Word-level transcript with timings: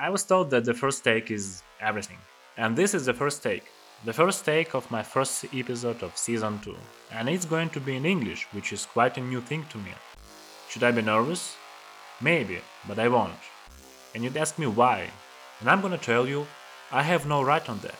I 0.00 0.10
was 0.10 0.22
told 0.22 0.50
that 0.50 0.64
the 0.64 0.74
first 0.74 1.02
take 1.02 1.28
is 1.28 1.64
everything. 1.80 2.18
And 2.56 2.76
this 2.76 2.94
is 2.94 3.06
the 3.06 3.14
first 3.14 3.42
take. 3.42 3.64
The 4.04 4.12
first 4.12 4.44
take 4.44 4.72
of 4.74 4.88
my 4.92 5.02
first 5.02 5.44
episode 5.52 6.04
of 6.04 6.16
season 6.16 6.60
2. 6.60 6.72
And 7.10 7.28
it's 7.28 7.44
going 7.44 7.70
to 7.70 7.80
be 7.80 7.96
in 7.96 8.06
English, 8.06 8.46
which 8.52 8.72
is 8.72 8.86
quite 8.86 9.18
a 9.18 9.20
new 9.20 9.40
thing 9.40 9.64
to 9.70 9.78
me. 9.78 9.90
Should 10.68 10.84
I 10.84 10.92
be 10.92 11.02
nervous? 11.02 11.56
Maybe, 12.20 12.60
but 12.86 13.00
I 13.00 13.08
won't. 13.08 13.42
And 14.14 14.22
you'd 14.22 14.36
ask 14.36 14.56
me 14.56 14.68
why. 14.68 15.10
And 15.58 15.68
I'm 15.68 15.80
gonna 15.80 15.98
tell 15.98 16.28
you, 16.28 16.46
I 16.92 17.02
have 17.02 17.26
no 17.26 17.42
right 17.42 17.68
on 17.68 17.80
that. 17.80 17.98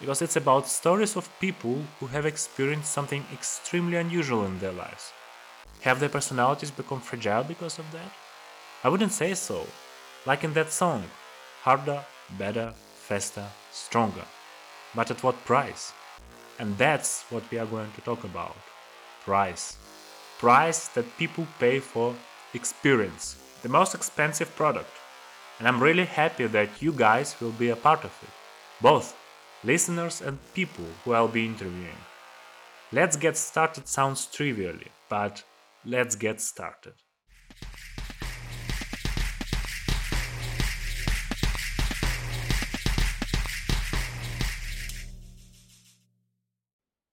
Because 0.00 0.22
it's 0.22 0.36
about 0.36 0.66
stories 0.66 1.16
of 1.16 1.28
people 1.38 1.82
who 2.00 2.06
have 2.06 2.24
experienced 2.24 2.92
something 2.92 3.26
extremely 3.30 3.98
unusual 3.98 4.46
in 4.46 4.58
their 4.58 4.72
lives. 4.72 5.12
Have 5.82 6.00
their 6.00 6.08
personalities 6.08 6.70
become 6.70 7.02
fragile 7.02 7.44
because 7.44 7.78
of 7.78 7.92
that? 7.92 8.10
I 8.82 8.88
wouldn't 8.88 9.12
say 9.12 9.34
so. 9.34 9.66
Like 10.24 10.42
in 10.42 10.54
that 10.54 10.72
song, 10.72 11.04
harder, 11.66 12.00
better, 12.38 12.72
faster, 12.94 13.44
stronger. 13.72 14.24
But 14.94 15.10
at 15.10 15.24
what 15.24 15.44
price? 15.44 15.92
And 16.60 16.78
that's 16.78 17.24
what 17.28 17.42
we 17.50 17.58
are 17.58 17.66
going 17.66 17.90
to 17.96 18.00
talk 18.02 18.22
about. 18.22 18.56
Price. 19.24 19.76
Price 20.38 20.86
that 20.94 21.18
people 21.18 21.44
pay 21.58 21.80
for 21.80 22.14
experience. 22.54 23.34
The 23.62 23.68
most 23.68 23.96
expensive 23.96 24.54
product. 24.54 24.94
And 25.58 25.66
I'm 25.66 25.82
really 25.82 26.04
happy 26.04 26.46
that 26.46 26.80
you 26.80 26.92
guys 26.92 27.34
will 27.40 27.56
be 27.64 27.70
a 27.70 27.82
part 27.88 28.04
of 28.04 28.14
it. 28.22 28.30
Both 28.80 29.16
listeners 29.64 30.20
and 30.20 30.38
people 30.54 30.86
who 31.02 31.14
I'll 31.14 31.26
be 31.40 31.46
interviewing. 31.46 32.00
Let's 32.92 33.16
get 33.16 33.36
started 33.36 33.88
sounds 33.88 34.26
trivially, 34.26 34.92
but 35.08 35.42
let's 35.84 36.14
get 36.14 36.40
started. 36.40 36.94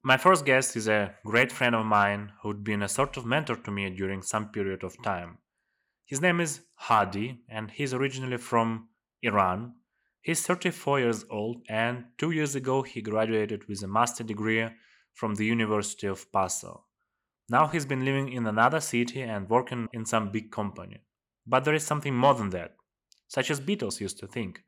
My 0.05 0.17
first 0.17 0.43
guest 0.43 0.75
is 0.75 0.89
a 0.89 1.15
great 1.25 1.49
friend 1.49 1.73
of 1.73 1.85
mine 1.85 2.33
who'd 2.41 2.61
been 2.61 2.83
a 2.83 2.89
sort 2.89 3.15
of 3.15 3.25
mentor 3.25 3.55
to 3.55 3.71
me 3.71 3.89
during 3.89 4.21
some 4.21 4.49
period 4.49 4.83
of 4.83 5.01
time. 5.01 5.37
His 6.03 6.19
name 6.19 6.41
is 6.41 6.59
Hadi, 6.75 7.39
and 7.47 7.71
he's 7.71 7.93
originally 7.93 8.35
from 8.35 8.89
Iran. 9.21 9.75
He's 10.21 10.45
34 10.45 10.99
years 10.99 11.25
old, 11.29 11.61
and 11.69 12.03
two 12.17 12.31
years 12.31 12.53
ago 12.53 12.81
he 12.81 13.01
graduated 13.01 13.65
with 13.69 13.81
a 13.81 13.87
master 13.87 14.25
degree 14.25 14.67
from 15.13 15.35
the 15.35 15.45
University 15.45 16.07
of 16.07 16.29
Passau. 16.33 16.81
Now 17.47 17.67
he's 17.67 17.85
been 17.85 18.03
living 18.03 18.27
in 18.33 18.45
another 18.45 18.81
city 18.81 19.21
and 19.21 19.49
working 19.49 19.87
in 19.93 20.05
some 20.05 20.33
big 20.33 20.51
company. 20.51 20.99
But 21.47 21.63
there 21.63 21.75
is 21.75 21.85
something 21.85 22.13
more 22.13 22.33
than 22.33 22.49
that, 22.49 22.75
such 23.29 23.49
as 23.49 23.61
Beatles 23.61 24.01
used 24.01 24.19
to 24.19 24.27
think 24.27 24.63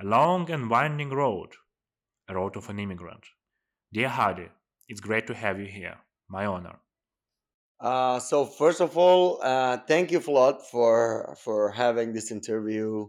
a 0.00 0.04
long 0.04 0.50
and 0.50 0.68
winding 0.68 1.10
road, 1.10 1.50
a 2.28 2.34
road 2.34 2.56
of 2.56 2.68
an 2.68 2.80
immigrant. 2.80 3.24
Dear 3.92 4.08
Hadi, 4.08 4.48
it's 4.90 5.00
great 5.00 5.28
to 5.28 5.34
have 5.34 5.60
you 5.60 5.66
here. 5.66 5.96
My 6.28 6.46
honor. 6.46 6.76
Uh, 7.80 8.18
so 8.18 8.44
first 8.44 8.80
of 8.80 8.98
all, 8.98 9.40
uh, 9.42 9.78
thank 9.88 10.10
you, 10.10 10.20
Vlad, 10.20 10.60
for 10.60 11.34
for 11.42 11.70
having 11.70 12.12
this 12.12 12.30
interview. 12.30 13.08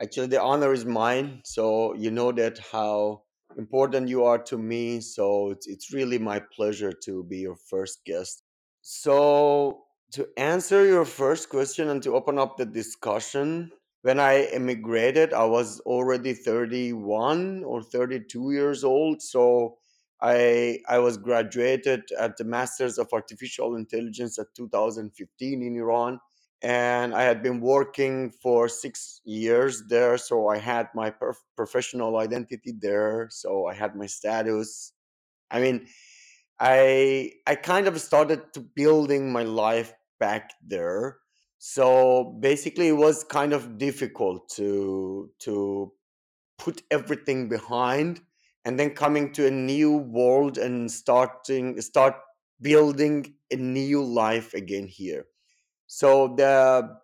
Actually, 0.00 0.28
the 0.28 0.40
honor 0.40 0.72
is 0.72 0.84
mine. 0.84 1.40
So 1.44 1.94
you 1.94 2.10
know 2.10 2.32
that 2.32 2.58
how 2.70 3.22
important 3.56 4.08
you 4.08 4.24
are 4.24 4.38
to 4.50 4.58
me. 4.58 5.00
So 5.00 5.50
it's 5.50 5.66
it's 5.66 5.92
really 5.92 6.18
my 6.18 6.38
pleasure 6.56 6.92
to 7.06 7.24
be 7.24 7.38
your 7.38 7.56
first 7.56 8.04
guest. 8.04 8.42
So 8.82 9.84
to 10.12 10.28
answer 10.36 10.84
your 10.84 11.04
first 11.04 11.48
question 11.48 11.88
and 11.88 12.02
to 12.02 12.14
open 12.14 12.38
up 12.38 12.56
the 12.56 12.66
discussion, 12.66 13.72
when 14.02 14.20
I 14.20 14.44
immigrated, 14.52 15.32
I 15.32 15.44
was 15.44 15.80
already 15.80 16.34
31 16.34 17.64
or 17.64 17.82
32 17.82 18.52
years 18.52 18.84
old. 18.84 19.22
So 19.22 19.78
I 20.22 20.80
I 20.88 20.98
was 20.98 21.16
graduated 21.18 22.10
at 22.18 22.36
the 22.36 22.44
Masters 22.44 22.98
of 22.98 23.08
Artificial 23.12 23.74
Intelligence 23.76 24.38
at 24.38 24.54
2015 24.54 25.62
in 25.62 25.76
Iran, 25.76 26.20
and 26.62 27.14
I 27.14 27.22
had 27.22 27.42
been 27.42 27.60
working 27.60 28.30
for 28.30 28.68
six 28.68 29.20
years 29.24 29.84
there. 29.88 30.18
So 30.18 30.48
I 30.48 30.58
had 30.58 30.88
my 30.94 31.10
perf- 31.10 31.44
professional 31.56 32.18
identity 32.18 32.72
there. 32.78 33.28
So 33.30 33.66
I 33.66 33.74
had 33.74 33.96
my 33.96 34.06
status. 34.06 34.92
I 35.50 35.60
mean, 35.60 35.86
I 36.58 37.32
I 37.46 37.54
kind 37.56 37.86
of 37.88 38.00
started 38.00 38.52
to 38.54 38.60
building 38.60 39.32
my 39.32 39.42
life 39.44 39.94
back 40.18 40.52
there. 40.62 41.18
So 41.58 42.36
basically, 42.40 42.88
it 42.88 42.96
was 42.96 43.24
kind 43.24 43.52
of 43.52 43.78
difficult 43.78 44.48
to 44.56 45.30
to 45.40 45.92
put 46.58 46.82
everything 46.90 47.48
behind 47.48 48.22
and 48.64 48.78
then 48.78 48.90
coming 48.94 49.32
to 49.32 49.46
a 49.46 49.50
new 49.50 49.96
world 49.96 50.58
and 50.58 50.90
starting 50.90 51.80
start 51.80 52.16
building 52.60 53.34
a 53.50 53.56
new 53.56 54.04
life 54.04 54.54
again 54.54 54.86
here. 54.86 55.26
So 55.86 56.34
the 56.36 57.00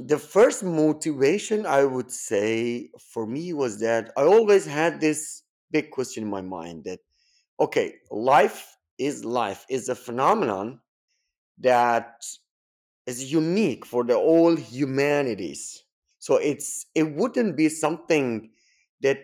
the 0.00 0.18
first 0.18 0.64
motivation 0.64 1.66
i 1.66 1.84
would 1.84 2.10
say 2.10 2.90
for 2.98 3.26
me 3.26 3.52
was 3.52 3.80
that 3.80 4.10
i 4.16 4.22
always 4.22 4.64
had 4.64 5.00
this 5.00 5.42
big 5.70 5.90
question 5.90 6.24
in 6.24 6.30
my 6.30 6.40
mind 6.40 6.84
that 6.84 7.00
okay 7.60 7.96
life 8.10 8.78
is 8.98 9.24
life 9.24 9.66
is 9.68 9.88
a 9.88 9.94
phenomenon 9.94 10.80
that 11.58 12.24
is 13.06 13.32
unique 13.32 13.84
for 13.86 14.04
the 14.04 14.16
all 14.16 14.56
humanities. 14.56 15.84
So 16.18 16.36
it's 16.36 16.86
it 16.94 17.14
wouldn't 17.14 17.56
be 17.56 17.68
something 17.68 18.52
that 19.02 19.18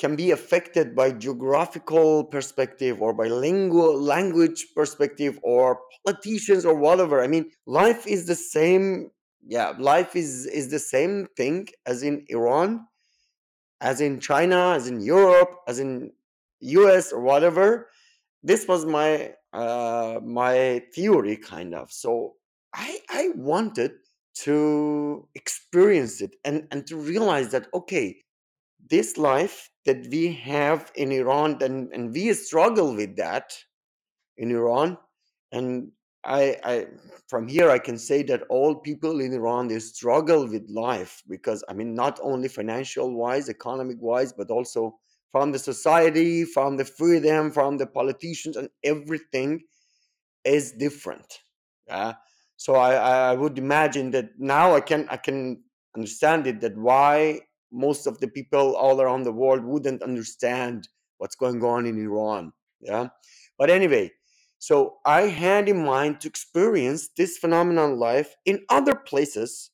can 0.00 0.16
be 0.16 0.30
affected 0.30 0.96
by 0.96 1.12
geographical 1.12 2.24
perspective 2.24 3.02
or 3.02 3.12
by 3.12 3.28
lingual 3.28 4.00
language 4.00 4.68
perspective 4.74 5.38
or 5.42 5.78
politicians 6.06 6.64
or 6.64 6.74
whatever. 6.74 7.22
I 7.22 7.26
mean 7.26 7.50
life 7.66 8.06
is 8.06 8.26
the 8.26 8.34
same 8.34 9.10
yeah 9.46 9.74
life 9.78 10.16
is 10.16 10.46
is 10.46 10.70
the 10.70 10.78
same 10.78 11.26
thing 11.36 11.68
as 11.86 12.02
in 12.02 12.24
iran 12.28 12.86
as 13.80 14.00
in 14.00 14.20
china 14.20 14.72
as 14.78 14.88
in 14.88 15.00
europe 15.00 15.52
as 15.68 15.78
in 15.78 16.10
us 16.62 17.12
or 17.12 17.20
whatever. 17.20 17.90
This 18.42 18.66
was 18.66 18.86
my 18.86 19.34
uh 19.52 20.18
my 20.24 20.82
theory 20.94 21.36
kind 21.36 21.74
of. 21.74 21.92
So 21.92 22.36
i 22.74 23.00
i 23.10 23.24
wanted 23.36 23.92
to 24.46 25.28
experience 25.34 26.22
it 26.22 26.36
and 26.46 26.66
and 26.70 26.86
to 26.86 26.96
realize 26.96 27.50
that 27.50 27.66
okay 27.74 28.08
this 28.88 29.18
life 29.18 29.69
that 29.86 30.06
we 30.10 30.32
have 30.32 30.92
in 30.94 31.12
Iran, 31.12 31.58
and, 31.62 31.92
and 31.92 32.12
we 32.12 32.32
struggle 32.34 32.94
with 32.94 33.16
that 33.16 33.52
in 34.36 34.50
Iran. 34.50 34.98
And 35.52 35.92
I, 36.24 36.56
I, 36.64 36.86
from 37.28 37.48
here, 37.48 37.70
I 37.70 37.78
can 37.78 37.96
say 37.96 38.22
that 38.24 38.42
all 38.50 38.74
people 38.74 39.20
in 39.20 39.32
Iran 39.32 39.68
they 39.68 39.78
struggle 39.78 40.46
with 40.46 40.68
life 40.68 41.22
because 41.28 41.64
I 41.68 41.72
mean, 41.72 41.94
not 41.94 42.20
only 42.22 42.48
financial 42.48 43.14
wise, 43.14 43.48
economic 43.48 43.96
wise, 44.00 44.32
but 44.32 44.50
also 44.50 44.98
from 45.32 45.52
the 45.52 45.58
society, 45.58 46.44
from 46.44 46.76
the 46.76 46.84
freedom, 46.84 47.50
from 47.50 47.78
the 47.78 47.86
politicians, 47.86 48.56
and 48.56 48.68
everything 48.84 49.62
is 50.44 50.72
different. 50.72 51.38
Yeah. 51.86 52.14
So 52.56 52.74
I, 52.74 53.30
I 53.30 53.34
would 53.34 53.58
imagine 53.58 54.10
that 54.10 54.30
now 54.38 54.74
I 54.74 54.80
can 54.80 55.08
I 55.08 55.16
can 55.16 55.62
understand 55.96 56.46
it 56.46 56.60
that 56.60 56.76
why 56.76 57.40
most 57.72 58.06
of 58.06 58.18
the 58.20 58.28
people 58.28 58.76
all 58.76 59.00
around 59.00 59.22
the 59.22 59.32
world 59.32 59.64
wouldn't 59.64 60.02
understand 60.02 60.88
what's 61.18 61.36
going 61.36 61.62
on 61.62 61.86
in 61.86 61.98
Iran. 61.98 62.52
Yeah. 62.80 63.08
But 63.58 63.70
anyway, 63.70 64.12
so 64.58 64.96
I 65.04 65.22
had 65.22 65.68
in 65.68 65.84
mind 65.84 66.20
to 66.20 66.28
experience 66.28 67.08
this 67.16 67.38
phenomenon 67.38 67.98
life 67.98 68.34
in 68.44 68.64
other 68.68 68.94
places 68.94 69.70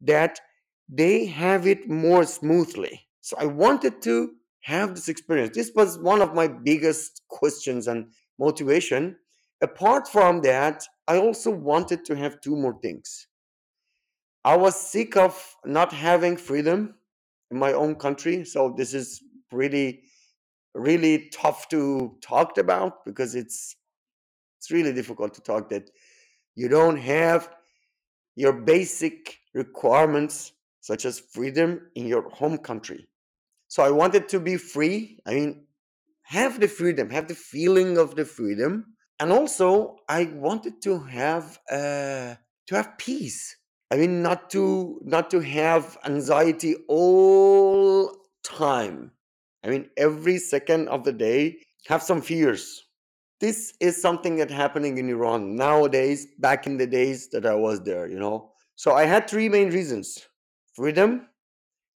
that 0.00 0.40
they 0.88 1.26
have 1.26 1.66
it 1.66 1.88
more 1.88 2.24
smoothly. 2.24 3.06
So 3.20 3.36
I 3.38 3.46
wanted 3.46 4.00
to 4.02 4.32
have 4.62 4.94
this 4.94 5.08
experience. 5.08 5.54
This 5.54 5.72
was 5.74 5.98
one 5.98 6.22
of 6.22 6.34
my 6.34 6.48
biggest 6.48 7.22
questions 7.28 7.88
and 7.88 8.06
motivation. 8.38 9.16
Apart 9.60 10.08
from 10.08 10.40
that, 10.42 10.84
I 11.06 11.18
also 11.18 11.50
wanted 11.50 12.04
to 12.06 12.16
have 12.16 12.40
two 12.40 12.56
more 12.56 12.78
things. 12.80 13.26
I 14.44 14.56
was 14.56 14.80
sick 14.80 15.16
of 15.16 15.56
not 15.64 15.92
having 15.92 16.36
freedom 16.36 16.94
my 17.50 17.72
own 17.72 17.94
country. 17.94 18.44
So 18.44 18.74
this 18.76 18.94
is 18.94 19.22
really, 19.52 20.02
really 20.74 21.30
tough 21.30 21.68
to 21.68 22.16
talk 22.20 22.58
about 22.58 23.04
because 23.04 23.34
it's 23.34 23.76
it's 24.58 24.70
really 24.70 24.92
difficult 24.92 25.34
to 25.34 25.40
talk 25.40 25.70
that 25.70 25.90
you 26.56 26.68
don't 26.68 26.96
have 26.96 27.48
your 28.34 28.52
basic 28.52 29.38
requirements 29.54 30.52
such 30.80 31.04
as 31.04 31.20
freedom 31.20 31.90
in 31.94 32.06
your 32.06 32.28
home 32.30 32.58
country. 32.58 33.06
So 33.68 33.82
I 33.82 33.90
wanted 33.90 34.28
to 34.30 34.40
be 34.40 34.56
free. 34.56 35.20
I 35.26 35.34
mean, 35.34 35.66
have 36.22 36.60
the 36.60 36.68
freedom, 36.68 37.10
have 37.10 37.28
the 37.28 37.34
feeling 37.34 37.98
of 37.98 38.16
the 38.16 38.24
freedom, 38.24 38.96
and 39.20 39.32
also 39.32 39.96
I 40.08 40.24
wanted 40.24 40.82
to 40.82 40.98
have 41.00 41.58
uh, 41.70 42.34
to 42.66 42.74
have 42.74 42.98
peace 42.98 43.56
I 43.90 43.96
mean, 43.96 44.22
not 44.22 44.50
to 44.50 45.00
not 45.02 45.30
to 45.30 45.40
have 45.40 45.96
anxiety 46.04 46.76
all 46.88 48.14
time. 48.44 49.12
I 49.64 49.68
mean, 49.68 49.90
every 49.96 50.38
second 50.38 50.88
of 50.88 51.04
the 51.04 51.12
day, 51.12 51.58
have 51.86 52.02
some 52.02 52.20
fears. 52.20 52.84
This 53.40 53.72
is 53.80 54.00
something 54.00 54.36
that 54.36 54.50
happening 54.50 54.98
in 54.98 55.08
Iran 55.08 55.56
nowadays. 55.56 56.26
Back 56.38 56.66
in 56.66 56.76
the 56.76 56.86
days 56.86 57.28
that 57.30 57.46
I 57.46 57.54
was 57.54 57.80
there, 57.82 58.06
you 58.06 58.18
know. 58.18 58.52
So 58.76 58.92
I 58.92 59.04
had 59.04 59.28
three 59.28 59.48
main 59.48 59.70
reasons: 59.70 60.28
freedom, 60.74 61.28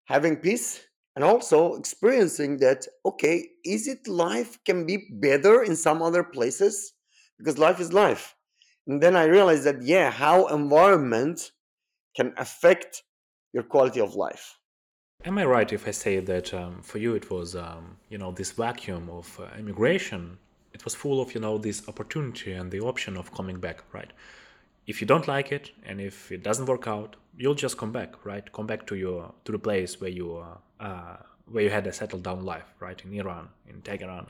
having 0.06 0.36
peace, 0.36 0.80
and 1.14 1.24
also 1.24 1.74
experiencing 1.74 2.56
that. 2.58 2.86
Okay, 3.04 3.48
is 3.64 3.86
it 3.86 4.08
life 4.08 4.58
can 4.64 4.86
be 4.86 5.08
better 5.10 5.62
in 5.62 5.76
some 5.76 6.00
other 6.00 6.24
places 6.24 6.94
because 7.38 7.58
life 7.58 7.80
is 7.80 7.92
life. 7.92 8.34
And 8.86 9.02
then 9.02 9.14
I 9.14 9.24
realized 9.24 9.64
that 9.64 9.82
yeah, 9.82 10.10
how 10.10 10.46
environment 10.46 11.52
can 12.16 12.32
affect 12.36 13.02
your 13.52 13.62
quality 13.62 14.00
of 14.00 14.14
life. 14.14 14.58
Am 15.24 15.38
I 15.38 15.44
right 15.44 15.72
if 15.72 15.86
I 15.86 15.92
say 15.92 16.18
that 16.18 16.52
um, 16.52 16.82
for 16.82 16.98
you 16.98 17.14
it 17.14 17.30
was, 17.30 17.54
um, 17.54 17.96
you 18.08 18.18
know, 18.18 18.32
this 18.32 18.50
vacuum 18.50 19.08
of 19.08 19.40
uh, 19.40 19.56
immigration? 19.56 20.38
It 20.72 20.84
was 20.84 20.94
full 20.94 21.20
of, 21.20 21.34
you 21.34 21.40
know, 21.40 21.58
this 21.58 21.88
opportunity 21.88 22.52
and 22.52 22.70
the 22.70 22.80
option 22.80 23.16
of 23.16 23.32
coming 23.32 23.60
back, 23.60 23.84
right? 23.92 24.10
If 24.86 25.00
you 25.00 25.06
don't 25.06 25.28
like 25.28 25.52
it 25.52 25.70
and 25.86 26.00
if 26.00 26.32
it 26.32 26.42
doesn't 26.42 26.66
work 26.66 26.88
out, 26.88 27.16
you'll 27.36 27.54
just 27.54 27.78
come 27.78 27.92
back, 27.92 28.24
right? 28.24 28.50
Come 28.52 28.66
back 28.66 28.86
to 28.88 28.96
your 28.96 29.32
to 29.44 29.52
the 29.52 29.58
place 29.58 30.00
where 30.00 30.10
you 30.10 30.38
uh, 30.38 30.56
uh, 30.82 31.16
where 31.46 31.62
you 31.62 31.70
had 31.70 31.86
a 31.86 31.92
settled 31.92 32.24
down 32.24 32.44
life, 32.44 32.74
right? 32.80 33.00
In 33.04 33.12
Iran, 33.14 33.48
in 33.68 33.80
Tehran. 33.82 34.26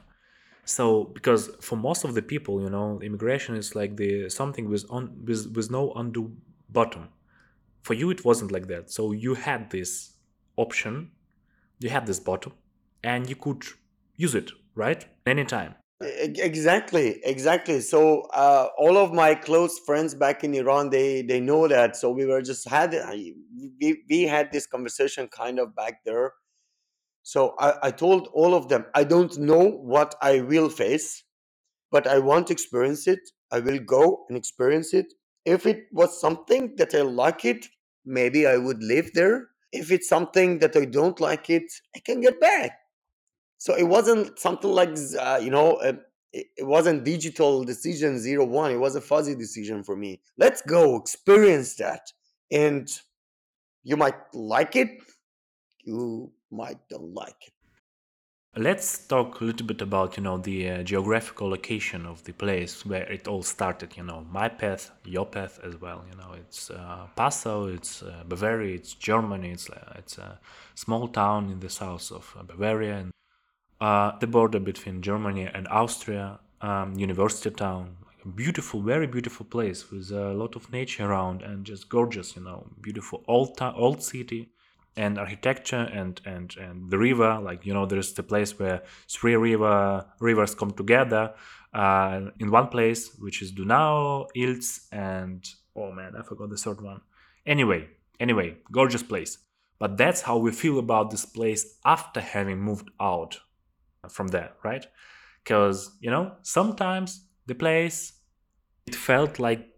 So 0.65 1.05
because 1.05 1.51
for 1.61 1.77
most 1.77 2.05
of 2.05 2.15
the 2.15 2.23
people, 2.23 2.61
you 2.61 2.71
know, 2.71 3.01
immigration 3.03 3.57
is 3.57 3.75
like 3.75 3.97
the 3.97 4.29
something 4.29 4.69
with 4.69 4.85
on 4.91 5.25
with 5.25 5.51
with 5.57 5.71
no 5.71 5.93
undo 5.95 6.33
bottom. 6.69 7.09
For 7.83 7.95
you, 7.95 8.11
it 8.11 8.25
wasn't 8.25 8.53
like 8.53 8.69
that. 8.69 8.91
So 8.91 9.13
you 9.13 9.35
had 9.35 9.71
this 9.71 10.15
option, 10.57 11.11
you 11.81 11.91
had 11.91 12.07
this 12.07 12.21
bottom, 12.21 12.53
and 13.03 13.29
you 13.29 13.37
could 13.37 13.65
use 14.17 14.35
it, 14.35 14.53
right? 14.75 15.05
Anytime. 15.27 15.75
Exactly, 16.01 17.21
exactly. 17.25 17.81
So 17.81 18.23
uh, 18.35 18.69
all 18.77 18.97
of 18.99 19.13
my 19.13 19.35
close 19.35 19.79
friends 19.79 20.15
back 20.15 20.43
in 20.43 20.55
Iran, 20.55 20.91
they 20.91 21.23
they 21.23 21.39
know 21.41 21.69
that. 21.69 21.97
So 21.97 22.11
we 22.11 22.27
were 22.27 22.43
just 22.43 22.69
had 22.69 22.93
we 23.81 24.03
we 24.11 24.23
had 24.23 24.51
this 24.53 24.67
conversation 24.67 25.29
kind 25.29 25.61
of 25.61 25.77
back 25.77 26.05
there. 26.05 26.33
So 27.23 27.55
I, 27.59 27.75
I 27.85 27.91
told 27.93 28.29
all 28.35 28.55
of 28.55 28.69
them, 28.69 28.87
I 28.95 29.05
don't 29.05 29.39
know 29.39 29.65
what 29.69 30.17
I 30.21 30.41
will 30.41 30.69
face, 30.69 31.23
but 31.93 32.07
I 32.09 32.19
want 32.19 32.49
to 32.49 32.53
experience 32.53 33.07
it. 33.07 33.21
I 33.53 33.61
will 33.61 33.79
go 33.79 34.25
and 34.29 34.37
experience 34.37 34.93
it. 34.93 35.13
If 35.45 35.67
it 35.67 35.87
was 35.93 36.21
something 36.21 36.77
that 36.77 36.95
I 36.95 37.03
like 37.03 37.45
it, 37.45 37.67
maybe 38.05 38.47
I 38.47 38.57
would 38.57 38.83
live 38.83 39.11
there. 39.15 39.49
If 39.73 39.91
it's 39.91 40.09
something 40.09 40.59
that 40.59 40.77
I 40.77 40.85
don't 40.85 41.19
like 41.21 41.51
it, 41.51 41.73
I 41.97 42.01
can 42.01 42.21
get 42.21 42.41
back. 42.41 42.79
So 43.59 43.75
it 43.75 43.85
wasn't 43.85 44.39
something 44.39 44.71
like 44.71 44.97
uh, 45.19 45.41
you 45.43 45.51
know, 45.51 45.75
uh, 45.77 45.93
it, 46.33 46.47
wasn't 46.61 47.05
digital 47.05 47.65
decision 47.65 48.19
zero 48.19 48.45
one. 48.45 48.73
It 48.73 48.81
was 48.81 48.97
a 48.97 49.01
fuzzy 49.01 49.35
decision 49.35 49.83
for 49.83 49.97
me. 49.97 50.21
Let's 50.37 50.63
go 50.63 50.97
experience 50.97 51.77
that, 51.77 52.13
and 52.51 52.89
you 53.85 53.97
might 53.97 54.17
like 54.33 54.77
it. 54.77 54.91
You 55.85 56.33
might 56.51 56.79
don't 56.89 57.15
like 57.15 57.37
it. 57.47 57.53
Let's 58.55 59.07
talk 59.07 59.41
a 59.41 59.45
little 59.45 59.67
bit 59.67 59.81
about, 59.81 60.19
you 60.19 60.23
know, 60.23 60.37
the 60.37 60.69
uh, 60.69 60.83
geographical 60.83 61.49
location 61.49 62.05
of 62.05 62.23
the 62.25 62.35
place 62.35 62.85
where 62.85 63.11
it 63.11 63.27
all 63.27 63.43
started. 63.43 63.97
You 63.97 64.03
know, 64.03 64.27
my 64.31 64.51
path, 64.51 64.91
your 65.07 65.25
path 65.25 65.59
as 65.65 65.81
well. 65.81 66.05
You 66.11 66.19
know, 66.19 66.35
it's 66.35 66.71
uh, 66.71 67.07
Passau, 67.17 67.75
it's 67.75 68.03
uh, 68.03 68.25
Bavaria, 68.29 68.75
it's 68.75 68.93
Germany. 68.93 69.53
It's 69.53 69.71
uh, 69.71 69.95
it's 69.97 70.19
a 70.19 70.39
small 70.75 71.09
town 71.09 71.49
in 71.51 71.61
the 71.61 71.71
south 71.71 72.13
of 72.13 72.37
uh, 72.39 72.43
Bavaria, 72.43 72.97
and 72.99 73.13
uh, 73.81 74.19
the 74.19 74.27
border 74.27 74.61
between 74.61 75.01
Germany 75.01 75.49
and 75.55 75.67
Austria. 75.69 76.39
Um, 76.61 76.95
university 76.95 77.51
town, 77.51 77.97
like 78.07 78.25
a 78.25 78.29
beautiful, 78.29 78.83
very 78.83 79.07
beautiful 79.07 79.47
place 79.47 79.91
with 79.91 80.13
a 80.13 80.33
lot 80.35 80.57
of 80.57 80.71
nature 80.71 81.07
around 81.07 81.41
and 81.43 81.65
just 81.65 81.89
gorgeous. 81.89 82.37
You 82.37 82.43
know, 82.43 82.67
beautiful 82.83 83.25
old 83.27 83.57
town, 83.57 83.75
old 83.77 84.03
city 84.03 84.52
and 84.97 85.19
architecture 85.19 85.89
and 85.93 86.21
and 86.27 86.57
and 86.57 86.91
the 86.91 86.99
river 86.99 87.41
like 87.43 87.65
you 87.65 87.73
know 87.73 87.87
there's 87.87 88.13
the 88.13 88.23
place 88.23 88.59
where 88.59 88.83
three 89.09 89.37
river 89.37 90.05
rivers 90.21 90.55
come 90.55 90.71
together 90.71 91.33
uh, 91.73 92.21
in 92.39 92.51
one 92.51 92.69
place 92.69 93.15
which 93.19 93.41
is 93.41 93.53
Donau, 93.53 94.27
Ilz 94.37 94.89
and 94.93 95.49
oh 95.75 95.91
man 95.93 96.13
I 96.19 96.23
forgot 96.23 96.51
the 96.51 96.57
third 96.57 96.81
one. 96.81 97.01
Anyway 97.47 97.89
anyway 98.21 98.57
gorgeous 98.71 99.03
place. 99.03 99.39
But 99.79 99.97
that's 99.97 100.23
how 100.23 100.37
we 100.37 100.53
feel 100.53 100.79
about 100.79 101.11
this 101.11 101.25
place 101.25 101.79
after 101.85 102.21
having 102.21 102.61
moved 102.61 102.91
out 103.01 103.39
from 104.09 104.29
there 104.29 104.53
right? 104.63 104.87
Because 105.43 105.97
you 106.01 106.11
know 106.11 106.33
sometimes 106.43 107.27
the 107.47 107.55
place 107.55 108.13
it 108.87 108.95
felt 108.95 109.39
like 109.39 109.72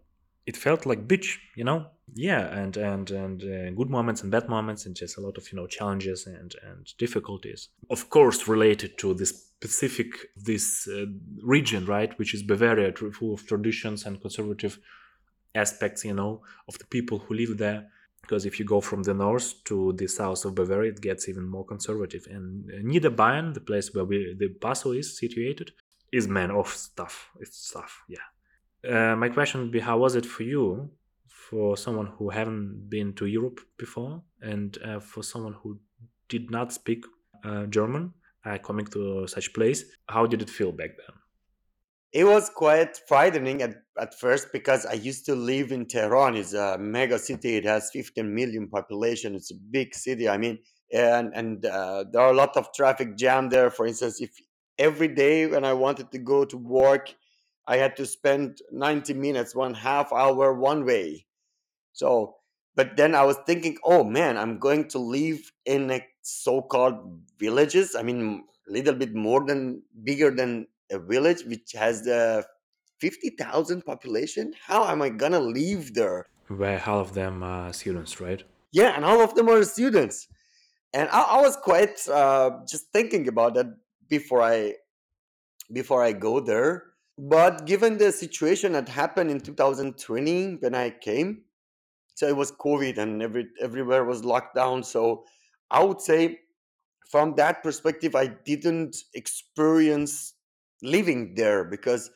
it 0.45 0.57
felt 0.57 0.85
like 0.85 1.07
bitch 1.07 1.37
you 1.55 1.63
know? 1.63 1.87
Yeah 2.13 2.43
and 2.61 2.77
and 2.77 3.09
and 3.11 3.43
uh, 3.43 3.71
good 3.71 3.89
moments 3.89 4.21
and 4.21 4.31
bad 4.31 4.47
moments 4.47 4.85
and 4.85 4.95
just 4.95 5.17
a 5.17 5.21
lot 5.21 5.37
of 5.37 5.51
you 5.51 5.57
know 5.57 5.67
challenges 5.67 6.27
and 6.27 6.55
and 6.63 6.93
difficulties. 6.97 7.69
Of 7.89 8.09
course 8.09 8.47
related 8.47 8.97
to 8.99 9.13
this 9.13 9.31
specific 9.31 10.09
this 10.35 10.87
uh, 10.87 11.05
region 11.41 11.85
right 11.85 12.17
which 12.19 12.33
is 12.33 12.43
bavaria 12.43 12.93
full 12.93 13.33
of 13.33 13.45
traditions 13.47 14.05
and 14.05 14.21
conservative 14.21 14.77
aspects 15.55 16.05
you 16.05 16.13
know 16.13 16.41
of 16.67 16.77
the 16.77 16.85
people 16.85 17.19
who 17.19 17.33
live 17.33 17.57
there. 17.57 17.87
Because 18.21 18.45
if 18.47 18.59
you 18.59 18.65
go 18.65 18.81
from 18.81 19.03
the 19.03 19.13
north 19.13 19.63
to 19.65 19.93
the 19.93 20.07
south 20.07 20.45
of 20.45 20.55
bavaria 20.55 20.91
it 20.91 21.01
gets 21.01 21.27
even 21.27 21.47
more 21.47 21.65
conservative. 21.65 22.27
And 22.29 22.69
uh, 22.71 22.77
niederbayern 22.89 23.53
the 23.53 23.61
place 23.61 23.93
where 23.93 24.05
we, 24.05 24.35
the 24.37 24.49
Passau 24.49 24.91
is 24.91 25.17
situated 25.17 25.71
is 26.11 26.27
man 26.27 26.51
of 26.51 26.67
stuff. 26.69 27.29
It's 27.39 27.57
stuff 27.57 28.03
yeah 28.07 28.27
uh, 28.89 29.15
my 29.15 29.29
question 29.29 29.61
would 29.61 29.71
be 29.71 29.79
how 29.79 29.97
was 29.97 30.15
it 30.15 30.25
for 30.25 30.43
you 30.43 30.89
for 31.27 31.77
someone 31.77 32.07
who 32.17 32.29
haven't 32.29 32.89
been 32.89 33.13
to 33.13 33.25
europe 33.25 33.59
before 33.77 34.23
and 34.41 34.77
uh, 34.83 34.99
for 34.99 35.23
someone 35.23 35.53
who 35.61 35.79
did 36.29 36.49
not 36.51 36.73
speak 36.73 37.05
uh, 37.43 37.65
german 37.65 38.13
uh, 38.45 38.57
coming 38.57 38.85
to 38.85 39.27
such 39.27 39.53
place 39.53 39.83
how 40.09 40.25
did 40.25 40.41
it 40.41 40.49
feel 40.49 40.71
back 40.71 40.91
then 40.97 41.15
It 42.11 42.23
was 42.23 42.49
quite 42.49 42.97
frightening 43.09 43.61
at, 43.61 43.75
at 43.99 44.17
first 44.17 44.53
because 44.53 44.85
I 44.85 44.93
used 44.93 45.25
to 45.25 45.35
live 45.35 45.71
in 45.73 45.85
Tehran. 45.85 46.35
It's 46.35 46.53
a 46.53 46.77
mega 46.77 47.19
city. 47.19 47.57
It 47.57 47.65
has 47.65 47.89
15 47.91 48.33
million 48.33 48.69
population. 48.69 49.35
It's 49.35 49.51
a 49.51 49.55
big 49.55 49.93
city. 49.93 50.29
I 50.29 50.37
mean, 50.37 50.59
and 50.93 51.33
and 51.35 51.65
uh, 51.65 52.05
there 52.11 52.21
are 52.21 52.31
a 52.31 52.35
lot 52.43 52.55
of 52.55 52.71
traffic 52.73 53.17
jam 53.17 53.49
there. 53.49 53.69
For 53.69 53.85
instance, 53.85 54.21
if 54.21 54.31
every 54.77 55.09
day 55.09 55.47
when 55.47 55.65
I 55.65 55.73
wanted 55.73 56.11
to 56.13 56.19
go 56.19 56.45
to 56.45 56.57
work, 56.57 57.13
I 57.67 57.77
had 57.77 57.95
to 57.97 58.05
spend 58.05 58.59
90 58.71 59.13
minutes, 59.13 59.55
one 59.55 59.73
half 59.73 60.13
hour 60.13 60.53
one 60.53 60.85
way. 60.85 61.25
So, 61.93 62.35
but 62.75 62.97
then 62.97 63.15
I 63.15 63.23
was 63.23 63.37
thinking, 63.45 63.77
oh 63.83 64.03
man, 64.03 64.37
I'm 64.37 64.59
going 64.59 64.87
to 64.89 64.99
live 64.99 65.51
in 65.65 65.89
a 65.91 66.05
so-called 66.21 67.21
villages. 67.39 67.95
I 67.95 68.03
mean, 68.03 68.43
a 68.67 68.71
little 68.71 68.93
bit 68.93 69.15
more 69.15 69.45
than 69.45 69.81
bigger 70.03 70.31
than 70.31 70.67
a 70.91 70.99
village, 70.99 71.43
which 71.45 71.71
has 71.73 72.03
the 72.03 72.45
50,000 72.99 73.85
population. 73.85 74.53
How 74.61 74.87
am 74.87 75.01
I 75.01 75.09
gonna 75.09 75.39
live 75.39 75.93
there? 75.93 76.27
where 76.47 76.77
half 76.77 77.07
of 77.07 77.13
them 77.13 77.43
are 77.43 77.73
students 77.73 78.21
right 78.21 78.43
Yeah, 78.71 78.95
and 78.95 79.05
all 79.05 79.21
of 79.21 79.35
them 79.35 79.49
are 79.49 79.63
students. 79.63 80.27
And 80.93 81.09
I, 81.09 81.21
I 81.21 81.41
was 81.41 81.55
quite 81.57 82.07
uh, 82.07 82.59
just 82.67 82.91
thinking 82.91 83.27
about 83.27 83.55
that 83.55 83.67
before 84.09 84.41
I 84.41 84.75
before 85.71 86.03
I 86.03 86.11
go 86.13 86.39
there. 86.39 86.83
But 87.17 87.65
given 87.65 87.97
the 87.97 88.11
situation 88.11 88.73
that 88.73 88.89
happened 88.89 89.31
in 89.31 89.39
2020 89.39 90.55
when 90.55 90.75
I 90.75 90.89
came, 90.89 91.43
so 92.15 92.27
it 92.27 92.35
was 92.35 92.51
COVID 92.51 92.97
and 92.97 93.21
every 93.21 93.47
everywhere 93.61 94.03
was 94.03 94.25
locked 94.25 94.55
down. 94.55 94.83
So 94.83 95.25
I 95.71 95.83
would 95.83 96.01
say 96.01 96.39
from 97.09 97.35
that 97.35 97.63
perspective, 97.63 98.15
I 98.15 98.27
didn't 98.27 98.97
experience 99.13 100.33
living 100.81 101.35
there 101.35 101.63
because 101.63 102.11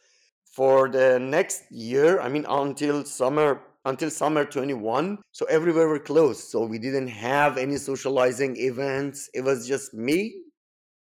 for 0.51 0.89
the 0.89 1.19
next 1.19 1.63
year, 1.71 2.19
I 2.19 2.27
mean 2.29 2.45
until 2.49 3.05
summer 3.05 3.61
until 3.85 4.09
summer 4.09 4.43
21, 4.43 5.19
so 5.31 5.45
everywhere 5.45 5.87
were 5.87 5.99
closed. 5.99 6.49
So 6.49 6.65
we 6.65 6.79
didn't 6.79 7.07
have 7.07 7.57
any 7.57 7.77
socializing 7.77 8.57
events. 8.57 9.29
It 9.33 9.41
was 9.41 9.67
just 9.67 9.93
me, 9.93 10.43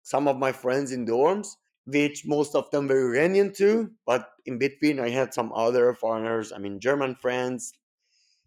some 0.02 0.26
of 0.26 0.38
my 0.38 0.50
friends 0.50 0.90
in 0.90 1.06
dorms, 1.06 1.54
which 1.86 2.24
most 2.26 2.54
of 2.54 2.70
them 2.70 2.88
were 2.88 3.14
Iranian 3.14 3.52
too. 3.52 3.92
But 4.06 4.28
in 4.46 4.58
between, 4.58 5.00
I 5.00 5.10
had 5.10 5.34
some 5.34 5.52
other 5.54 5.94
foreigners. 5.94 6.52
I 6.52 6.58
mean, 6.58 6.80
German 6.80 7.14
friends, 7.14 7.72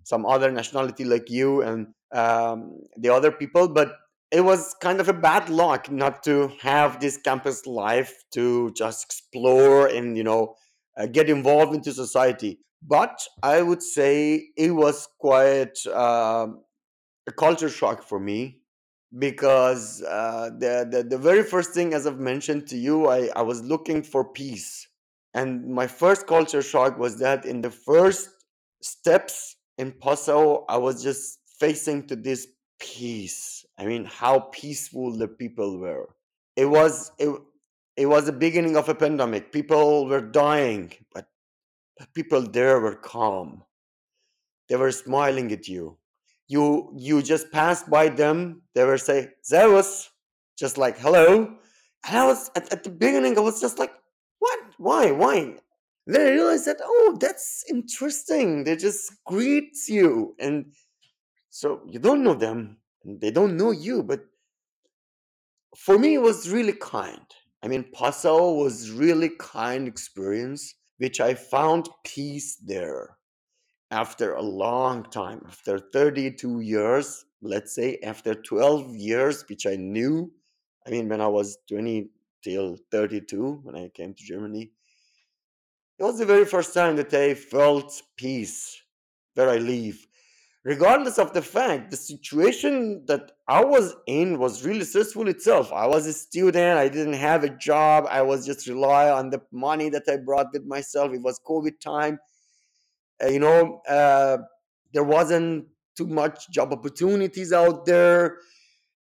some 0.03 0.25
other 0.25 0.51
nationality 0.51 1.03
like 1.03 1.29
you 1.29 1.61
and 1.61 1.87
um, 2.13 2.79
the 2.95 3.09
other 3.09 3.29
people 3.29 3.67
but 3.67 3.91
it 4.31 4.41
was 4.41 4.73
kind 4.81 4.99
of 4.99 5.09
a 5.09 5.13
bad 5.13 5.49
luck 5.49 5.91
not 5.91 6.23
to 6.23 6.51
have 6.61 6.99
this 6.99 7.17
campus 7.17 7.65
life 7.65 8.23
to 8.31 8.71
just 8.71 9.03
explore 9.03 9.87
and 9.87 10.17
you 10.17 10.23
know 10.23 10.55
uh, 10.97 11.05
get 11.05 11.29
involved 11.29 11.75
into 11.75 11.91
society. 11.91 12.59
But 12.81 13.21
I 13.43 13.61
would 13.61 13.81
say 13.81 14.49
it 14.55 14.71
was 14.71 15.07
quite 15.19 15.77
uh, 15.87 16.47
a 17.27 17.31
culture 17.31 17.69
shock 17.69 18.03
for 18.03 18.19
me 18.19 18.61
because 19.17 20.03
uh, 20.03 20.49
the, 20.57 20.87
the 20.89 21.03
the 21.03 21.17
very 21.17 21.43
first 21.43 21.71
thing, 21.71 21.93
as 21.93 22.05
I've 22.05 22.19
mentioned 22.19 22.67
to 22.67 22.77
you, 22.77 23.07
I, 23.07 23.29
I 23.35 23.41
was 23.41 23.61
looking 23.63 24.03
for 24.03 24.25
peace, 24.25 24.87
and 25.33 25.65
my 25.67 25.87
first 25.87 26.27
culture 26.27 26.61
shock 26.61 26.97
was 26.97 27.17
that 27.19 27.45
in 27.45 27.61
the 27.61 27.71
first 27.71 28.29
steps 28.81 29.55
in 29.77 29.91
Passau, 29.91 30.65
I 30.67 30.77
was 30.77 31.01
just 31.01 31.39
facing 31.59 32.07
to 32.07 32.15
this 32.15 32.47
peace. 32.79 33.65
I 33.77 33.85
mean, 33.85 34.05
how 34.05 34.39
peaceful 34.51 35.17
the 35.17 35.27
people 35.27 35.79
were. 35.79 36.09
It 36.55 36.65
was 36.65 37.11
it, 37.17 37.29
it 37.95 38.05
was 38.07 38.25
the 38.25 38.33
beginning 38.33 38.75
of 38.75 38.89
a 38.89 38.95
pandemic. 38.95 39.51
People 39.51 40.07
were 40.07 40.21
dying, 40.21 40.91
but 41.13 41.27
people 42.13 42.41
there 42.41 42.79
were 42.79 42.95
calm. 42.95 43.63
They 44.69 44.75
were 44.75 44.91
smiling 44.91 45.51
at 45.51 45.67
you. 45.67 45.97
You 46.47 46.93
you 46.95 47.21
just 47.21 47.51
passed 47.51 47.89
by 47.89 48.09
them. 48.09 48.61
They 48.73 48.85
were 48.85 48.97
say 48.97 49.29
Servus, 49.41 50.09
just 50.57 50.77
like 50.77 50.97
hello. 50.97 51.57
And 52.07 52.17
I 52.17 52.25
was 52.25 52.49
at, 52.55 52.71
at 52.71 52.83
the 52.83 52.89
beginning, 52.89 53.37
I 53.37 53.41
was 53.41 53.59
just 53.59 53.79
like, 53.79 53.93
what? 54.39 54.59
Why? 54.77 55.11
Why? 55.11 55.55
Then 56.05 56.21
I 56.21 56.31
realized 56.31 56.65
that 56.65 56.77
oh, 56.81 57.17
that's 57.19 57.65
interesting. 57.69 58.63
They 58.63 58.77
just 58.77 59.11
greet 59.25 59.75
you, 59.89 60.35
and 60.39 60.71
so 61.49 61.81
you 61.85 61.99
don't 61.99 62.23
know 62.23 62.35
them, 62.35 62.77
they 63.03 63.31
don't 63.31 63.57
know 63.57 63.71
you. 63.71 64.03
But 64.03 64.21
for 65.75 65.99
me, 65.99 66.13
it 66.13 66.21
was 66.21 66.49
really 66.49 66.73
kind. 66.73 67.27
I 67.61 67.67
mean, 67.67 67.85
Passau 67.93 68.53
was 68.53 68.91
really 68.91 69.31
kind 69.37 69.87
experience, 69.87 70.73
which 70.97 71.19
I 71.19 71.33
found 71.33 71.89
peace 72.05 72.55
there 72.55 73.16
after 73.91 74.33
a 74.33 74.41
long 74.41 75.03
time, 75.03 75.41
after 75.47 75.79
32 75.79 76.59
years, 76.59 77.25
let's 77.41 77.73
say 77.73 77.97
after 78.03 78.33
12 78.33 78.95
years, 78.95 79.45
which 79.47 79.65
I 79.65 79.75
knew. 79.75 80.31
I 80.85 80.89
mean, 80.89 81.09
when 81.09 81.21
I 81.21 81.27
was 81.27 81.57
20 81.69 82.09
till 82.43 82.77
32, 82.91 83.61
when 83.63 83.75
I 83.75 83.89
came 83.89 84.13
to 84.13 84.23
Germany, 84.23 84.71
it 85.99 86.03
was 86.03 86.19
the 86.19 86.25
very 86.25 86.45
first 86.45 86.73
time 86.73 86.95
that 86.97 87.13
I 87.13 87.33
felt 87.33 88.01
peace 88.17 88.81
where 89.33 89.49
I 89.49 89.57
live. 89.57 90.05
Regardless 90.63 91.17
of 91.17 91.33
the 91.33 91.41
fact, 91.41 91.91
the 91.91 91.97
situation 91.97 93.05
that 93.07 93.31
I 93.47 93.63
was 93.63 93.95
in 94.05 94.37
was 94.37 94.65
really 94.65 94.83
stressful 94.83 95.29
itself. 95.29 95.71
I 95.71 95.87
was 95.87 96.05
a 96.05 96.13
student, 96.13 96.77
I 96.77 96.89
didn't 96.89 97.13
have 97.13 97.45
a 97.45 97.49
job, 97.49 98.05
I 98.09 98.21
was 98.21 98.45
just 98.45 98.67
rely 98.67 99.09
on 99.09 99.29
the 99.29 99.41
money 99.51 99.89
that 99.89 100.03
I 100.09 100.17
brought 100.17 100.51
with 100.51 100.65
myself. 100.65 101.13
It 101.13 101.21
was 101.21 101.39
COVID 101.47 101.79
time. 101.79 102.19
Uh, 103.23 103.27
you 103.27 103.39
know, 103.39 103.81
uh, 103.89 104.37
there 104.93 105.03
wasn't 105.03 105.67
too 105.95 106.07
much 106.07 106.49
job 106.51 106.71
opportunities 106.73 107.51
out 107.53 107.85
there. 107.85 108.39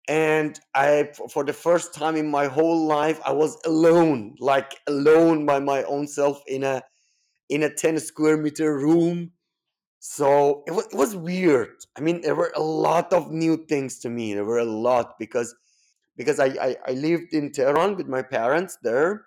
And 0.08 0.60
i 0.74 1.12
for 1.30 1.44
the 1.44 1.54
first 1.54 1.94
time 1.94 2.16
in 2.16 2.30
my 2.30 2.48
whole 2.48 2.88
life 2.88 3.20
i 3.26 3.32
was 3.32 3.58
alone 3.66 4.36
like 4.40 4.80
alone 4.88 5.46
by 5.46 5.60
my 5.60 5.84
own 5.84 6.08
self 6.08 6.42
in 6.48 6.64
a 6.64 6.82
in 7.50 7.64
a 7.64 7.74
10 7.74 8.00
square 8.00 8.38
meter 8.38 8.78
room. 8.78 9.34
So 10.00 10.64
it 10.68 10.72
was, 10.72 10.88
it 10.88 10.96
was 10.96 11.16
weird. 11.16 11.76
I 11.98 12.02
mean 12.02 12.22
there 12.22 12.36
were 12.36 12.52
a 12.56 12.62
lot 12.64 13.14
of 13.14 13.32
new 13.32 13.66
things 13.68 14.00
to 14.00 14.10
me. 14.10 14.34
There 14.34 14.46
were 14.46 14.60
a 14.60 14.66
lot 14.66 15.20
because 15.20 15.56
because 16.18 16.40
i 16.40 16.48
i, 16.70 16.78
I 16.88 16.92
lived 16.94 17.34
in 17.34 17.52
tehran 17.52 17.98
with 17.98 18.08
my 18.08 18.24
parents 18.24 18.78
there 18.84 19.26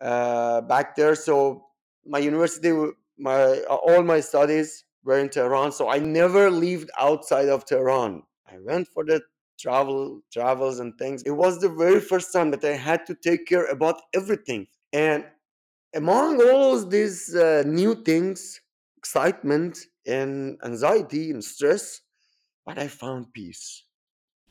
uh, 0.00 0.60
back 0.62 0.96
there. 0.96 1.14
So 1.14 1.66
my 2.06 2.18
university 2.18 2.72
my 3.18 3.60
all 3.62 4.02
my 4.02 4.20
studies 4.20 4.84
were 5.04 5.18
in 5.18 5.28
tehran 5.28 5.72
so 5.72 5.88
i 5.88 5.98
never 5.98 6.50
lived 6.50 6.90
outside 6.98 7.48
of 7.48 7.64
tehran. 7.64 8.22
I 8.50 8.58
went 8.60 8.88
for 8.88 9.04
the 9.04 9.20
travel 9.58 10.20
travels 10.32 10.78
and 10.80 10.96
things. 10.96 11.22
It 11.24 11.32
was 11.32 11.60
the 11.60 11.68
very 11.68 12.00
first 12.00 12.32
time 12.32 12.50
that 12.52 12.64
i 12.64 12.74
had 12.74 13.04
to 13.06 13.14
take 13.14 13.46
care 13.46 13.66
about 13.66 14.00
everything. 14.14 14.68
And 14.92 15.24
among 15.94 16.40
all 16.42 16.84
these 16.84 17.34
uh, 17.34 17.62
new 17.66 17.94
things 17.94 18.60
excitement 18.96 19.78
and 20.06 20.58
anxiety 20.64 21.30
and 21.30 21.42
stress 21.44 22.00
but 22.66 22.78
i 22.78 22.88
found 22.88 23.32
peace. 23.32 23.84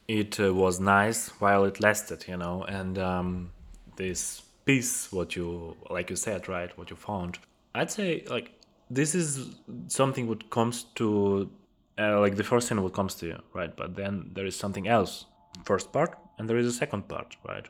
It 0.08 0.40
uh, 0.40 0.54
was 0.54 0.80
nice 0.80 1.28
while 1.42 1.66
it 1.66 1.82
lasted, 1.82 2.26
you 2.28 2.38
know, 2.38 2.64
and 2.64 2.98
um, 2.98 3.52
this 3.98 4.42
peace, 4.64 5.12
what 5.12 5.36
you, 5.36 5.76
like 5.90 6.10
you 6.10 6.16
said, 6.16 6.48
right, 6.48 6.76
what 6.78 6.90
you 6.90 6.96
found. 6.96 7.40
I'd 7.76 7.92
say, 7.92 8.24
like, 8.30 8.52
this 8.90 9.16
is 9.16 9.56
something 9.88 10.28
what 10.28 10.50
comes 10.50 10.84
to, 10.96 11.50
uh, 11.98 12.20
like, 12.20 12.36
the 12.36 12.44
first 12.44 12.70
thing 12.70 12.82
what 12.82 12.94
comes 12.94 13.16
to 13.16 13.28
you, 13.28 13.40
right? 13.54 13.76
But 13.76 13.96
then 13.96 14.32
there 14.34 14.46
is 14.46 14.56
something 14.56 14.88
else, 14.88 15.26
first 15.66 15.92
part, 15.92 16.18
and 16.38 16.50
there 16.50 16.58
is 16.58 16.68
a 16.68 16.72
second 16.72 17.08
part, 17.08 17.36
right? 17.48 17.68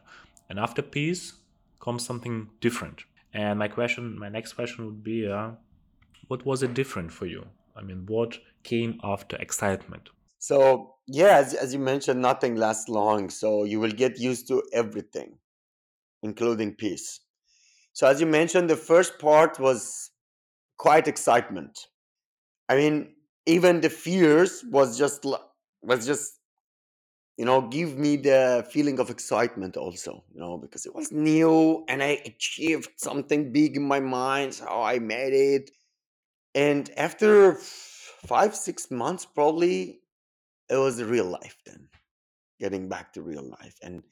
And 0.49 0.59
after 0.59 0.81
peace 0.81 1.33
comes 1.79 2.05
something 2.05 2.49
different. 2.61 3.03
And 3.33 3.59
my 3.59 3.67
question, 3.67 4.17
my 4.17 4.29
next 4.29 4.53
question 4.53 4.85
would 4.85 5.03
be, 5.03 5.27
uh, 5.27 5.51
what 6.27 6.45
was 6.45 6.63
it 6.63 6.73
different 6.73 7.11
for 7.11 7.25
you? 7.25 7.45
I 7.75 7.81
mean, 7.81 8.05
what 8.07 8.39
came 8.63 8.99
after 9.03 9.37
excitement? 9.37 10.09
so 10.39 10.95
yeah 11.07 11.37
as, 11.37 11.53
as 11.53 11.73
you 11.73 11.79
mentioned 11.79 12.21
nothing 12.21 12.55
lasts 12.55 12.89
long 12.89 13.29
so 13.29 13.63
you 13.63 13.79
will 13.79 13.91
get 13.91 14.19
used 14.19 14.47
to 14.47 14.61
everything 14.73 15.37
including 16.23 16.73
peace 16.75 17.21
so 17.93 18.07
as 18.07 18.21
you 18.21 18.27
mentioned 18.27 18.69
the 18.69 18.75
first 18.75 19.17
part 19.19 19.59
was 19.59 20.06
quite 20.77 21.07
excitement. 21.07 21.87
I 22.69 22.75
mean 22.75 23.15
even 23.45 23.81
the 23.81 23.89
fears 23.89 24.63
was 24.69 24.97
just 24.97 25.25
was 25.81 26.05
just 26.05 26.39
you 27.37 27.45
know 27.45 27.61
give 27.61 27.97
me 27.97 28.17
the 28.17 28.67
feeling 28.71 28.99
of 28.99 29.09
excitement 29.09 29.77
also 29.77 30.23
you 30.33 30.39
know 30.39 30.57
because 30.57 30.85
it 30.85 30.93
was 30.95 31.11
new 31.11 31.83
and 31.87 32.03
i 32.03 32.19
achieved 32.25 32.89
something 32.97 33.51
big 33.53 33.77
in 33.77 33.83
my 33.83 33.99
mind 33.99 34.53
so 34.53 34.65
i 34.83 34.99
made 34.99 35.33
it. 35.33 35.71
And 36.55 36.89
after 36.97 37.53
five 37.53 38.55
six 38.55 38.89
months 38.89 39.25
probably 39.25 40.01
it 40.69 40.77
was 40.77 41.01
real 41.03 41.25
life 41.25 41.57
then 41.65 41.89
getting 42.59 42.89
back 42.89 43.13
to 43.13 43.21
real 43.21 43.47
life 43.61 43.77
and 43.83 44.03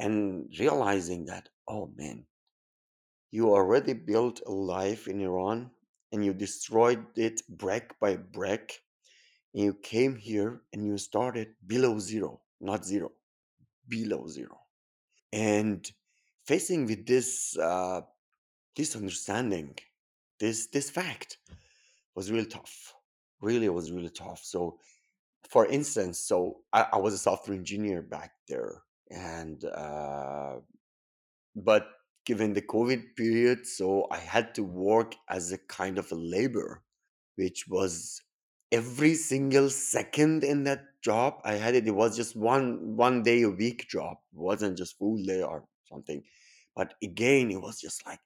and 0.00 0.48
realizing 0.58 1.26
that 1.26 1.48
oh 1.68 1.92
man 1.96 2.26
you 3.30 3.50
already 3.54 3.92
built 3.92 4.40
a 4.46 4.50
life 4.52 5.06
in 5.08 5.20
iran 5.20 5.70
and 6.12 6.24
you 6.24 6.32
destroyed 6.32 7.04
it 7.16 7.42
brick 7.48 7.94
by 8.00 8.16
brick 8.16 8.80
and 9.54 9.64
you 9.64 9.74
came 9.74 10.16
here 10.16 10.62
and 10.72 10.84
you 10.86 10.98
started 10.98 11.48
below 11.66 11.98
zero 11.98 12.40
not 12.60 12.84
zero 12.84 13.12
below 13.88 14.26
zero. 14.26 14.58
And 15.32 15.88
facing 16.46 16.86
with 16.86 17.06
this 17.06 17.56
uh, 17.58 18.02
this 18.74 18.96
understanding 18.96 19.74
this 20.38 20.66
this 20.68 20.90
fact 20.90 21.38
was 22.14 22.30
really 22.30 22.46
tough 22.46 22.94
really 23.40 23.68
was 23.68 23.92
really 23.92 24.10
tough. 24.10 24.40
So 24.42 24.78
for 25.48 25.66
instance 25.66 26.18
so 26.18 26.58
i, 26.72 26.86
I 26.92 26.96
was 26.96 27.14
a 27.14 27.18
software 27.18 27.56
engineer 27.56 28.02
back 28.02 28.32
there 28.48 28.82
and 29.10 29.64
uh, 29.64 30.56
but 31.54 31.86
given 32.26 32.52
the 32.52 32.62
covid 32.62 33.16
period 33.16 33.66
so 33.66 34.06
i 34.10 34.18
had 34.18 34.54
to 34.54 34.62
work 34.62 35.14
as 35.28 35.52
a 35.52 35.58
kind 35.58 35.98
of 35.98 36.10
a 36.12 36.14
labor 36.14 36.82
which 37.36 37.66
was 37.68 38.22
every 38.72 39.14
single 39.14 39.70
second 39.70 40.44
in 40.44 40.64
that 40.64 40.84
job 41.02 41.40
i 41.44 41.54
had 41.54 41.74
it 41.74 41.86
it 41.86 41.94
was 41.94 42.16
just 42.16 42.36
one 42.36 42.96
one 42.96 43.22
day 43.22 43.42
a 43.42 43.50
week 43.50 43.88
job 43.88 44.16
it 44.32 44.38
wasn't 44.38 44.76
just 44.76 44.98
full 44.98 45.22
day 45.22 45.42
or 45.42 45.64
something. 45.84 46.22
But 46.74 46.94
again 47.02 47.50
it 47.50 47.60
was 47.60 47.80
just 47.80 48.04
like 48.06 48.20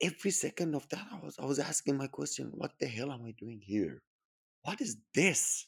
every 0.00 0.30
second 0.30 0.74
of 0.74 0.88
that 0.88 1.06
i 1.12 1.18
was 1.24 1.38
i 1.38 1.44
was 1.44 1.58
asking 1.58 1.96
my 1.96 2.08
question 2.08 2.50
what 2.54 2.72
the 2.80 2.86
hell 2.86 3.12
am 3.12 3.24
i 3.24 3.32
doing 3.38 3.60
here? 3.62 4.02
What 4.62 4.80
is 4.80 4.96
this? 5.14 5.66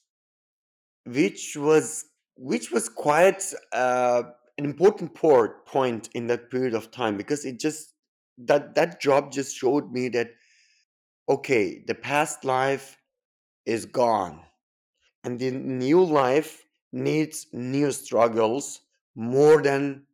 Which 1.04 1.56
was 1.56 2.06
which 2.36 2.70
was 2.70 2.88
quite 2.88 3.42
uh, 3.72 4.22
an 4.58 4.64
important 4.64 5.14
port 5.14 5.66
point 5.66 6.08
in 6.14 6.26
that 6.28 6.50
period 6.50 6.74
of 6.74 6.90
time 6.90 7.16
because 7.16 7.44
it 7.44 7.60
just 7.60 7.94
that 8.38 8.74
that 8.74 9.00
job 9.00 9.32
just 9.32 9.56
showed 9.56 9.92
me 9.92 10.08
that 10.10 10.30
okay 11.28 11.82
the 11.86 11.94
past 11.94 12.44
life 12.44 12.98
is 13.66 13.86
gone. 13.86 14.40
And 15.24 15.38
the 15.38 15.50
new 15.50 16.04
life 16.04 16.64
needs 16.92 17.48
new 17.52 17.90
struggles 17.92 18.80
more 19.16 19.62
than 19.62 20.06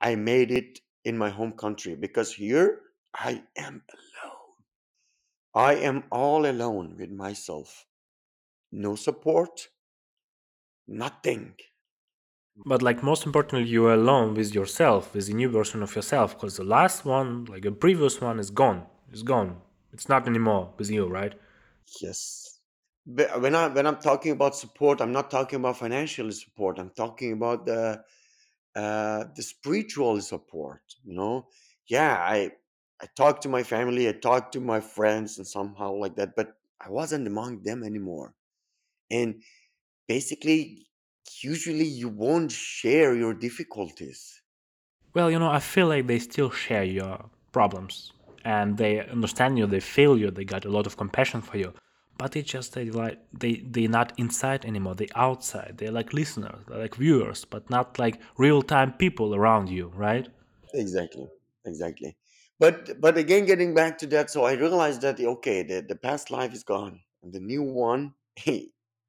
i 0.00 0.14
made 0.14 0.50
it 0.50 0.80
in 1.04 1.18
my 1.18 1.30
home 1.30 1.52
country 1.52 1.96
because 1.96 2.32
here 2.32 2.80
i 3.14 3.42
am 3.56 3.82
alone. 3.94 4.54
I 5.54 5.74
am 5.76 6.04
all 6.10 6.46
alone 6.46 6.96
with 6.98 7.10
myself. 7.10 7.86
No 8.72 8.96
support 8.96 9.68
nothing 10.88 11.54
But 12.56 12.82
like 12.82 13.02
most 13.02 13.26
importantly, 13.26 13.68
you 13.68 13.86
are 13.86 13.94
alone 13.94 14.34
with 14.34 14.54
yourself, 14.54 15.14
with 15.14 15.26
the 15.26 15.34
new 15.34 15.48
version 15.48 15.82
of 15.82 15.94
yourself, 15.94 16.34
because 16.34 16.56
the 16.56 16.64
last 16.64 17.04
one, 17.04 17.44
like 17.46 17.62
the 17.62 17.72
previous 17.72 18.20
one, 18.20 18.38
is 18.38 18.50
gone. 18.50 18.86
It's 19.10 19.22
gone. 19.22 19.60
It's 19.92 20.08
not 20.08 20.26
anymore 20.26 20.72
with 20.76 20.90
you, 20.90 21.06
right? 21.06 21.34
Yes. 22.00 22.60
But 23.06 23.40
when 23.40 23.54
I 23.54 23.68
when 23.68 23.86
I'm 23.86 23.98
talking 23.98 24.32
about 24.32 24.56
support, 24.56 25.00
I'm 25.00 25.12
not 25.12 25.30
talking 25.30 25.58
about 25.60 25.76
financial 25.78 26.30
support. 26.32 26.78
I'm 26.78 26.90
talking 26.90 27.32
about 27.32 27.66
the 27.66 28.02
uh, 28.74 29.24
the 29.36 29.42
spiritual 29.42 30.20
support. 30.22 30.82
You 31.04 31.14
know, 31.14 31.48
yeah, 31.88 32.16
I 32.18 32.52
I 33.00 33.06
talked 33.16 33.42
to 33.42 33.48
my 33.48 33.62
family, 33.62 34.08
I 34.08 34.12
talked 34.12 34.52
to 34.54 34.60
my 34.60 34.80
friends, 34.80 35.38
and 35.38 35.46
somehow 35.46 35.94
like 35.94 36.16
that, 36.16 36.36
but 36.36 36.56
I 36.80 36.90
wasn't 36.90 37.26
among 37.26 37.62
them 37.62 37.82
anymore. 37.84 38.34
And 39.10 39.42
basically, 40.08 40.88
usually 41.42 41.84
you 41.86 42.08
won't 42.08 42.52
share 42.52 43.14
your 43.14 43.34
difficulties. 43.34 44.42
Well, 45.14 45.30
you 45.30 45.38
know, 45.38 45.50
I 45.50 45.60
feel 45.60 45.86
like 45.86 46.06
they 46.06 46.18
still 46.18 46.50
share 46.50 46.84
your 46.84 47.24
problems 47.52 48.12
and 48.44 48.76
they 48.76 49.00
understand 49.00 49.58
you, 49.58 49.66
they 49.66 49.80
feel 49.80 50.18
you, 50.18 50.30
they 50.30 50.44
got 50.44 50.64
a 50.64 50.70
lot 50.70 50.86
of 50.86 50.96
compassion 50.96 51.40
for 51.40 51.56
you. 51.56 51.72
But 52.16 52.36
it's 52.36 52.50
just 52.50 52.74
they 52.74 52.90
like 52.90 53.18
they 53.32 53.54
they're 53.66 53.88
not 53.88 54.12
inside 54.18 54.64
anymore. 54.64 54.94
They're 54.94 55.16
outside. 55.16 55.74
They're 55.78 55.90
like 55.90 56.12
listeners, 56.12 56.60
they're 56.68 56.78
like 56.78 56.94
viewers, 56.94 57.44
but 57.44 57.68
not 57.70 57.98
like 57.98 58.20
real 58.38 58.62
time 58.62 58.92
people 58.92 59.34
around 59.34 59.68
you, 59.68 59.90
right? 59.96 60.28
Exactly, 60.74 61.26
exactly. 61.64 62.16
But 62.60 63.00
but 63.00 63.18
again, 63.18 63.46
getting 63.46 63.74
back 63.74 63.98
to 63.98 64.06
that, 64.08 64.30
so 64.30 64.44
I 64.44 64.52
realized 64.52 65.00
that 65.02 65.18
okay, 65.18 65.64
the, 65.64 65.80
the 65.80 65.96
past 65.96 66.30
life 66.30 66.54
is 66.54 66.62
gone, 66.62 67.00
and 67.22 67.32
the 67.32 67.40
new 67.40 67.62
one, 67.62 68.14
hey, 68.36 68.68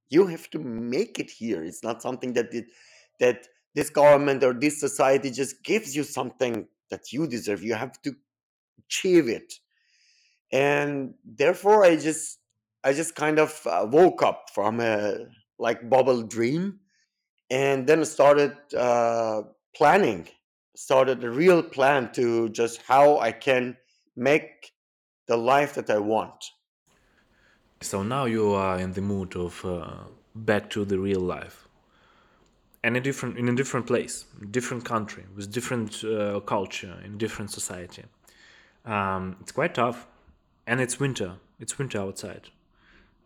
you 0.10 0.28
have 0.28 0.50
to 0.52 0.60
make 0.60 1.20
it 1.20 1.30
here. 1.30 1.64
It's 1.64 1.84
not 1.84 2.02
something 2.02 2.34
that 2.34 2.54
it, 2.54 2.66
that 3.20 3.48
this 3.74 3.90
government 3.90 4.44
or 4.44 4.54
this 4.54 4.80
society 4.80 5.32
just 5.32 5.64
gives 5.64 5.96
you 5.96 6.04
something 6.04 6.68
that 6.90 7.12
you 7.12 7.28
deserve. 7.28 7.64
You 7.64 7.76
have 7.76 8.02
to 8.04 8.16
achieve 8.86 9.28
it, 9.28 9.54
and 10.52 11.16
therefore, 11.24 11.84
I 11.84 11.96
just 11.98 12.40
I 12.84 12.94
just 12.94 13.16
kind 13.16 13.40
of 13.40 13.62
uh, 13.66 13.88
woke 13.90 14.22
up 14.24 14.50
from 14.54 14.80
a 14.80 15.26
like 15.58 15.90
bubble 15.90 16.22
dream 16.22 16.80
and 17.50 17.88
then 17.88 18.04
started 18.06 18.56
uh, 18.78 19.44
planning 19.76 20.28
started 20.76 21.24
a 21.24 21.30
real 21.30 21.64
plan 21.64 22.12
to 22.12 22.50
just 22.50 22.82
how 22.82 23.18
i 23.20 23.32
can 23.32 23.78
make 24.16 24.74
the 25.28 25.38
life 25.38 25.76
that 25.76 25.90
i 25.90 25.98
want 25.98 26.52
So 27.86 28.02
now 28.02 28.26
you 28.26 28.52
are 28.54 28.80
in 28.80 28.94
the 28.94 29.02
mood 29.02 29.36
of 29.36 29.64
uh, 29.64 30.06
back 30.34 30.72
to 30.72 30.86
the 30.86 30.98
real 30.98 31.20
life, 31.20 31.68
and 32.84 32.98
a 32.98 33.00
different 33.00 33.38
in 33.38 33.48
a 33.48 33.56
different 33.56 33.86
place, 33.86 34.26
different 34.50 34.84
country 34.84 35.24
with 35.36 35.52
different 35.52 36.04
uh, 36.04 36.40
culture 36.40 36.98
in 37.06 37.20
different 37.20 37.52
society. 37.52 38.06
Um, 38.86 39.38
it's 39.40 39.52
quite 39.52 39.76
tough, 39.76 40.08
and 40.66 40.82
it's 40.82 41.00
winter. 41.00 41.36
It's 41.60 41.78
winter 41.78 42.00
outside, 42.00 42.50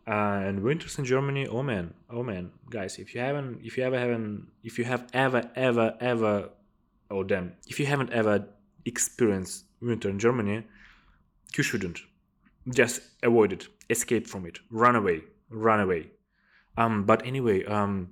uh, 0.05 0.43
and 0.47 0.61
winters 0.61 0.99
in 0.99 1.05
Germany. 1.05 1.47
Oh 1.47 1.63
man, 1.63 1.93
oh 2.09 2.21
man, 2.21 2.51
guys! 2.69 2.99
If 2.99 3.15
you 3.15 3.21
haven't, 3.21 3.61
if 3.63 3.77
you 3.77 3.85
ever 3.85 3.97
haven't, 3.97 4.45
if 4.65 4.77
you 4.77 4.83
have 4.83 5.07
ever, 5.13 5.49
ever, 5.55 5.95
ever, 6.01 6.49
oh 7.09 7.23
damn, 7.23 7.53
if 7.65 7.79
you 7.79 7.85
haven't 7.85 8.11
ever 8.11 8.45
experienced 8.83 9.63
winter 9.81 10.09
in 10.09 10.19
Germany, 10.19 10.65
you 11.55 11.63
shouldn't. 11.63 12.01
Just 12.67 13.01
avoid 13.23 13.53
it, 13.53 13.67
escape 13.89 14.27
from 14.27 14.45
it, 14.45 14.59
run 14.69 14.95
away, 14.95 15.21
run 15.49 15.79
away. 15.79 16.11
Um, 16.77 17.05
but 17.05 17.25
anyway, 17.25 17.65
um, 17.65 18.09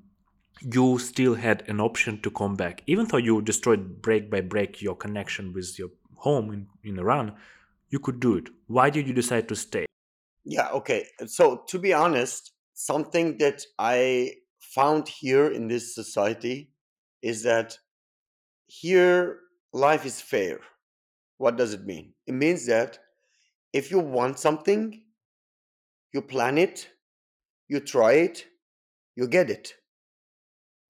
you 0.62 0.98
still 1.00 1.36
had 1.36 1.64
an 1.68 1.80
option 1.80 2.22
to 2.22 2.32
come 2.32 2.56
back, 2.56 2.82
even 2.88 3.08
though 3.08 3.18
you 3.18 3.42
destroyed 3.42 4.02
break 4.02 4.30
by 4.30 4.42
break 4.42 4.82
your 4.82 4.96
connection 4.96 5.54
with 5.54 5.78
your 5.78 5.90
home 6.16 6.52
in, 6.52 6.68
in 6.84 7.00
Iran. 7.00 7.34
You 7.90 8.00
could 8.00 8.20
do 8.20 8.36
it. 8.36 8.50
Why 8.68 8.90
did 8.90 9.08
you 9.08 9.14
decide 9.14 9.48
to 9.50 9.56
stay? 9.56 9.88
yeah 10.48 10.70
okay 10.70 11.06
so 11.26 11.64
to 11.68 11.78
be 11.78 11.94
honest 11.94 12.54
something 12.74 13.38
that 13.38 13.66
i 13.78 14.32
found 14.60 15.08
here 15.08 15.48
in 15.52 15.68
this 15.68 15.94
society 15.94 16.72
is 17.22 17.44
that 17.44 17.78
here 18.68 19.40
life 19.74 20.06
is 20.06 20.22
fair 20.22 20.60
what 21.38 21.58
does 21.58 21.74
it 21.74 21.86
mean 21.86 22.14
it 22.26 22.34
means 22.34 22.66
that 22.66 22.98
if 23.74 23.92
you 23.92 24.00
want 24.00 24.40
something 24.40 25.02
you 26.14 26.22
plan 26.22 26.58
it 26.58 26.90
you 27.68 27.80
try 27.80 28.14
it 28.14 28.46
you 29.16 29.28
get 29.28 29.50
it. 29.50 29.74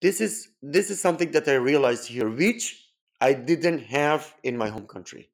This 0.01 0.21
is 0.21 0.49
this 0.63 0.91
is 0.91 1.01
something 1.01 1.33
that 1.33 1.49
i 1.49 1.55
realized 1.55 2.09
here 2.09 2.29
which 2.29 2.89
i 3.21 3.33
didn't 3.33 3.81
have 3.81 4.35
in 4.43 4.57
my 4.57 4.69
home 4.69 4.87
country. 4.87 5.31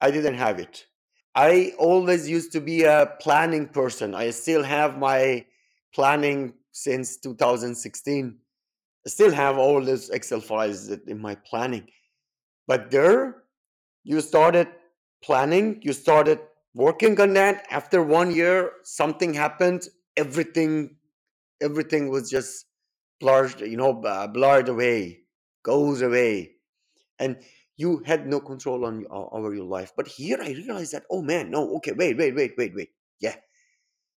I 0.00 0.10
didn't 0.10 0.34
have 0.34 0.58
it. 0.58 0.86
I 1.34 1.72
always 1.78 2.28
used 2.28 2.52
to 2.52 2.60
be 2.60 2.84
a 2.84 3.12
planning 3.20 3.68
person. 3.68 4.14
I 4.14 4.30
still 4.30 4.62
have 4.62 4.98
my 4.98 5.44
planning 5.94 6.54
since 6.72 7.16
2016 7.16 8.38
i 9.06 9.08
still 9.08 9.32
have 9.32 9.56
all 9.56 9.82
those 9.82 10.10
excel 10.10 10.40
files 10.40 10.88
in 10.88 11.18
my 11.20 11.34
planning. 11.34 11.88
But 12.66 12.90
there 12.90 13.44
you 14.04 14.20
started 14.20 14.68
planning 15.22 15.80
you 15.82 15.92
started 15.92 16.40
working 16.74 17.20
on 17.20 17.34
that. 17.34 17.66
After 17.70 18.02
one 18.02 18.34
year 18.34 18.72
something 18.82 19.34
happened. 19.34 19.88
Everything 20.16 20.96
everything 21.60 22.08
was 22.08 22.30
just 22.30 22.66
blurred 23.20 23.60
you 23.60 23.76
know 23.76 23.92
blurred 24.32 24.68
away 24.68 25.20
goes 25.62 26.02
away. 26.02 26.52
And 27.18 27.36
you 27.76 28.02
had 28.06 28.26
no 28.26 28.40
control 28.40 28.84
on 28.84 29.06
over 29.10 29.54
your 29.54 29.64
life. 29.64 29.92
But 29.96 30.08
here 30.08 30.38
i 30.40 30.50
realized 30.50 30.92
that 30.92 31.04
oh 31.10 31.22
man 31.22 31.50
no 31.50 31.76
okay 31.76 31.92
wait 31.92 32.16
wait 32.16 32.34
wait 32.34 32.54
wait 32.56 32.74
wait. 32.74 32.90
Yeah. 33.20 33.36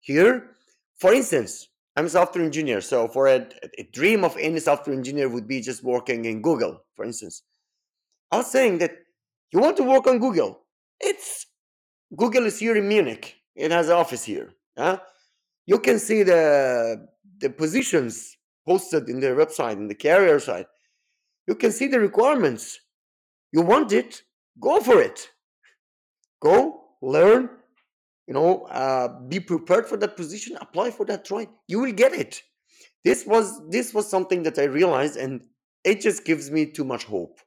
Here 0.00 0.50
for 0.98 1.12
instance 1.12 1.68
i'm 1.96 2.06
a 2.06 2.08
software 2.08 2.44
engineer. 2.44 2.80
So 2.80 3.08
for 3.08 3.26
a, 3.26 3.46
a 3.78 3.84
dream 3.92 4.24
of 4.24 4.36
any 4.38 4.60
software 4.60 4.96
engineer 4.96 5.28
would 5.28 5.48
be 5.48 5.60
just 5.60 5.82
working 5.84 6.24
in 6.24 6.42
google 6.42 6.84
for 6.94 7.04
instance. 7.04 7.42
I 8.30 8.38
was 8.38 8.50
saying 8.50 8.78
that 8.78 8.92
you 9.52 9.60
want 9.60 9.76
to 9.76 9.82
work 9.84 10.06
on 10.06 10.18
google 10.18 10.61
it's 11.00 11.46
google 12.16 12.46
is 12.46 12.58
here 12.58 12.76
in 12.76 12.88
munich. 12.88 13.36
It 13.54 13.70
has 13.70 13.88
an 13.88 13.94
office 13.94 14.24
here 14.24 14.50
huh? 14.78 14.98
you 15.66 15.78
can 15.78 15.98
see 15.98 16.22
the 16.22 17.08
the 17.38 17.50
positions 17.50 18.36
posted 18.66 19.08
in 19.08 19.20
their 19.20 19.36
website 19.36 19.76
in 19.76 19.88
the 19.88 19.94
carrier 19.94 20.40
side 20.40 20.66
you 21.46 21.54
can 21.54 21.72
see 21.72 21.86
the 21.88 22.00
requirements. 22.00 22.78
You 23.52 23.62
want 23.62 23.92
it? 23.92 24.22
Go 24.60 24.80
for 24.80 25.00
it. 25.00 25.28
Go 26.40 26.80
learn 27.00 27.50
you 28.28 28.34
know 28.34 28.62
uh, 28.66 29.08
be 29.28 29.40
prepared 29.40 29.86
for 29.86 29.96
that 29.96 30.16
position 30.16 30.56
apply 30.60 30.90
for 30.90 31.04
that 31.06 31.24
try. 31.24 31.48
You 31.66 31.80
will 31.80 31.92
get 31.92 32.12
it. 32.12 32.42
This 33.04 33.26
was 33.26 33.60
this 33.68 33.92
was 33.92 34.08
something 34.08 34.44
that 34.44 34.58
i 34.58 34.64
realized 34.64 35.16
and 35.16 35.42
it 35.84 36.00
just 36.00 36.24
gives 36.24 36.50
me 36.50 36.66
too 36.66 36.84
much 36.84 37.04
hope 37.04 37.40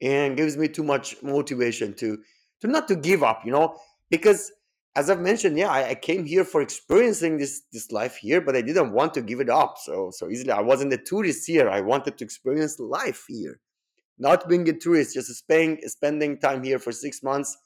and 0.00 0.38
gives 0.38 0.56
me 0.56 0.68
too 0.68 0.82
much 0.82 1.22
motivation 1.22 1.92
to 1.94 2.18
to 2.60 2.68
not 2.68 2.88
to 2.88 2.96
give 2.96 3.22
up 3.22 3.42
you 3.44 3.52
know? 3.52 3.76
Because 4.10 4.52
as 4.96 5.08
i've 5.08 5.20
mentioned 5.20 5.56
yeah 5.56 5.70
I, 5.70 5.90
I 5.90 5.94
came 5.94 6.24
here 6.24 6.44
for 6.44 6.60
experiencing 6.62 7.38
this 7.38 7.62
this 7.72 7.92
life 7.92 8.16
here 8.16 8.40
but 8.40 8.56
i 8.56 8.60
didn't 8.60 8.92
want 8.92 9.14
to 9.14 9.22
give 9.22 9.40
it 9.40 9.48
up. 9.48 9.76
So 9.78 10.10
so 10.10 10.28
easily 10.28 10.50
i 10.50 10.60
wasn't 10.60 10.92
a 10.92 10.98
tourist 10.98 11.46
here. 11.46 11.68
I 11.68 11.80
wanted 11.80 12.18
to 12.18 12.24
experience 12.24 12.78
life 12.78 13.24
here. 13.28 13.60
Not 14.18 14.48
being 14.48 14.68
a 14.68 14.72
tourist 14.72 15.14
just 15.14 15.34
spending 15.34 15.80
spending 15.86 16.38
time 16.38 16.62
here 16.62 16.78
for 16.78 16.92
six 16.92 17.22
months 17.22 17.56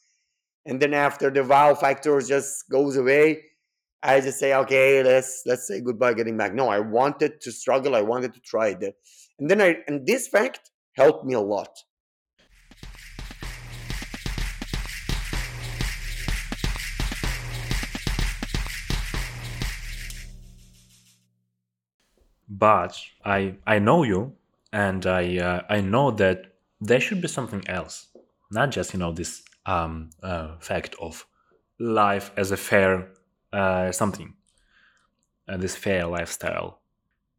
and 0.67 0.81
then 0.81 0.95
after 0.95 1.31
the 1.31 1.45
wow 1.45 1.75
factor 1.75 2.21
just 2.21 2.69
goes 2.71 2.97
away 2.97 3.43
i 4.03 4.21
just 4.21 4.39
say 4.39 4.55
okay 4.55 5.03
let's 5.03 5.43
let's 5.47 5.67
say 5.67 5.81
goodbye 5.81 6.15
getting 6.15 6.37
back. 6.37 6.55
No 6.55 6.69
i 6.69 6.79
wanted 6.79 7.41
to 7.41 7.51
struggle. 7.51 7.95
I 7.97 8.03
wanted 8.03 8.35
to 8.35 8.41
try 8.41 8.69
it. 8.69 8.97
And 9.39 9.51
then 9.51 9.61
i 9.63 9.79
and 9.89 10.07
this 10.07 10.29
fact 10.29 10.71
helped 10.93 11.25
me 11.25 11.35
a 11.35 11.41
lot 11.41 11.71
But 22.57 22.97
I 23.25 23.57
I 23.67 23.81
know 23.81 24.05
you, 24.05 24.37
and 24.73 25.05
I 25.07 25.39
uh, 25.39 25.63
I 25.69 25.81
know 25.81 26.13
that 26.13 26.55
there 26.81 27.01
should 27.01 27.21
be 27.21 27.29
something 27.29 27.65
else, 27.69 28.07
not 28.51 28.71
just 28.71 28.93
you 28.93 29.01
know 29.01 29.13
this 29.13 29.43
um, 29.67 30.11
uh, 30.23 30.57
fact 30.61 30.95
of 31.01 31.27
life 31.81 32.31
as 32.37 32.53
a 32.53 32.57
fair 32.57 33.09
uh, 33.53 33.91
something, 33.91 34.35
uh, 35.49 35.57
this 35.57 35.75
fair 35.75 36.07
lifestyle. 36.07 36.81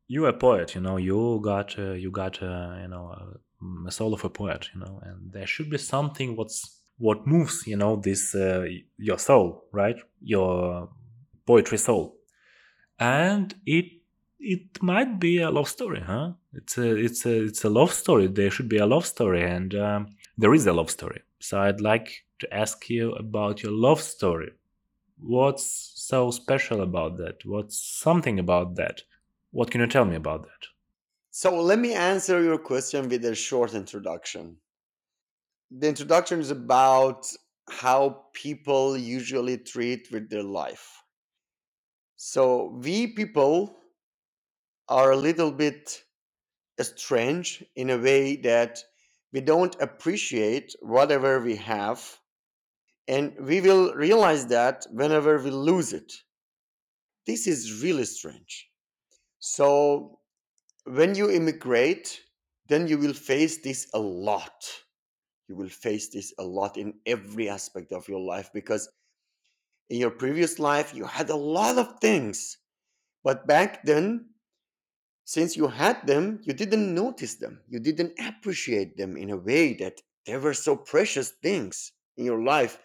You're 0.08 0.30
a 0.30 0.34
poet, 0.34 0.75
you 0.75 0.82
know. 0.82 0.97
You 0.97 1.39
got 1.41 1.80
uh, 1.80 1.93
you 1.93 2.12
got 2.12 2.43
uh, 2.43 2.75
you 2.82 2.89
know 2.89 3.38
a, 3.88 3.91
soul 3.91 4.13
of 4.13 4.25
a 4.25 4.30
poet, 4.30 4.67
you 4.73 4.82
know, 4.82 4.99
and 5.01 5.32
there 5.32 5.47
should 5.47 5.69
be 5.69 5.78
something 5.78 6.36
what's 6.36 6.82
what 6.97 7.25
moves, 7.25 7.65
you 7.67 7.78
know, 7.78 7.95
this 7.95 8.36
uh, 8.36 8.65
your 8.97 9.17
soul, 9.17 9.63
right? 9.71 9.97
Your 10.21 10.89
poetry 11.45 11.78
soul, 11.78 12.17
and 12.99 13.56
it 13.65 13.86
it 14.45 14.84
might 14.84 15.19
be 15.19 15.39
a 15.39 15.49
love 15.49 15.67
story, 15.67 16.01
huh? 16.01 16.34
It's 16.53 16.77
a 16.77 16.95
it's 16.95 17.25
a 17.25 17.45
it's 17.45 17.63
a 17.63 17.69
love 17.69 17.91
story. 17.91 18.27
There 18.27 18.51
should 18.51 18.69
be 18.69 18.77
a 18.77 18.86
love 18.86 19.05
story, 19.05 19.43
and 19.43 19.73
um, 19.75 20.15
there 20.38 20.53
is 20.53 20.67
a 20.67 20.73
love 20.73 20.91
story. 20.91 21.21
So 21.39 21.60
I'd 21.60 21.81
like 21.81 22.23
to 22.39 22.53
ask 22.53 22.89
you 22.89 23.13
about 23.13 23.63
your 23.63 23.71
love 23.71 24.01
story. 24.01 24.51
What's 25.17 25.93
so 25.95 26.29
special 26.29 26.81
about 26.81 27.17
that? 27.17 27.43
What's 27.45 27.77
something 27.77 28.38
about 28.39 28.75
that? 28.75 29.01
What 29.51 29.71
can 29.71 29.81
you 29.81 29.88
tell 29.88 30.05
me 30.05 30.15
about 30.15 30.43
that? 30.43 30.67
So 31.31 31.60
let 31.62 31.79
me 31.79 31.93
answer 31.93 32.43
your 32.43 32.60
question 32.60 33.10
with 33.10 33.25
a 33.25 33.34
short 33.34 33.73
introduction. 33.73 34.58
The 35.71 35.88
introduction 35.88 36.39
is 36.39 36.51
about 36.51 37.25
how 37.69 38.25
people 38.34 38.95
usually 38.95 39.58
treat 39.58 40.12
with 40.12 40.29
their 40.29 40.43
life. 40.43 40.88
So 42.15 42.79
we 42.84 43.08
people 43.08 43.77
are 44.88 45.12
a 45.12 45.17
little 45.17 45.52
bit 45.52 46.04
strange 46.82 47.63
in 47.76 47.89
a 47.89 47.98
way 47.98 48.36
that 48.38 48.80
we 49.32 49.41
don't 49.41 49.76
appreciate 49.82 50.76
whatever 50.82 51.39
we 51.39 51.56
have 51.56 52.19
and 53.08 53.34
we 53.39 53.62
will 53.62 53.93
realize 53.93 54.48
that 54.48 54.86
whenever 54.91 55.38
we 55.38 55.52
lose 55.52 55.93
it. 55.93 56.12
This 57.28 57.48
is 57.48 57.84
really 57.84 58.06
strange. 58.06 58.69
So 59.39 60.19
when 60.86 61.15
you 61.15 61.30
immigrate, 61.30 62.19
then 62.67 62.88
you 62.88 62.98
will 62.98 63.13
face 63.13 63.62
this 63.62 63.88
a 63.93 64.00
lot. 64.00 64.65
You 65.48 65.56
will 65.56 65.69
face 65.69 66.10
this 66.10 66.34
a 66.39 66.43
lot 66.43 66.78
in 66.78 66.95
every 67.06 67.50
aspect 67.50 67.91
of 67.91 68.08
your 68.08 68.19
life 68.19 68.50
because 68.54 68.89
in 69.89 70.00
your 70.00 70.12
previous 70.12 70.58
life 70.58 70.93
you 70.95 71.06
had 71.06 71.30
a 71.30 71.36
lot 71.36 71.78
of 71.78 72.00
things. 72.00 72.58
But 73.24 73.45
back 73.48 73.84
then, 73.84 74.30
since 75.25 75.57
you 75.57 75.67
had 75.67 76.05
them, 76.05 76.39
you 76.43 76.53
didn't 76.53 76.93
notice 76.93 77.35
them. 77.35 77.59
You 77.67 77.79
didn't 77.79 78.13
appreciate 78.19 78.95
them 78.95 79.17
in 79.17 79.31
a 79.31 79.38
way 79.38 79.73
that 79.73 79.99
they 80.25 80.38
were 80.38 80.53
so 80.53 80.75
precious 80.75 81.31
things 81.41 81.91
in 82.15 82.25
your 82.25 82.43
life. 82.43 82.77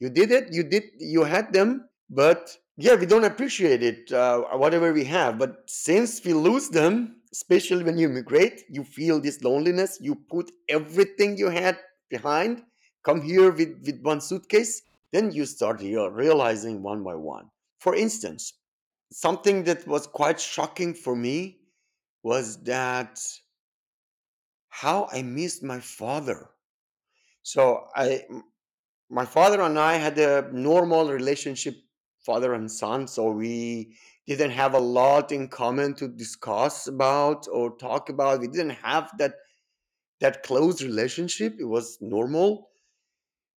You 0.00 0.10
did 0.10 0.32
it, 0.32 0.52
you 0.52 0.64
did 0.64 0.84
you 0.98 1.22
had 1.22 1.52
them, 1.52 1.88
but 2.10 2.56
yeah, 2.76 2.96
we 2.96 3.06
don't 3.06 3.24
appreciate 3.24 3.84
it, 3.84 4.10
uh, 4.12 4.40
whatever 4.56 4.92
we 4.92 5.04
have. 5.04 5.38
But 5.38 5.62
since 5.66 6.24
we 6.24 6.32
lose 6.32 6.68
them, 6.68 7.20
especially 7.32 7.84
when 7.84 7.96
you 7.96 8.08
immigrate, 8.08 8.64
you 8.68 8.82
feel 8.82 9.20
this 9.20 9.42
loneliness. 9.42 9.98
You 10.00 10.16
put 10.16 10.50
everything 10.68 11.38
you 11.38 11.48
had 11.48 11.78
behind, 12.10 12.62
come 13.04 13.22
here 13.22 13.52
with, 13.52 13.80
with 13.86 14.02
one 14.02 14.20
suitcase, 14.20 14.82
then 15.12 15.30
you 15.30 15.46
start 15.46 15.80
realizing 15.80 16.82
one 16.82 17.04
by 17.04 17.14
one. 17.14 17.50
For 17.78 17.94
instance, 17.94 18.54
something 19.12 19.62
that 19.64 19.86
was 19.86 20.08
quite 20.08 20.40
shocking 20.40 20.92
for 20.92 21.14
me 21.14 21.58
was 22.24 22.64
that 22.64 23.20
how 24.68 25.08
I 25.10 25.22
missed 25.22 25.62
my 25.62 25.80
father. 25.80 26.50
So 27.42 27.88
I 27.94 28.26
my 29.10 29.26
father 29.26 29.62
and 29.62 29.78
I 29.78 29.94
had 29.94 30.18
a 30.18 30.50
normal 30.52 31.10
relationship, 31.12 31.76
father 32.20 32.54
and 32.54 32.70
son. 32.70 33.08
So 33.08 33.30
we 33.32 33.98
didn't 34.26 34.52
have 34.52 34.74
a 34.74 34.80
lot 34.80 35.32
in 35.32 35.48
common 35.48 35.94
to 35.96 36.08
discuss 36.08 36.86
about 36.88 37.46
or 37.48 37.76
talk 37.76 38.08
about. 38.08 38.40
We 38.40 38.48
didn't 38.48 38.70
have 38.82 39.10
that 39.18 39.34
that 40.20 40.42
close 40.44 40.82
relationship. 40.82 41.56
It 41.60 41.66
was 41.66 41.98
normal, 42.02 42.70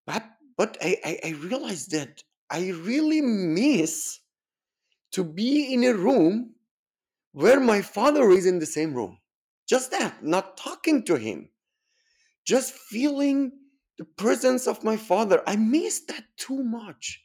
but 0.05 0.25
but 0.57 0.77
I 0.81 0.97
I, 1.05 1.19
I 1.25 1.31
realized 1.33 1.91
that 1.91 2.23
I 2.49 2.69
really 2.71 3.21
miss 3.21 4.21
to 5.11 5.23
be 5.23 5.73
in 5.73 5.83
a 5.83 5.93
room 5.93 6.55
where 7.37 7.59
my 7.59 7.83
father 7.83 8.31
is 8.31 8.47
in 8.47 8.57
the 8.57 8.65
same 8.65 8.95
room. 8.95 9.19
Just 9.69 9.91
that, 9.91 10.23
not 10.23 10.57
talking 10.57 11.03
to 11.03 11.17
him, 11.17 11.49
just 12.47 12.73
feeling 12.73 13.51
the 13.99 14.05
presence 14.05 14.65
of 14.65 14.83
my 14.83 14.97
father. 14.97 15.43
I 15.45 15.55
missed 15.55 16.07
that 16.07 16.23
too 16.37 16.63
much. 16.63 17.23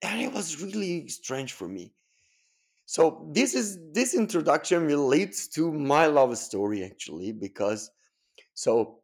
And 0.00 0.22
it 0.22 0.32
was 0.32 0.62
really 0.62 1.06
strange 1.08 1.52
for 1.52 1.68
me. 1.68 1.92
So 2.86 3.28
this 3.34 3.54
is 3.54 3.78
this 3.92 4.14
introduction 4.14 4.86
relates 4.86 5.48
to 5.48 5.70
my 5.70 6.06
love 6.06 6.38
story 6.38 6.82
actually 6.82 7.32
because 7.32 7.90
so 8.54 9.00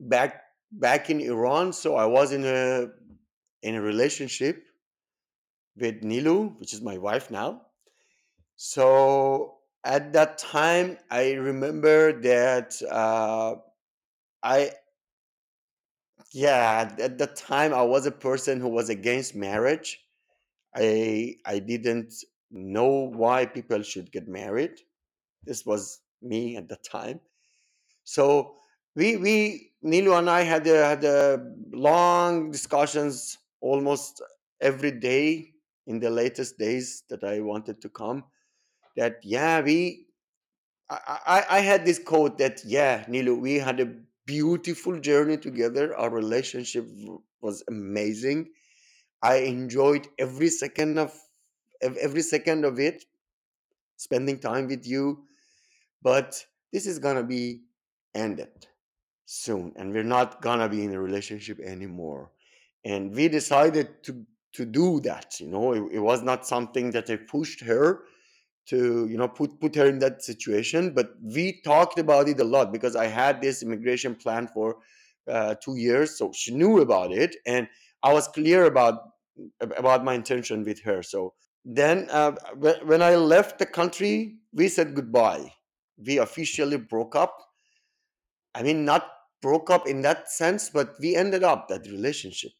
back 0.00 0.44
back 0.72 1.10
in 1.10 1.20
Iran, 1.20 1.74
so 1.74 1.96
I 1.96 2.06
was 2.06 2.32
in 2.32 2.44
a 2.46 2.86
in 3.62 3.74
a 3.74 3.82
relationship 3.82 4.64
with 5.76 6.00
Nilu, 6.02 6.58
which 6.58 6.72
is 6.72 6.80
my 6.80 6.96
wife 6.96 7.30
now. 7.30 7.67
So 8.58 9.60
at 9.84 10.12
that 10.12 10.36
time, 10.36 10.98
I 11.10 11.32
remember 11.32 12.20
that 12.20 12.74
uh, 12.82 13.56
I 14.42 14.72
yeah 16.32 16.94
at 16.98 17.18
that 17.18 17.36
time 17.36 17.72
I 17.72 17.82
was 17.82 18.06
a 18.06 18.10
person 18.10 18.60
who 18.60 18.68
was 18.68 18.88
against 18.88 19.34
marriage. 19.34 20.04
I 20.76 21.36
I 21.46 21.60
didn't 21.60 22.14
know 22.50 23.10
why 23.22 23.46
people 23.46 23.82
should 23.82 24.12
get 24.12 24.28
married. 24.28 24.80
This 25.44 25.66
was 25.66 26.00
me 26.22 26.56
at 26.56 26.68
the 26.68 26.76
time. 26.76 27.20
So 28.04 28.56
we 28.96 29.16
we 29.16 29.72
Nilu 29.84 30.18
and 30.18 30.30
I 30.30 30.42
had 30.42 30.66
a, 30.66 30.86
had 30.86 31.04
a 31.04 31.54
long 31.72 32.50
discussions 32.50 33.38
almost 33.60 34.22
every 34.60 34.92
day 34.92 35.54
in 35.86 36.00
the 36.00 36.10
latest 36.10 36.58
days 36.58 37.04
that 37.10 37.24
I 37.24 37.40
wanted 37.40 37.80
to 37.82 37.88
come. 37.90 38.24
That 38.98 39.20
yeah 39.22 39.60
we 39.60 40.06
I, 40.90 40.98
I 41.34 41.44
I 41.58 41.60
had 41.60 41.86
this 41.86 42.00
quote 42.10 42.38
that 42.38 42.62
yeah 42.64 43.04
Nilu 43.06 43.38
we 43.40 43.54
had 43.54 43.80
a 43.80 43.88
beautiful 44.26 44.98
journey 45.00 45.36
together. 45.36 45.96
Our 45.96 46.10
relationship 46.10 46.86
was 47.40 47.62
amazing. 47.68 48.50
I 49.22 49.36
enjoyed 49.36 50.08
every 50.18 50.48
second 50.48 50.98
of 50.98 51.12
every 51.80 52.22
second 52.22 52.64
of 52.64 52.80
it, 52.80 53.04
spending 53.96 54.38
time 54.40 54.66
with 54.66 54.84
you. 54.86 55.24
But 56.02 56.44
this 56.72 56.86
is 56.86 56.98
gonna 56.98 57.22
be 57.22 57.62
ended 58.14 58.66
soon 59.26 59.72
and 59.76 59.92
we're 59.92 60.02
not 60.16 60.40
gonna 60.42 60.68
be 60.68 60.82
in 60.82 60.92
a 60.94 61.00
relationship 61.00 61.60
anymore 61.60 62.30
and 62.84 63.14
we 63.14 63.28
decided 63.28 64.02
to 64.02 64.24
to 64.54 64.64
do 64.64 65.00
that 65.00 65.38
you 65.38 65.46
know 65.46 65.72
it, 65.74 65.82
it 65.96 65.98
was 65.98 66.22
not 66.22 66.46
something 66.46 66.90
that 66.90 67.10
i 67.10 67.16
pushed 67.16 67.60
her 67.60 68.04
to 68.68 69.06
you 69.08 69.16
know 69.16 69.28
put 69.28 69.60
put 69.60 69.74
her 69.74 69.86
in 69.86 69.98
that 69.98 70.22
situation 70.22 70.92
but 70.92 71.14
we 71.22 71.60
talked 71.62 71.98
about 71.98 72.28
it 72.28 72.40
a 72.40 72.44
lot 72.44 72.72
because 72.72 72.96
i 72.96 73.06
had 73.06 73.40
this 73.40 73.62
immigration 73.62 74.14
plan 74.14 74.46
for 74.46 74.76
uh, 75.28 75.54
two 75.62 75.76
years 75.76 76.16
so 76.18 76.32
she 76.32 76.54
knew 76.54 76.80
about 76.80 77.12
it 77.12 77.36
and 77.46 77.68
i 78.02 78.12
was 78.12 78.28
clear 78.28 78.64
about 78.64 79.10
about 79.76 80.04
my 80.04 80.14
intention 80.14 80.64
with 80.64 80.82
her 80.82 81.02
so 81.02 81.34
then 81.64 82.08
uh, 82.10 82.32
when 82.84 83.02
i 83.02 83.14
left 83.14 83.58
the 83.58 83.66
country 83.66 84.36
we 84.52 84.68
said 84.68 84.94
goodbye 84.94 85.52
we 86.06 86.18
officially 86.18 86.76
broke 86.76 87.16
up 87.16 87.48
I 88.54 88.62
mean, 88.62 88.84
not 88.84 89.08
broke 89.40 89.70
up 89.70 89.86
in 89.86 90.02
that 90.02 90.30
sense, 90.30 90.70
but 90.70 90.96
we 91.00 91.14
ended 91.14 91.44
up 91.44 91.68
that 91.68 91.86
relationship. 91.86 92.52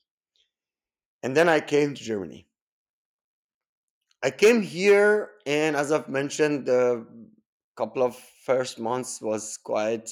And 1.22 1.36
then 1.36 1.48
I 1.48 1.60
came 1.60 1.94
to 1.94 2.02
Germany. 2.02 2.47
I 4.22 4.30
came 4.30 4.62
here, 4.62 5.30
and 5.46 5.76
as 5.76 5.92
I've 5.92 6.08
mentioned, 6.08 6.66
the 6.66 7.06
couple 7.76 8.02
of 8.02 8.16
first 8.44 8.80
months 8.80 9.22
was 9.22 9.56
quite 9.56 10.10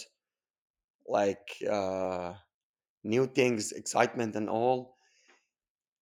like 1.09 1.49
uh, 1.69 2.35
new 3.03 3.27
things, 3.27 3.73
excitement, 3.73 4.37
and 4.37 4.49
all. 4.49 4.99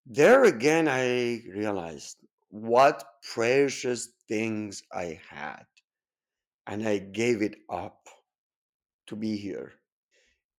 There 0.04 0.44
again, 0.44 0.86
I 0.88 1.42
realized 1.48 2.18
what 2.50 3.04
precious 3.32 4.10
things 4.28 4.82
I 4.92 5.18
had, 5.30 5.64
and 6.66 6.86
I 6.86 6.98
gave 6.98 7.40
it 7.40 7.56
up 7.70 8.06
to 9.06 9.16
be 9.16 9.36
here. 9.36 9.72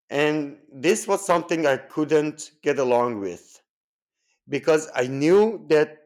And 0.10 0.58
this 0.72 1.08
was 1.08 1.26
something 1.26 1.68
I 1.68 1.78
couldn't 1.78 2.52
get 2.64 2.80
along 2.80 3.20
with 3.20 3.62
because 4.50 4.90
I 4.96 5.08
knew 5.08 5.66
that 5.70 6.05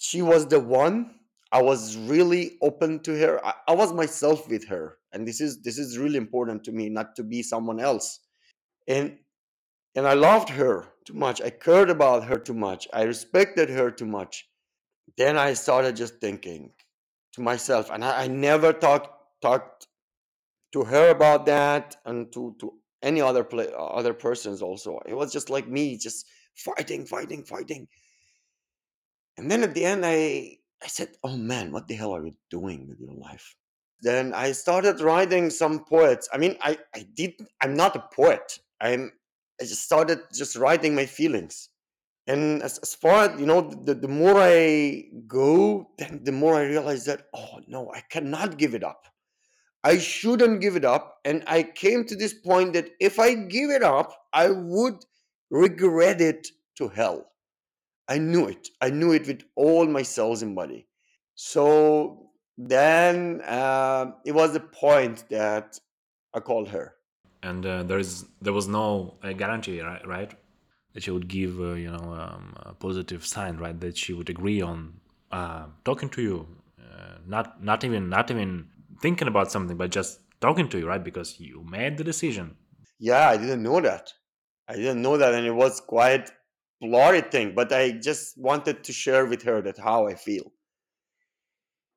she 0.00 0.22
was 0.22 0.46
the 0.46 0.58
one. 0.58 1.14
I 1.52 1.60
was 1.60 1.96
really 1.96 2.56
open 2.62 3.00
to 3.00 3.18
her. 3.18 3.44
I, 3.44 3.52
I 3.68 3.74
was 3.74 3.92
myself 3.92 4.48
with 4.48 4.66
her, 4.68 4.96
and 5.12 5.28
this 5.28 5.40
is 5.42 5.60
this 5.62 5.78
is 5.78 5.98
really 5.98 6.16
important 6.16 6.64
to 6.64 6.72
me, 6.72 6.88
not 6.88 7.16
to 7.16 7.22
be 7.22 7.42
someone 7.42 7.78
else. 7.78 8.20
And 8.88 9.18
and 9.94 10.06
I 10.06 10.14
loved 10.14 10.48
her 10.48 10.88
too 11.04 11.14
much. 11.14 11.42
I 11.42 11.50
cared 11.50 11.90
about 11.90 12.24
her 12.24 12.38
too 12.38 12.54
much. 12.54 12.88
I 12.94 13.02
respected 13.02 13.68
her 13.68 13.90
too 13.90 14.06
much. 14.06 14.48
Then 15.18 15.36
I 15.36 15.52
started 15.52 15.96
just 15.96 16.14
thinking 16.18 16.70
to 17.34 17.42
myself, 17.42 17.90
and 17.90 18.02
I, 18.02 18.24
I 18.24 18.26
never 18.28 18.72
talked 18.72 19.10
talked 19.42 19.86
to 20.72 20.84
her 20.84 21.10
about 21.10 21.44
that, 21.44 21.96
and 22.06 22.32
to 22.32 22.56
to 22.60 22.72
any 23.02 23.20
other 23.20 23.44
play, 23.44 23.68
other 23.76 24.14
persons 24.14 24.62
also. 24.62 24.98
It 25.04 25.14
was 25.14 25.30
just 25.30 25.50
like 25.50 25.68
me, 25.68 25.98
just 25.98 26.26
fighting, 26.54 27.04
fighting, 27.04 27.44
fighting 27.44 27.86
And 29.36 29.50
then 29.50 29.62
at 29.62 29.74
the 29.74 29.84
end, 29.84 30.04
I 30.04 30.58
I 30.82 30.86
said, 30.86 31.16
"Oh 31.22 31.36
man, 31.36 31.72
what 31.72 31.88
the 31.88 31.94
hell 31.94 32.14
are 32.14 32.24
you 32.24 32.34
doing 32.50 32.88
with 32.88 33.00
your 33.00 33.14
life?" 33.14 33.56
Then 34.00 34.32
I 34.34 34.52
started 34.52 35.00
writing 35.00 35.50
some 35.50 35.84
poets. 35.84 36.28
I 36.32 36.38
mean, 36.38 36.56
I 36.60 36.78
I 36.94 37.06
did. 37.14 37.32
I'm 37.62 37.74
not 37.74 37.96
a 37.96 38.04
poet. 38.14 38.58
I'm 38.80 39.12
I 39.60 39.64
just 39.64 39.82
started 39.82 40.20
just 40.32 40.56
writing 40.56 40.94
my 40.94 41.06
feelings. 41.06 41.68
And 42.26 42.62
as, 42.62 42.78
as 42.78 42.94
far 42.94 43.38
you 43.38 43.46
know, 43.46 43.62
the, 43.62 43.94
the 43.94 44.08
more 44.08 44.40
I 44.40 45.04
go, 45.26 45.90
then 45.98 46.20
the 46.22 46.32
more 46.32 46.54
I 46.54 46.64
realize 46.64 47.04
that, 47.06 47.26
oh 47.34 47.60
no, 47.66 47.90
I 47.92 48.02
cannot 48.10 48.56
give 48.58 48.74
it 48.74 48.84
up. 48.84 49.06
I 49.82 49.98
shouldn't 49.98 50.60
give 50.60 50.76
it 50.76 50.84
up. 50.84 51.18
And 51.24 51.42
I 51.46 51.62
came 51.62 52.04
to 52.04 52.14
this 52.16 52.34
point 52.34 52.74
that 52.74 52.90
if 53.00 53.18
I 53.18 53.34
give 53.34 53.70
it 53.70 53.82
up, 53.82 54.12
I 54.32 54.50
would 54.50 55.04
regret 55.50 56.20
it 56.20 56.48
to 56.76 56.88
hell. 56.88 57.29
I 58.10 58.18
knew 58.18 58.46
it. 58.48 58.68
I 58.80 58.90
knew 58.90 59.12
it 59.12 59.26
with 59.28 59.42
all 59.54 59.86
my 59.86 60.02
cells 60.02 60.42
and 60.42 60.54
body. 60.54 60.88
So 61.36 62.30
then 62.58 63.40
uh, 63.42 64.12
it 64.26 64.32
was 64.32 64.52
the 64.52 64.60
point 64.60 65.24
that 65.30 65.78
I 66.34 66.40
called 66.40 66.68
her. 66.68 66.96
And 67.42 67.64
uh, 67.64 67.84
there 67.84 67.98
is 67.98 68.26
there 68.42 68.52
was 68.52 68.68
no 68.68 69.16
uh, 69.22 69.32
guarantee, 69.32 69.80
right? 69.80 70.06
Right? 70.06 70.34
That 70.92 71.04
she 71.04 71.12
would 71.12 71.28
give, 71.28 71.60
uh, 71.60 71.74
you 71.74 71.90
know, 71.92 72.12
um, 72.14 72.54
a 72.56 72.74
positive 72.74 73.24
sign, 73.24 73.56
right? 73.58 73.78
That 73.80 73.96
she 73.96 74.12
would 74.12 74.28
agree 74.28 74.60
on 74.60 75.00
uh, 75.30 75.66
talking 75.84 76.10
to 76.10 76.20
you, 76.20 76.46
uh, 76.78 77.14
not 77.26 77.62
not 77.62 77.84
even 77.84 78.08
not 78.10 78.30
even 78.30 78.68
thinking 79.00 79.28
about 79.28 79.52
something, 79.52 79.76
but 79.76 79.90
just 79.90 80.20
talking 80.40 80.68
to 80.70 80.78
you, 80.78 80.88
right? 80.88 81.02
Because 81.02 81.38
you 81.38 81.64
made 81.70 81.96
the 81.96 82.04
decision. 82.04 82.56
Yeah, 82.98 83.28
I 83.28 83.36
didn't 83.36 83.62
know 83.62 83.80
that. 83.80 84.12
I 84.68 84.74
didn't 84.74 85.00
know 85.00 85.16
that, 85.16 85.32
and 85.32 85.46
it 85.46 85.54
was 85.54 85.80
quite 85.80 86.30
blurry 86.81 87.21
thing. 87.21 87.53
But 87.55 87.71
I 87.71 87.91
just 87.91 88.37
wanted 88.37 88.83
to 88.83 88.93
share 88.93 89.25
with 89.25 89.43
her 89.43 89.61
that 89.61 89.77
how 89.77 90.07
I 90.07 90.15
feel. 90.15 90.51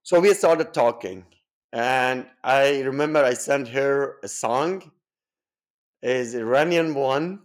So 0.02 0.20
we 0.20 0.32
started 0.32 0.72
talking, 0.72 1.26
and 1.72 2.26
I 2.42 2.80
remember 2.80 3.22
I 3.22 3.34
sent 3.34 3.68
her 3.68 4.16
a 4.22 4.28
song, 4.28 4.90
is 6.02 6.34
Iranian 6.34 6.94
one, 6.94 7.40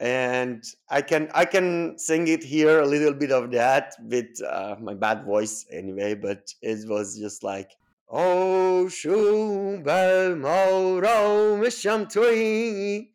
and 0.00 0.62
I 0.90 1.00
can 1.00 1.30
I 1.32 1.46
can 1.46 1.98
sing 1.98 2.28
it 2.28 2.44
here 2.44 2.80
a 2.80 2.86
little 2.86 3.14
bit 3.14 3.32
of 3.32 3.50
that 3.52 3.94
with 4.02 4.42
uh, 4.42 4.76
my 4.80 4.92
bad 4.92 5.24
voice 5.24 5.64
anyway, 5.70 6.14
but 6.14 6.52
it 6.60 6.86
was 6.86 7.18
just 7.18 7.42
like 7.42 7.70
Oh 8.08 8.88
شو 8.88 9.76
بر 9.82 10.34
ما 10.34 10.66
رامشم 11.00 12.04
تویی 12.04 13.12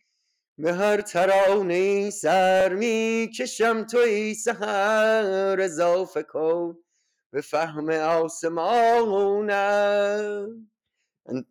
به 0.58 0.74
هر 0.74 1.02
ترانه 1.02 2.10
سر 2.10 2.74
می 2.74 3.30
کشم 3.40 3.84
تویی 3.84 4.34
سهر 4.36 5.58
اضافه 5.62 6.24
کن 6.24 6.78
به 7.34 7.42
فهم 7.42 7.90
آسمانم 9.50 10.70
and 11.30 11.44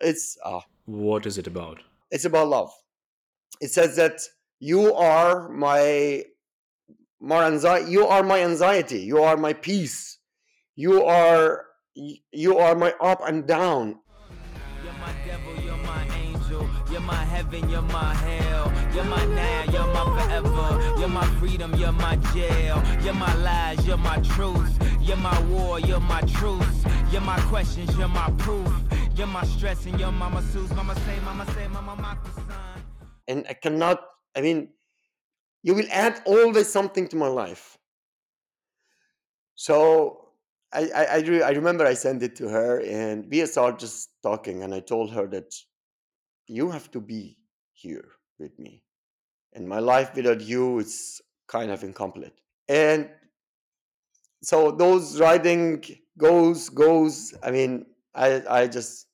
it's 0.00 0.36
uh, 0.44 0.60
What 0.86 1.26
is 1.26 1.36
it 1.38 1.46
about? 1.46 1.78
it's 2.14 2.24
about 2.24 2.48
love 2.48 2.72
it 3.60 3.70
says 3.76 3.92
that 3.96 4.18
you 4.70 4.82
are 4.94 5.48
my 5.64 5.82
my 7.20 7.40
anxiety 7.52 7.90
you 7.96 8.02
are 8.14 8.22
my 8.32 8.38
anxiety 8.50 9.00
you 9.10 9.18
are 9.28 9.36
my 9.46 9.52
peace 9.68 9.98
you 10.84 10.94
are 11.04 11.46
you 12.44 12.52
are 12.64 12.74
my 12.84 12.92
up 13.10 13.20
and 13.28 13.38
down 13.56 13.84
You're 14.84 14.98
my 15.06 15.14
devil, 15.28 15.54
you're 15.66 15.82
my 15.94 16.02
angel, 16.24 16.62
you're 16.90 17.06
my 17.16 17.24
heaven, 17.34 17.62
you're 17.72 17.88
my 18.00 18.12
hell, 18.26 18.49
you're 18.93 19.05
my 19.05 19.25
now, 19.25 19.63
you're 19.71 19.87
my 19.93 20.03
forever, 20.05 20.99
you're 20.99 21.07
my 21.07 21.25
freedom, 21.39 21.73
you're 21.75 21.91
my 21.91 22.15
jail, 22.33 22.83
you're 23.03 23.13
my 23.13 23.33
lies, 23.35 23.85
you're 23.87 23.97
my 23.97 24.17
truth, 24.21 24.71
you're 25.01 25.17
my 25.17 25.39
war, 25.43 25.79
you're 25.79 25.99
my 25.99 26.21
truth, 26.21 26.85
you're 27.11 27.21
my 27.21 27.39
questions, 27.41 27.95
you're 27.97 28.07
my 28.07 28.29
proof, 28.37 28.71
you're 29.15 29.27
my 29.27 29.43
stress 29.45 29.85
and 29.85 29.99
you're 29.99 30.11
my 30.11 30.29
mama 30.29 30.95
say, 30.95 31.19
mama 31.25 31.45
say, 31.53 31.67
mama 31.67 31.95
my 31.95 32.15
son. 32.35 32.83
and 33.27 33.45
I 33.49 33.53
cannot. 33.53 34.01
I 34.35 34.41
mean, 34.41 34.69
you 35.63 35.73
will 35.73 35.87
add 35.91 36.21
always 36.25 36.69
something 36.69 37.07
to 37.09 37.15
my 37.15 37.27
life. 37.27 37.77
So 39.55 40.29
I 40.73 40.89
I 40.95 41.05
I, 41.05 41.17
re- 41.19 41.43
I 41.43 41.51
remember 41.51 41.85
I 41.85 41.93
sent 41.93 42.23
it 42.23 42.35
to 42.37 42.49
her, 42.49 42.81
and 42.81 43.27
we 43.29 43.45
started 43.45 43.79
just 43.79 44.09
talking, 44.23 44.63
and 44.63 44.73
I 44.73 44.79
told 44.79 45.11
her 45.11 45.27
that 45.27 45.53
you 46.47 46.71
have 46.71 46.91
to 46.91 46.99
be 46.99 47.37
here 47.73 48.09
with 48.41 48.57
me, 48.59 48.83
and 49.53 49.67
my 49.67 49.79
life 49.79 50.15
without 50.15 50.41
you 50.41 50.79
is 50.79 51.21
kind 51.47 51.71
of 51.71 51.83
incomplete. 51.83 52.33
And 52.67 53.09
so 54.43 54.71
those 54.71 55.19
writing 55.19 55.83
goes 56.17 56.69
goes. 56.69 57.33
I 57.43 57.51
mean, 57.51 57.85
I 58.15 58.41
I 58.49 58.67
just 58.67 59.07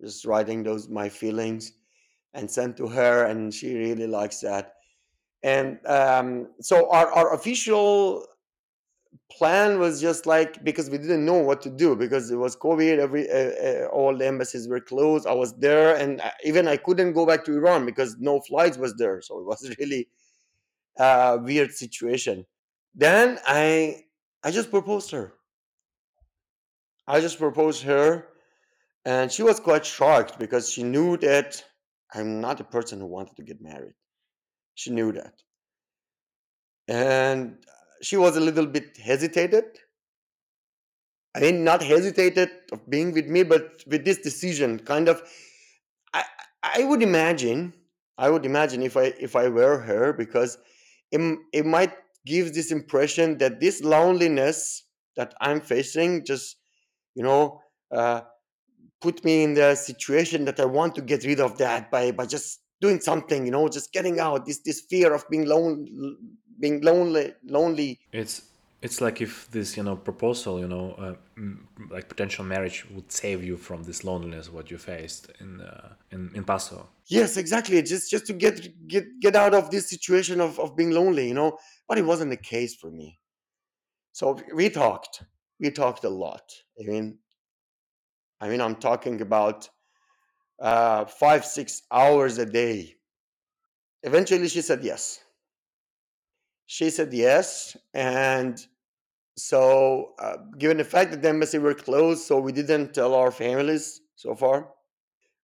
just 0.00 0.24
writing 0.24 0.62
those 0.62 0.88
my 0.88 1.08
feelings 1.08 1.72
and 2.32 2.50
sent 2.50 2.76
to 2.78 2.88
her, 2.88 3.26
and 3.26 3.54
she 3.54 3.76
really 3.76 4.06
likes 4.06 4.40
that. 4.40 4.74
And 5.42 5.78
um, 5.86 6.48
so 6.60 6.90
our 6.90 7.12
our 7.12 7.34
official 7.34 8.26
plan 9.30 9.78
was 9.78 10.00
just 10.00 10.26
like 10.26 10.62
because 10.64 10.90
we 10.90 10.98
didn't 10.98 11.24
know 11.24 11.38
what 11.38 11.62
to 11.62 11.70
do 11.70 11.96
because 11.96 12.30
it 12.30 12.36
was 12.36 12.56
covid 12.56 12.98
every 12.98 13.30
uh, 13.30 13.84
uh, 13.84 13.86
all 13.88 14.16
the 14.16 14.26
embassies 14.26 14.68
were 14.68 14.80
closed 14.80 15.26
i 15.26 15.32
was 15.32 15.54
there 15.58 15.96
and 15.96 16.20
I, 16.20 16.32
even 16.44 16.68
i 16.68 16.76
couldn't 16.76 17.12
go 17.12 17.26
back 17.26 17.44
to 17.44 17.52
iran 17.52 17.86
because 17.86 18.16
no 18.18 18.40
flights 18.40 18.78
was 18.78 18.94
there 18.94 19.20
so 19.22 19.38
it 19.40 19.46
was 19.46 19.74
really 19.80 20.08
a 20.98 21.38
weird 21.40 21.72
situation. 21.72 22.46
Then 22.94 23.38
i 23.46 24.04
i 24.42 24.50
just 24.50 24.70
proposed 24.70 25.10
her. 25.10 25.34
I 27.06 27.20
just 27.20 27.38
proposed 27.38 27.82
her 27.82 28.28
and 29.04 29.30
she 29.30 29.42
was 29.42 29.60
quite 29.60 29.84
shocked 29.84 30.38
because 30.38 30.70
she 30.70 30.82
knew 30.82 31.16
that 31.18 31.62
i'm 32.14 32.40
not 32.40 32.60
a 32.60 32.64
person 32.64 33.00
who 33.00 33.06
wanted 33.06 33.36
to 33.36 33.42
get 33.42 33.60
married. 33.60 33.94
She 34.74 34.90
knew 34.90 35.12
that. 35.12 35.34
And 36.88 37.64
she 38.02 38.16
was 38.16 38.36
a 38.36 38.40
little 38.40 38.66
bit 38.66 38.96
hesitated 38.98 39.64
I 41.34 41.40
mean, 41.40 41.64
not 41.64 41.82
hesitated 41.82 42.50
of 42.72 42.88
being 42.88 43.12
with 43.12 43.26
me, 43.26 43.42
but 43.42 43.82
with 43.86 44.04
this 44.04 44.18
decision, 44.18 44.78
kind 44.78 45.08
of. 45.08 45.22
I 46.12 46.24
I 46.62 46.84
would 46.84 47.02
imagine, 47.02 47.74
I 48.18 48.30
would 48.30 48.46
imagine 48.46 48.82
if 48.82 48.96
I 48.96 49.06
if 49.18 49.34
I 49.34 49.48
were 49.48 49.78
her, 49.80 50.12
because 50.12 50.58
it 51.10 51.20
it 51.52 51.66
might 51.66 51.92
give 52.24 52.54
this 52.54 52.70
impression 52.70 53.38
that 53.38 53.60
this 53.60 53.82
loneliness 53.82 54.84
that 55.16 55.34
I'm 55.40 55.60
facing 55.60 56.24
just, 56.24 56.56
you 57.14 57.22
know, 57.22 57.60
uh, 57.90 58.22
put 59.00 59.24
me 59.24 59.42
in 59.44 59.54
the 59.54 59.74
situation 59.74 60.44
that 60.46 60.58
I 60.60 60.64
want 60.64 60.94
to 60.96 61.02
get 61.02 61.24
rid 61.24 61.40
of 61.40 61.58
that 61.58 61.90
by 61.90 62.12
by 62.12 62.26
just 62.26 62.60
doing 62.80 63.00
something, 63.00 63.44
you 63.44 63.52
know, 63.52 63.68
just 63.68 63.92
getting 63.92 64.20
out 64.20 64.46
this 64.46 64.60
this 64.60 64.80
fear 64.88 65.12
of 65.14 65.28
being 65.30 65.46
lone, 65.46 65.86
being 66.58 66.80
lonely, 66.82 67.34
lonely. 67.44 68.00
It's 68.12 68.50
it's 68.82 69.00
like 69.00 69.20
if 69.20 69.50
this 69.50 69.76
you 69.76 69.82
know 69.82 69.96
proposal 69.96 70.60
you 70.60 70.68
know 70.68 70.92
uh, 70.92 71.14
like 71.90 72.08
potential 72.08 72.44
marriage 72.44 72.86
would 72.90 73.10
save 73.10 73.42
you 73.42 73.56
from 73.56 73.84
this 73.84 74.04
loneliness 74.04 74.50
what 74.50 74.70
you 74.70 74.78
faced 74.78 75.30
in 75.40 75.60
uh, 75.60 75.94
in 76.10 76.30
in 76.34 76.44
Passau. 76.44 76.86
Yes, 77.06 77.36
exactly. 77.36 77.82
Just 77.82 78.10
just 78.10 78.26
to 78.26 78.32
get 78.32 78.86
get 78.86 79.04
get 79.20 79.36
out 79.36 79.54
of 79.54 79.70
this 79.70 79.88
situation 79.88 80.40
of, 80.40 80.58
of 80.58 80.76
being 80.76 80.90
lonely, 80.90 81.28
you 81.28 81.34
know. 81.34 81.58
But 81.88 81.98
it 81.98 82.04
wasn't 82.04 82.30
the 82.30 82.36
case 82.36 82.74
for 82.74 82.90
me. 82.90 83.18
So 84.12 84.38
we 84.54 84.70
talked. 84.70 85.24
We 85.58 85.70
talked 85.70 86.04
a 86.04 86.08
lot. 86.08 86.52
I 86.78 86.84
mean, 86.84 87.18
I 88.40 88.48
mean, 88.48 88.60
I'm 88.60 88.76
talking 88.76 89.20
about 89.20 89.68
uh, 90.60 91.06
five, 91.06 91.44
six 91.44 91.82
hours 91.90 92.38
a 92.38 92.46
day. 92.46 92.96
Eventually, 94.02 94.48
she 94.48 94.60
said 94.62 94.84
yes. 94.84 95.23
She 96.66 96.90
said 96.90 97.12
yes, 97.14 97.74
and 97.94 98.58
so 99.36 100.14
uh, 100.18 100.38
given 100.58 100.78
the 100.78 100.84
fact 100.84 101.12
that 101.12 101.22
the 101.22 101.28
embassy 101.30 101.58
were 101.58 101.74
closed, 101.74 102.24
so 102.24 102.38
we 102.40 102.52
didn't 102.52 102.94
tell 102.94 103.14
our 103.14 103.30
families 103.32 104.00
so 104.16 104.34
far. 104.36 104.70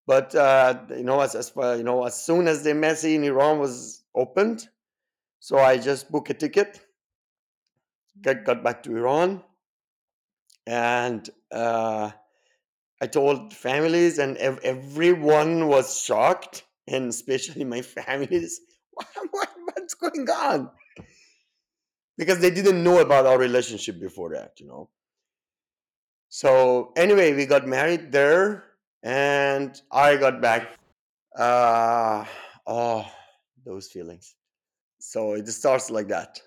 But 0.07 0.35
uh, 0.35 0.85
you 0.91 1.05
know, 1.05 1.21
as 1.21 1.35
as 1.37 1.53
you 1.57 1.85
know, 1.85 2.05
as 2.07 2.23
soon 2.25 2.49
as 2.49 2.65
the 2.65 2.71
embassy 2.71 3.17
in 3.17 3.25
Iran 3.25 3.59
was 3.61 4.05
opened, 4.15 4.69
so 5.41 5.59
I 5.59 5.79
just 5.79 6.11
booked 6.13 6.31
a 6.31 6.35
ticket, 6.35 6.81
got 8.23 8.45
got 8.45 8.63
back 8.63 8.83
to 8.85 8.97
Iran, 8.97 9.43
and 10.67 11.29
uh, 11.53 12.11
I 13.01 13.07
told 13.09 13.55
families, 13.55 14.19
and 14.19 14.37
ev- 14.39 14.61
everyone 14.65 15.69
was 15.69 16.01
shocked, 16.01 16.65
and 16.89 17.09
especially 17.11 17.65
my 17.65 17.83
families. 17.99 18.61
What, 18.93 19.09
what, 19.33 19.51
what's 19.75 19.95
going 19.95 20.29
on? 20.31 20.71
Because 22.17 22.39
they 22.41 22.51
didn't 22.51 22.83
know 22.83 23.01
about 23.01 23.27
our 23.27 23.39
relationship 23.39 23.99
before 24.01 24.31
that, 24.31 24.61
you 24.61 24.67
know. 24.67 24.89
So 26.29 26.93
anyway, 26.97 27.35
we 27.35 27.47
got 27.47 27.67
married 27.67 28.13
there, 28.13 28.65
and 29.03 29.81
I 29.91 30.17
got 30.17 30.41
back. 30.41 30.79
Uh, 31.37 32.25
oh, 32.67 33.07
those 33.65 33.89
feelings. 33.89 34.35
So 34.99 35.33
it 35.33 35.49
starts 35.49 35.91
like 35.91 36.09
that. 36.09 36.41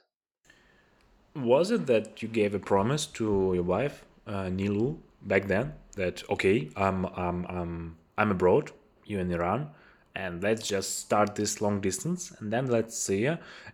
Was 1.36 1.72
it 1.72 1.88
that 1.88 2.22
you 2.22 2.28
gave 2.28 2.54
a 2.54 2.60
promise 2.60 3.08
to 3.18 3.52
your 3.56 3.64
wife 3.64 4.06
uh, 4.28 4.46
Nilu 4.46 4.98
back 5.24 5.48
then 5.48 5.74
that 5.96 6.24
okay 6.30 6.70
I'm 6.76 7.06
I'm 7.06 7.46
I'm 7.46 7.98
I'm 8.18 8.32
abroad 8.32 8.72
you 9.06 9.20
in 9.20 9.32
Iran 9.32 9.70
and 10.16 10.44
let's 10.44 10.68
just 10.68 11.00
start 11.00 11.36
this 11.36 11.62
long 11.62 11.82
distance 11.82 12.32
and 12.40 12.54
then 12.54 12.68
let's 12.68 12.98
see. 12.98 13.30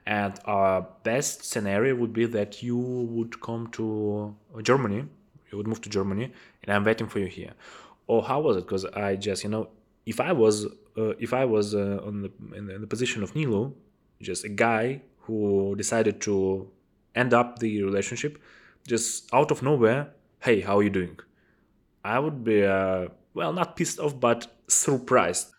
And 0.06 0.40
our 0.46 0.88
best 1.04 1.44
scenario 1.44 1.96
would 1.96 2.14
be 2.14 2.26
that 2.26 2.64
you 2.64 2.78
would 2.78 3.42
come 3.42 3.68
to 3.72 4.36
germany 4.62 5.06
you 5.52 5.58
would 5.58 5.68
move 5.68 5.82
to 5.82 5.90
germany 5.90 6.32
and 6.64 6.74
i'm 6.74 6.84
waiting 6.84 7.08
for 7.08 7.20
you 7.20 7.28
here. 7.28 7.54
Or 8.08 8.24
how 8.24 8.40
was 8.42 8.58
it? 8.58 8.62
Because 8.62 8.86
i 8.86 9.16
just 9.16 9.44
you 9.44 9.50
know 9.50 9.70
if 10.06 10.20
i 10.20 10.32
was 10.32 10.66
uh, 10.98 11.14
if 11.20 11.34
i 11.34 11.46
was 11.46 11.76
uh, 11.76 12.00
on 12.06 12.22
the 12.22 12.32
in, 12.56 12.68
the 12.68 12.76
in 12.76 12.82
the 12.82 12.88
position 12.88 13.22
of 13.24 13.34
Nilu 13.34 13.74
just 14.22 14.44
a 14.44 14.50
guy 14.50 15.02
who 15.22 15.76
decided 15.78 16.20
to 16.22 16.70
end 17.16 17.34
up 17.34 17.60
the 17.60 17.84
relationship 17.84 18.38
just 18.88 19.34
out 19.34 19.52
of 19.52 19.62
nowhere 19.62 20.10
hey 20.40 20.62
how 20.62 20.78
are 20.78 20.84
you 20.84 20.90
doing? 20.90 21.20
I 22.04 22.18
would 22.18 22.46
be 22.46 22.64
uh, 22.64 23.10
well 23.34 23.52
not 23.52 23.76
pissed 23.76 24.00
off 24.00 24.18
but 24.20 24.48
surprised 24.68 25.52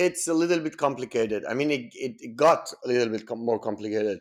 It's 0.00 0.26
a 0.28 0.34
little 0.42 0.60
bit 0.66 0.76
complicated. 0.76 1.44
I 1.50 1.54
mean, 1.58 1.70
it, 1.70 1.86
it, 2.06 2.14
it 2.26 2.36
got 2.36 2.72
a 2.84 2.88
little 2.88 3.10
bit 3.14 3.26
com- 3.26 3.44
more 3.44 3.58
complicated 3.58 4.20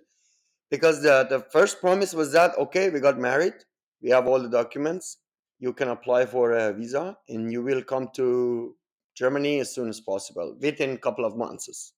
because 0.70 1.02
the, 1.02 1.16
the 1.30 1.40
first 1.56 1.80
promise 1.80 2.14
was 2.14 2.30
that, 2.34 2.58
okay, 2.58 2.90
we 2.90 3.00
got 3.00 3.18
married, 3.18 3.54
we 4.02 4.10
have 4.10 4.28
all 4.28 4.42
the 4.42 4.50
documents, 4.50 5.18
you 5.60 5.74
can 5.80 5.90
apply 5.90 6.26
for 6.26 6.52
a 6.52 6.74
visa, 6.74 7.18
and 7.30 7.52
you 7.54 7.62
will 7.62 7.84
come 7.84 8.10
to 8.16 8.76
Germany 9.16 9.60
as 9.60 9.74
soon 9.76 9.88
as 9.90 10.00
possible 10.02 10.58
within 10.60 10.92
a 10.92 10.98
couple 10.98 11.26
of 11.26 11.38
months. 11.38 11.94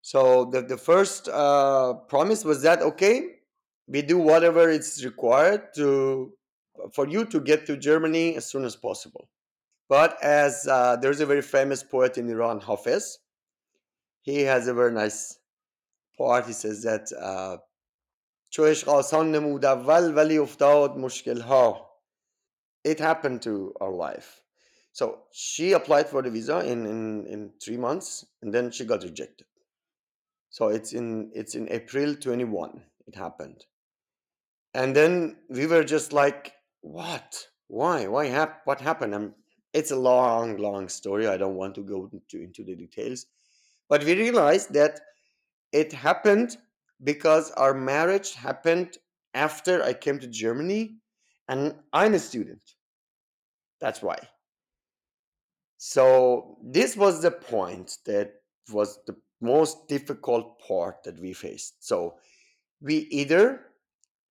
So 0.00 0.46
the, 0.52 0.62
the 0.62 0.76
first 0.76 1.28
uh, 1.28 1.94
promise 2.08 2.44
was 2.44 2.62
that, 2.62 2.80
okay, 2.80 3.16
we 3.88 4.02
do 4.02 4.18
whatever 4.18 4.70
is 4.70 5.04
required 5.04 5.74
to 5.76 6.32
for 6.94 7.06
you 7.06 7.24
to 7.26 7.40
get 7.40 7.66
to 7.66 7.76
Germany 7.76 8.36
as 8.36 8.46
soon 8.46 8.64
as 8.64 8.76
possible. 8.76 9.28
But 9.91 10.17
as 10.21 10.67
uh, 10.67 10.97
there's 10.97 11.21
a 11.21 11.25
very 11.25 11.41
famous 11.41 11.83
poet 11.83 12.17
in 12.17 12.29
Iran, 12.29 12.59
Hafez, 12.59 13.17
he 14.21 14.41
has 14.41 14.67
a 14.67 14.73
very 14.73 14.91
nice 14.91 15.39
part. 16.17 16.45
He 16.45 16.53
says 16.53 16.83
that 16.83 17.11
uh, 17.13 17.57
چو 18.51 18.65
عشق 18.65 18.89
آسان 18.89 19.31
نمود 19.31 19.65
اول 19.65 20.17
ولی 20.17 20.37
افتاد 20.37 20.97
مشکل 20.97 21.41
ها. 21.41 21.87
It 22.83 22.99
happened 22.99 23.41
to 23.41 23.73
our 23.81 23.91
life. 23.91 24.41
So 24.91 25.19
she 25.31 25.73
applied 25.73 26.09
for 26.09 26.21
the 26.23 26.31
visa 26.31 26.59
in, 26.59 26.85
in, 26.85 27.25
in 27.27 27.51
three 27.63 27.77
months 27.77 28.25
and 28.41 28.53
then 28.53 28.71
she 28.71 28.83
got 28.83 29.03
rejected. 29.03 29.45
So 30.49 30.69
it's 30.69 30.93
in 30.93 31.31
it's 31.35 31.53
in 31.55 31.71
April 31.71 32.15
21 32.15 32.81
it 33.05 33.15
happened. 33.15 33.65
And 34.73 34.95
then 34.95 35.37
we 35.49 35.67
were 35.67 35.83
just 35.83 36.13
like, 36.13 36.53
what? 36.81 37.47
Why? 37.67 38.07
Why 38.07 38.25
hap- 38.25 38.61
what 38.65 38.81
happened? 38.81 39.15
i 39.15 39.19
it's 39.72 39.90
a 39.90 39.96
long, 39.96 40.56
long 40.58 40.88
story. 40.88 41.26
I 41.26 41.36
don't 41.36 41.54
want 41.54 41.74
to 41.76 41.82
go 41.82 42.08
into, 42.12 42.42
into 42.42 42.64
the 42.64 42.74
details. 42.74 43.26
But 43.88 44.04
we 44.04 44.14
realized 44.14 44.72
that 44.74 45.00
it 45.72 45.92
happened 45.92 46.56
because 47.02 47.50
our 47.52 47.74
marriage 47.74 48.34
happened 48.34 48.98
after 49.34 49.82
I 49.82 49.94
came 49.94 50.18
to 50.20 50.26
Germany 50.26 50.96
and 51.48 51.74
I'm 51.92 52.14
a 52.14 52.18
student. 52.18 52.62
That's 53.80 54.02
why. 54.02 54.18
So 55.78 56.58
this 56.62 56.96
was 56.96 57.22
the 57.22 57.32
point 57.32 57.98
that 58.06 58.34
was 58.70 59.00
the 59.06 59.16
most 59.40 59.88
difficult 59.88 60.60
part 60.60 61.02
that 61.02 61.18
we 61.18 61.32
faced. 61.32 61.84
So 61.84 62.14
we 62.80 62.98
either 63.10 63.66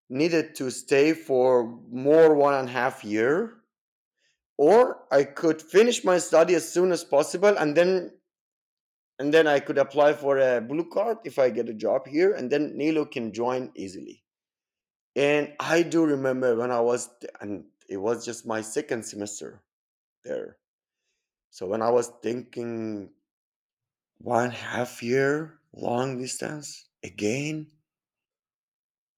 needed 0.10 0.56
to 0.56 0.70
stay 0.70 1.14
for 1.14 1.78
more 1.92 2.36
one 2.36 2.54
and 2.54 2.70
a 2.70 2.72
half 2.72 3.04
year 3.04 3.61
or 4.58 5.04
I 5.12 5.24
could 5.24 5.62
finish 5.62 6.04
my 6.04 6.18
study 6.18 6.56
as 6.56 6.72
soon 6.72 6.92
as 6.92 7.04
possible 7.04 7.56
and 7.58 7.76
then 7.76 8.12
and 9.20 9.32
then 9.32 9.46
I 9.46 9.60
could 9.60 9.78
apply 9.78 10.14
for 10.14 10.40
a 10.40 10.60
blue 10.60 10.90
card 10.92 11.18
if 11.26 11.38
I 11.38 11.52
get 11.52 11.70
a 11.70 11.76
job 11.76 12.08
here 12.08 12.34
and 12.34 12.50
then 12.50 12.76
Nilu 12.76 13.10
can 13.12 13.32
join 13.32 13.72
easily. 13.76 14.24
And 15.16 15.54
I 15.60 15.84
do 15.84 16.04
remember 16.06 16.56
when 16.56 16.72
I 16.72 16.80
was 16.80 17.10
and 17.40 17.66
it 17.88 17.98
was 17.98 18.26
just 18.26 18.48
my 18.48 18.62
second 18.62 19.04
semester 19.04 19.62
there. 20.24 20.58
So 21.52 21.68
when 21.68 21.82
I 21.82 21.92
was 21.92 22.12
thinking 22.24 23.12
one 24.18 24.52
half 24.52 25.04
year 25.04 25.60
long 25.74 26.18
distance 26.18 26.88
again, 27.04 27.68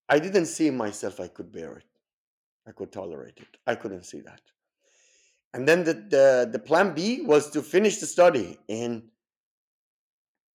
I 0.10 0.19
didn't 0.19 0.48
see 0.48 0.69
myself 0.69 1.19
I 1.19 1.28
could 1.28 1.52
bear 1.52 1.78
it. 1.78 1.86
I 2.67 2.72
could 2.72 2.91
tolerate 2.91 3.38
it. 3.38 3.58
I 3.67 3.76
couldn't 3.76 4.04
see 4.04 4.22
that. 4.22 4.41
And 5.53 5.67
then 5.67 5.83
the, 5.83 5.93
the, 5.93 6.49
the 6.51 6.59
plan 6.59 6.93
B 6.93 7.21
was 7.21 7.51
to 7.51 7.61
finish 7.61 7.99
the 7.99 8.07
study. 8.07 8.57
And 8.67 9.03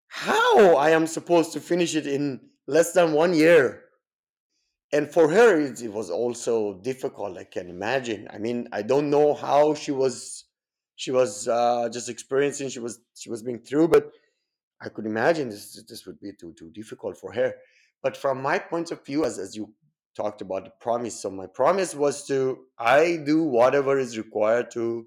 how 0.09 0.77
I 0.77 0.91
am 0.91 1.07
supposed 1.07 1.53
to 1.53 1.61
finish 1.61 1.95
it 1.95 2.07
in 2.07 2.41
less 2.67 2.93
than 2.93 3.13
one 3.13 3.35
year? 3.35 3.85
And 4.93 5.09
for 5.09 5.29
her, 5.29 5.61
it, 5.61 5.83
it 5.83 5.93
was 5.93 6.11
also 6.11 6.81
difficult. 6.81 7.39
I 7.39 7.45
can 7.45 7.69
imagine. 7.69 8.27
I 8.33 8.39
mean, 8.39 8.69
I 8.73 8.83
don't 8.83 9.11
know 9.11 9.35
how 9.35 9.75
she 9.75 9.93
was. 9.93 10.45
She 10.97 11.11
was 11.13 11.47
uh, 11.47 11.89
just 11.93 12.09
experiencing. 12.09 12.71
She 12.71 12.81
was 12.81 12.99
she 13.15 13.31
was 13.31 13.43
being 13.43 13.61
through, 13.61 13.89
but 13.89 14.11
I 14.81 14.89
could 14.89 15.07
imagine 15.07 15.51
this 15.51 15.81
this 15.89 16.07
would 16.07 16.19
be 16.19 16.33
too 16.33 16.55
too 16.59 16.71
difficult 16.71 17.19
for 17.19 17.33
her. 17.35 17.55
But 18.03 18.17
from 18.17 18.41
my 18.43 18.59
point 18.59 18.91
of 18.91 19.05
view, 19.05 19.25
as 19.25 19.39
as 19.39 19.55
you 19.55 19.75
talked 20.19 20.43
about 20.43 20.65
the 20.65 20.73
promise, 20.81 21.23
so 21.23 21.31
my 21.31 21.47
promise 21.47 21.95
was 21.95 22.27
to 22.27 22.39
I 22.77 23.23
do 23.25 23.45
whatever 23.45 23.99
is 23.99 24.19
required 24.19 24.71
to 24.73 25.07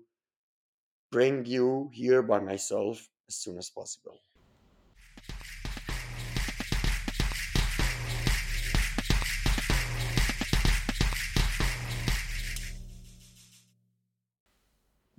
bring 1.11 1.45
you 1.45 1.89
here 1.93 2.21
by 2.23 2.39
myself 2.39 3.09
as 3.27 3.35
soon 3.35 3.57
as 3.57 3.69
possible. 3.69 4.17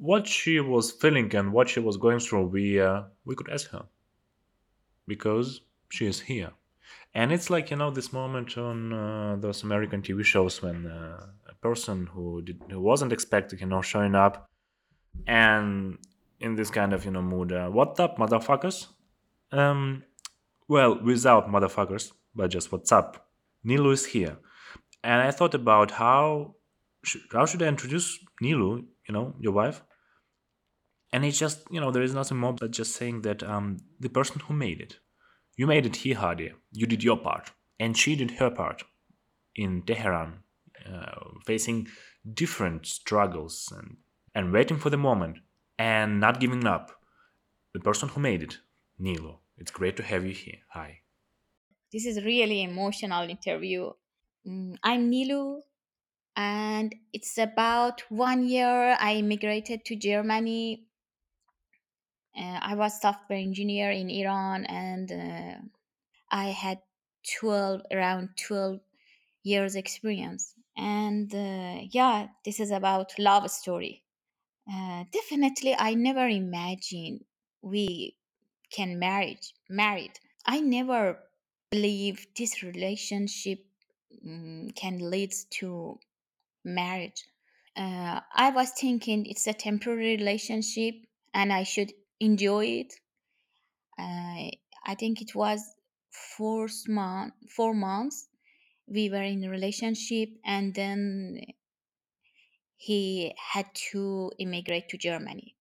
what 0.03 0.27
she 0.27 0.59
was 0.59 0.91
feeling 0.91 1.33
and 1.37 1.53
what 1.53 1.69
she 1.69 1.79
was 1.79 1.97
going 1.97 2.19
through, 2.19 2.47
we 2.47 2.81
uh, 2.81 3.03
we 3.25 3.37
could 3.37 3.49
ask 3.49 3.71
her 3.71 3.85
because 5.07 5.61
she 5.91 6.07
is 6.07 6.19
here, 6.21 6.51
and 7.15 7.33
it's 7.33 7.51
like 7.51 7.71
you 7.71 7.77
know 7.77 7.91
this 7.91 8.13
moment 8.13 8.57
on 8.57 8.93
uh, 8.93 9.37
those 9.39 9.63
American 9.63 10.03
TV 10.03 10.25
shows 10.25 10.63
when 10.63 10.87
uh, 10.87 11.27
a 11.49 11.55
person 11.57 12.07
who 12.07 12.43
did 12.43 12.61
who 12.71 12.81
wasn't 12.81 13.13
expected, 13.13 13.61
you 13.61 13.67
know, 13.67 13.83
showing 13.83 14.15
up, 14.15 14.49
and 15.27 15.99
in 16.41 16.55
this 16.55 16.71
kind 16.71 16.93
of 16.93 17.05
you 17.05 17.11
know 17.11 17.23
mood, 17.23 17.53
uh, 17.53 17.69
what 17.69 18.01
up, 18.01 18.17
motherfuckers? 18.17 18.87
Um, 19.51 20.05
well, 20.69 20.99
without 21.03 21.51
motherfuckers, 21.51 22.13
but 22.35 22.51
just 22.51 22.73
what's 22.73 22.93
up? 22.93 23.29
Nilu 23.67 23.93
is 23.93 24.07
here, 24.07 24.39
and 25.05 25.21
I 25.21 25.31
thought 25.31 25.55
about 25.55 25.91
how 25.91 26.55
sh- 27.05 27.29
how 27.31 27.45
should 27.45 27.63
I 27.63 27.67
introduce 27.67 28.19
Nilu, 28.43 28.85
you 29.07 29.13
know, 29.13 29.35
your 29.39 29.53
wife, 29.53 29.83
and 31.13 31.27
it's 31.27 31.39
just 31.39 31.61
you 31.71 31.81
know 31.81 31.91
there 31.91 32.03
is 32.03 32.15
nothing 32.15 32.39
more 32.39 32.55
but 32.55 32.71
just 32.71 32.97
saying 32.97 33.21
that 33.23 33.43
um, 33.43 33.77
the 34.01 34.09
person 34.09 34.41
who 34.41 34.55
made 34.55 34.81
it 34.81 34.97
you 35.63 35.69
made 35.69 35.87
it 35.87 35.95
here 36.03 36.17
Hadi. 36.17 36.51
You 36.73 36.87
did 36.87 37.05
your 37.05 37.17
part. 37.17 37.53
And 37.79 37.97
she 37.97 38.17
did 38.17 38.33
her 38.33 38.51
part 38.51 38.83
in 39.55 39.83
Tehran 39.83 40.31
uh, 40.93 41.21
facing 41.47 41.87
different 42.41 42.87
struggles 42.87 43.73
and 43.77 43.99
and 44.35 44.53
waiting 44.53 44.79
for 44.79 44.91
the 44.91 45.03
moment 45.09 45.37
and 45.79 46.19
not 46.19 46.41
giving 46.41 46.67
up. 46.67 46.87
The 47.75 47.85
person 47.89 48.09
who 48.09 48.21
made 48.21 48.43
it 48.43 48.59
Nilu. 49.01 49.35
It's 49.57 49.71
great 49.71 49.97
to 49.99 50.03
have 50.03 50.25
you 50.27 50.35
here. 50.45 50.61
Hi. 50.71 50.91
This 51.93 52.07
is 52.07 52.25
really 52.25 52.63
emotional 52.63 53.29
interview. 53.37 53.93
Mm, 54.47 54.77
I'm 54.83 55.11
Nilu, 55.13 55.61
and 56.35 56.95
it's 57.13 57.39
about 57.39 58.03
one 58.09 58.49
year 58.49 58.97
I 59.09 59.15
immigrated 59.23 59.85
to 59.87 59.97
Germany. 60.11 60.87
Uh, 62.37 62.59
I 62.63 62.75
was 62.75 63.01
software 63.01 63.39
engineer 63.39 63.91
in 63.91 64.11
Iran, 64.11 64.65
and 64.65 65.13
uh, 65.13 65.55
I 66.31 66.47
had 66.47 66.79
12 67.41 67.83
around 67.93 68.31
12 68.37 68.81
years 69.43 69.75
experience. 69.75 70.55
And 70.77 71.33
uh, 71.35 71.87
yeah, 71.91 72.29
this 72.45 72.61
is 72.61 72.71
about 72.71 73.19
love 73.19 73.51
story. 73.51 74.03
Uh, 74.73 75.05
definitely, 75.13 75.75
I 75.79 75.95
never 75.95 76.27
imagined 76.27 77.25
we 77.61 78.17
can 78.73 78.99
marriage 78.99 79.53
married. 79.69 80.19
I 80.47 80.61
never 80.61 81.19
believe 81.71 82.27
this 82.37 82.63
relationship 82.63 83.61
mm, 84.27 84.75
can 84.75 85.11
lead 85.11 85.33
to 85.59 85.99
marriage. 86.65 87.25
Uh, 87.77 88.21
I 88.35 88.51
was 88.51 88.71
thinking 88.71 89.27
it's 89.27 89.47
a 89.47 89.55
temporary 89.55 90.17
relationship 90.17 90.95
and 91.33 91.53
I 91.53 91.63
should 91.63 91.93
enjoy 92.23 92.67
it. 92.67 92.93
Uh, 93.99 94.51
I 94.85 94.95
think 94.99 95.21
it 95.23 95.35
was 95.35 95.61
four 96.37 96.69
month, 96.89 97.35
four 97.57 97.75
months 97.75 98.29
we 98.87 99.11
were 99.11 99.23
in 99.23 99.45
a 99.45 99.51
relationship, 99.51 100.31
and 100.45 100.75
then 100.75 101.41
he 102.77 103.35
had 103.53 103.67
to 103.93 104.33
immigrate 104.39 104.89
to 104.91 104.99
Germany. 104.99 105.57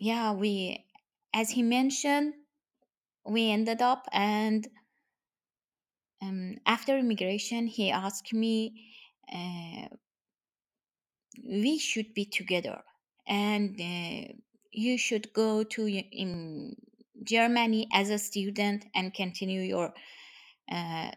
Yeah, 0.00 0.32
we 0.32 0.86
as 1.34 1.50
he 1.50 1.62
mentioned, 1.62 2.34
we 3.24 3.50
ended 3.50 3.82
up 3.82 4.08
and 4.12 4.68
um, 6.22 6.56
after 6.66 6.98
immigration, 6.98 7.66
he 7.66 7.90
asked 7.90 8.32
me, 8.32 8.92
uh, 9.32 9.88
we 11.44 11.78
should 11.78 12.14
be 12.14 12.24
together 12.24 12.82
and 13.26 13.80
uh, 13.80 14.32
you 14.80 14.98
should 14.98 15.32
go 15.32 15.62
to 15.74 15.86
in 15.88 16.76
Germany 17.22 17.88
as 17.92 18.10
a 18.10 18.18
student 18.18 18.86
and 18.94 19.14
continue 19.14 19.62
your 19.62 19.92
uh, 20.70 21.10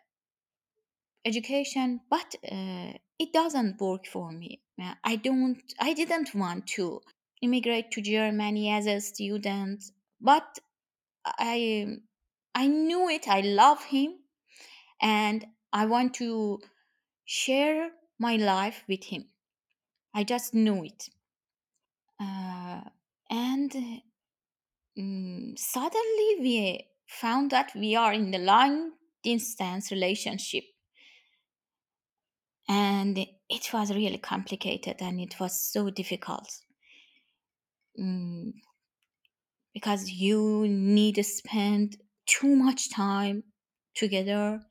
education 1.26 2.02
but 2.10 2.36
uh, 2.52 2.92
it 3.20 3.32
doesn't 3.34 3.80
work 3.80 4.06
for 4.06 4.32
me. 4.32 4.60
Uh, 4.82 4.96
i 5.04 5.16
don't 5.16 5.62
i 5.80 5.94
didn't 5.94 6.34
want 6.34 6.66
to 6.66 7.00
immigrate 7.44 7.92
to 7.92 8.02
germany 8.02 8.72
as 8.72 8.88
a 8.88 9.00
student 9.00 9.84
but 10.20 10.58
i 11.38 11.86
i 12.56 12.66
knew 12.66 13.08
it 13.08 13.28
i 13.28 13.42
love 13.42 13.84
him 13.84 14.16
and 15.00 15.46
i 15.72 15.86
want 15.86 16.12
to 16.16 16.60
share 17.26 17.92
my 18.20 18.36
life 18.36 18.84
with 18.88 19.04
him. 19.04 19.26
I 20.14 20.24
just 20.24 20.54
knew 20.54 20.84
it. 20.84 21.10
Uh, 22.20 22.63
and 23.34 23.72
mm, 24.96 25.58
suddenly 25.58 26.36
we 26.40 26.88
found 27.08 27.50
that 27.50 27.72
we 27.76 27.96
are 27.96 28.14
in 28.14 28.30
the 28.30 28.38
long 28.38 28.92
distance 29.24 29.92
relationship. 29.92 30.64
And 32.70 33.18
it 33.18 33.74
was 33.74 33.94
really 33.94 34.20
complicated 34.20 34.98
and 35.00 35.20
it 35.20 35.40
was 35.40 35.60
so 35.60 35.90
difficult. 35.90 36.48
Mm, 38.00 38.54
because 39.74 40.12
you 40.12 40.68
need 40.68 41.16
to 41.16 41.24
spend 41.24 41.98
too 42.28 42.56
much 42.56 42.92
time 42.92 43.44
together 43.96 44.62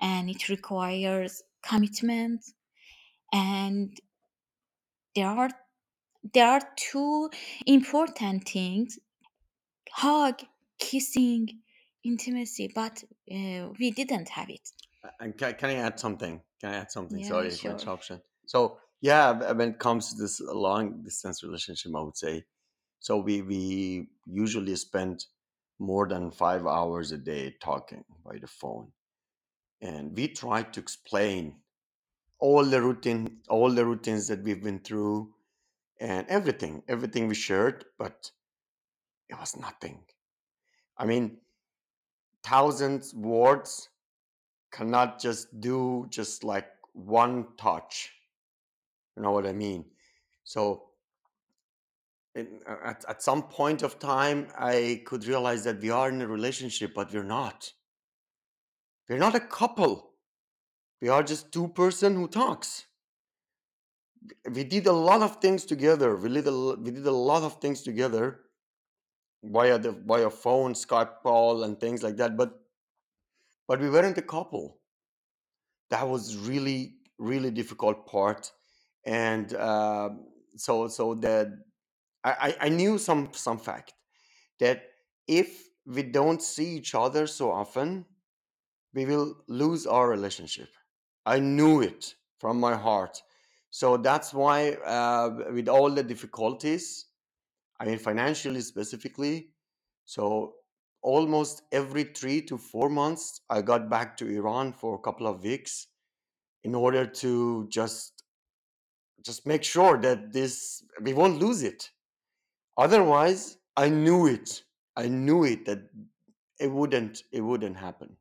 and 0.00 0.28
it 0.28 0.50
requires 0.50 1.42
commitment. 1.66 2.44
And 3.32 3.96
there 5.14 5.28
are 5.28 5.50
there 6.34 6.48
are 6.48 6.62
two 6.76 7.30
important 7.66 8.48
things 8.48 8.98
hug 9.92 10.42
kissing 10.78 11.62
intimacy 12.04 12.68
but 12.74 13.04
uh, 13.32 13.70
we 13.78 13.90
didn't 13.92 14.28
have 14.30 14.50
it 14.50 14.72
And 15.20 15.36
can, 15.36 15.54
can 15.54 15.70
I 15.70 15.74
add 15.74 15.98
something? 15.98 16.40
Can 16.60 16.70
I 16.72 16.76
add 16.76 16.90
something? 16.92 17.18
yeah 17.18 17.22
Sorry 17.22 17.56
for 17.56 17.70
sure 17.70 17.70
interruption. 17.70 18.22
So 18.46 18.78
yeah, 19.00 19.52
when 19.52 19.70
it 19.70 19.78
comes 19.78 20.12
to 20.12 20.22
this 20.22 20.40
long 20.40 21.02
distance 21.02 21.42
relationship, 21.42 21.92
I 21.96 22.00
would 22.00 22.16
say 22.16 22.44
so. 23.00 23.18
We 23.18 23.42
we 23.42 24.08
usually 24.26 24.76
spend 24.76 25.26
more 25.78 26.08
than 26.08 26.30
five 26.30 26.66
hours 26.66 27.12
a 27.12 27.18
day 27.18 27.56
talking 27.60 28.04
by 28.24 28.38
the 28.38 28.46
phone, 28.46 28.92
and 29.80 30.16
we 30.16 30.28
try 30.28 30.62
to 30.64 30.80
explain 30.80 31.62
all 32.38 32.64
the 32.64 32.82
routine, 32.82 33.42
all 33.48 33.70
the 33.70 33.86
routines 33.86 34.28
that 34.28 34.42
we've 34.42 34.62
been 34.62 34.80
through, 34.80 35.34
and 36.02 36.26
everything, 36.28 36.82
everything 36.88 37.28
we 37.28 37.34
shared, 37.34 37.84
but 37.96 38.32
it 39.28 39.38
was 39.38 39.56
nothing. 39.56 40.02
I 40.98 41.06
mean, 41.06 41.38
thousands 42.42 43.14
words 43.14 43.88
cannot 44.72 45.20
just 45.20 45.60
do 45.60 46.06
just 46.10 46.42
like 46.42 46.66
one 46.92 47.46
touch 47.56 48.10
You 49.16 49.22
know 49.22 49.32
what 49.32 49.46
I 49.46 49.52
mean? 49.52 49.84
So 50.44 50.90
in, 52.34 52.60
uh, 52.66 52.76
at, 52.84 53.04
at 53.08 53.22
some 53.22 53.42
point 53.42 53.82
of 53.82 53.98
time, 53.98 54.48
I 54.58 55.02
could 55.06 55.26
realize 55.26 55.64
that 55.64 55.80
we 55.80 55.90
are 55.90 56.08
in 56.08 56.22
a 56.22 56.26
relationship, 56.26 56.94
but 56.94 57.12
we're 57.12 57.22
not. 57.22 57.72
We're 59.08 59.18
not 59.18 59.34
a 59.34 59.40
couple. 59.40 60.14
We 61.00 61.08
are 61.10 61.22
just 61.22 61.52
two 61.52 61.68
person 61.68 62.16
who 62.16 62.28
talks. 62.28 62.86
We 64.50 64.64
did 64.64 64.86
a 64.86 64.92
lot 64.92 65.22
of 65.22 65.40
things 65.40 65.64
together. 65.64 66.16
We 66.16 66.28
did 66.28 66.46
a, 66.46 66.74
we 66.76 66.90
did 66.90 67.06
a 67.06 67.12
lot 67.12 67.42
of 67.42 67.60
things 67.60 67.82
together 67.82 68.40
via 69.42 69.78
the 69.78 69.92
via 69.92 70.30
phone, 70.30 70.74
Skype 70.74 71.22
call, 71.22 71.64
and 71.64 71.78
things 71.78 72.02
like 72.02 72.16
that. 72.16 72.36
But 72.36 72.60
but 73.66 73.80
we 73.80 73.90
weren't 73.90 74.18
a 74.18 74.22
couple. 74.22 74.78
That 75.90 76.08
was 76.08 76.36
really 76.36 76.96
really 77.18 77.50
difficult 77.50 78.06
part. 78.06 78.52
And 79.04 79.54
uh, 79.54 80.10
so 80.56 80.88
so 80.88 81.14
that 81.16 81.48
I 82.24 82.56
I 82.60 82.68
knew 82.68 82.98
some 82.98 83.32
some 83.32 83.58
fact 83.58 83.94
that 84.60 84.84
if 85.26 85.68
we 85.86 86.02
don't 86.02 86.42
see 86.42 86.76
each 86.76 86.94
other 86.94 87.26
so 87.26 87.50
often, 87.50 88.06
we 88.94 89.04
will 89.06 89.36
lose 89.48 89.86
our 89.86 90.08
relationship. 90.08 90.68
I 91.26 91.40
knew 91.40 91.80
it 91.80 92.14
from 92.38 92.60
my 92.60 92.76
heart. 92.76 93.22
So 93.72 93.96
that's 93.96 94.34
why, 94.34 94.74
uh, 94.86 95.30
with 95.52 95.68
all 95.68 95.90
the 95.90 96.04
difficulties, 96.04 97.06
I 97.80 97.86
mean, 97.86 97.98
financially 97.98 98.60
specifically, 98.60 99.50
so 100.04 100.56
almost 101.02 101.62
every 101.72 102.04
three 102.04 102.42
to 102.42 102.58
four 102.58 102.90
months, 102.90 103.40
I 103.50 103.62
got 103.62 103.90
back 103.90 104.16
to 104.18 104.28
Iran 104.28 104.74
for 104.74 104.94
a 104.94 104.98
couple 104.98 105.26
of 105.26 105.42
weeks 105.42 105.88
in 106.62 106.74
order 106.76 107.06
to 107.06 107.66
just 107.70 108.24
just 109.22 109.46
make 109.46 109.64
sure 109.64 109.98
that 110.02 110.32
this 110.32 110.84
we 111.00 111.14
won't 111.14 111.38
lose 111.38 111.62
it. 111.62 111.90
Otherwise, 112.76 113.58
I 113.76 113.88
knew 113.88 114.26
it. 114.26 114.64
I 114.96 115.08
knew 115.08 115.44
it 115.44 115.64
that 115.66 115.88
it 116.60 116.70
wouldn't 116.70 117.24
it 117.32 117.40
wouldn't 117.40 117.76
happen 117.76 118.16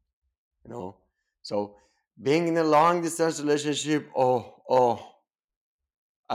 you 0.64 0.72
know 0.72 0.98
so 1.44 1.76
being 2.22 2.48
in 2.48 2.58
a 2.58 2.64
long 2.64 3.02
distance 3.02 3.40
relationship 3.42 4.10
oh 4.16 4.64
oh 4.70 4.98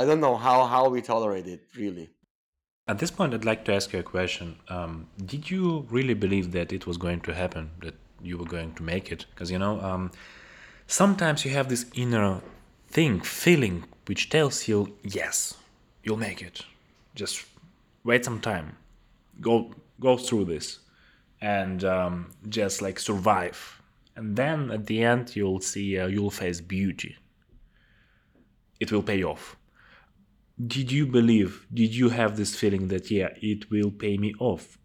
i 0.01 0.05
don't 0.07 0.23
know 0.27 0.37
how 0.47 0.59
how 0.75 0.85
we 0.95 1.01
tolerate 1.13 1.47
it 1.55 1.63
really 1.83 2.07
At 2.89 2.99
this 3.01 3.11
point, 3.11 3.35
I'd 3.35 3.45
like 3.45 3.65
to 3.65 3.75
ask 3.75 3.93
you 3.93 3.99
a 3.99 4.05
question. 4.05 4.57
Um, 4.69 5.09
did 5.33 5.51
you 5.51 5.87
really 5.91 6.15
believe 6.15 6.53
that 6.53 6.73
it 6.73 6.87
was 6.87 6.97
going 6.97 7.21
to 7.23 7.35
happen, 7.35 7.71
that 7.81 7.97
you 8.23 8.39
were 8.39 8.45
going 8.57 8.75
to 8.75 8.83
make 8.83 9.11
it? 9.11 9.27
Because, 9.31 9.51
you 9.51 9.59
know, 9.59 9.81
um, 9.81 10.13
sometimes 10.87 11.45
you 11.45 11.51
have 11.51 11.69
this 11.69 11.87
inner 11.95 12.41
thing, 12.89 13.21
feeling, 13.23 13.85
which 14.07 14.29
tells 14.29 14.69
you, 14.69 14.95
yes, 15.03 15.55
you'll 16.05 16.17
make 16.29 16.41
it. 16.43 16.65
Just 17.17 17.45
wait 18.05 18.25
some 18.25 18.41
time. 18.41 18.77
Go, 19.41 19.75
go 19.99 20.17
through 20.17 20.45
this 20.45 20.79
and 21.41 21.83
um, 21.83 22.31
just 22.49 22.83
like 22.83 23.01
survive. 23.01 23.83
And 24.15 24.37
then 24.37 24.71
at 24.71 24.87
the 24.87 25.03
end, 25.03 25.35
you'll 25.35 25.61
see, 25.61 25.99
uh, 25.99 26.07
you'll 26.07 26.31
face 26.31 26.61
beauty. 26.61 27.17
It 28.79 28.93
will 28.93 29.03
pay 29.03 29.25
off 29.25 29.57
did 30.65 30.93
you 30.93 31.07
believe 31.07 31.67
did 31.73 31.95
you 31.95 32.11
have 32.11 32.37
this 32.37 32.55
feeling 32.55 32.89
that 32.89 33.11
yeah 33.11 33.31
it 33.41 33.71
will 33.71 33.91
pay 33.91 34.17
me 34.19 34.35
off? 34.39 34.79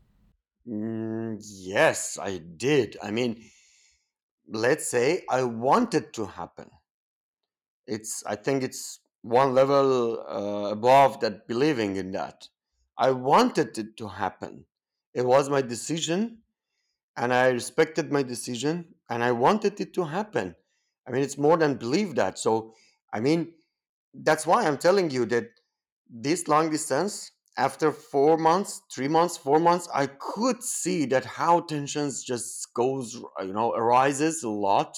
Mm, 0.67 1.37
yes 1.43 2.17
i 2.17 2.37
did. 2.39 2.97
I 3.01 3.11
mean 3.11 3.51
let's 4.47 4.87
say 4.87 5.25
i 5.29 5.43
want 5.43 5.93
it 5.95 6.13
to 6.13 6.25
happen. 6.27 6.69
It's 7.87 8.23
i 8.25 8.35
think 8.35 8.63
it's 8.63 8.99
one 9.21 9.53
level 9.53 10.19
uh, 10.27 10.71
above 10.71 11.19
that 11.19 11.47
believing 11.47 11.95
in 11.95 12.11
that. 12.11 12.49
I 12.97 13.11
wanted 13.11 13.77
it 13.77 13.97
to 13.97 14.07
happen. 14.07 14.65
It 15.13 15.25
was 15.25 15.49
my 15.49 15.61
decision 15.61 16.43
and 17.17 17.33
i 17.33 17.49
respected 17.49 18.11
my 18.11 18.23
decision 18.23 18.95
and 19.09 19.23
i 19.23 19.31
wanted 19.33 19.81
it 19.81 19.93
to 19.95 20.05
happen. 20.05 20.55
I 21.07 21.11
mean 21.11 21.23
it's 21.23 21.37
more 21.39 21.57
than 21.57 21.77
believe 21.77 22.15
that. 22.15 22.39
So 22.39 22.75
i 23.13 23.21
mean 23.21 23.55
that's 24.13 24.47
why 24.47 24.65
i'm 24.67 24.79
telling 24.79 25.11
you 25.11 25.25
that 25.27 25.60
this 26.11 26.47
long 26.47 26.69
distance 26.69 27.31
after 27.57 27.91
four 27.91 28.37
months 28.37 28.81
three 28.93 29.07
months 29.07 29.37
four 29.37 29.59
months 29.59 29.87
i 29.93 30.05
could 30.05 30.61
see 30.63 31.05
that 31.05 31.25
how 31.25 31.59
tensions 31.61 32.23
just 32.23 32.73
goes 32.73 33.21
uh, 33.39 33.43
you 33.43 33.53
know 33.53 33.71
arises 33.73 34.43
a 34.43 34.49
lot 34.49 34.95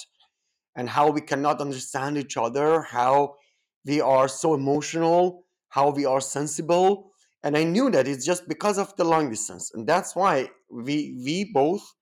and 0.75 0.89
how 0.89 1.09
we 1.09 1.21
cannot 1.21 1.61
understand 1.61 2.17
each 2.17 2.37
other 2.37 2.81
how 2.81 3.35
we 3.85 4.01
are 4.01 4.27
so 4.27 4.53
emotional 4.53 5.45
how 5.69 5.89
we 5.89 6.05
are 6.05 6.21
sensible 6.21 7.11
and 7.43 7.57
i 7.57 7.63
knew 7.63 7.89
that 7.89 8.07
it's 8.07 8.25
just 8.25 8.47
because 8.47 8.77
of 8.77 8.95
the 8.97 9.03
long 9.03 9.29
distance 9.29 9.71
and 9.73 9.87
that's 9.87 10.15
why 10.15 10.49
we 10.69 11.15
we 11.23 11.45
both 11.53 11.93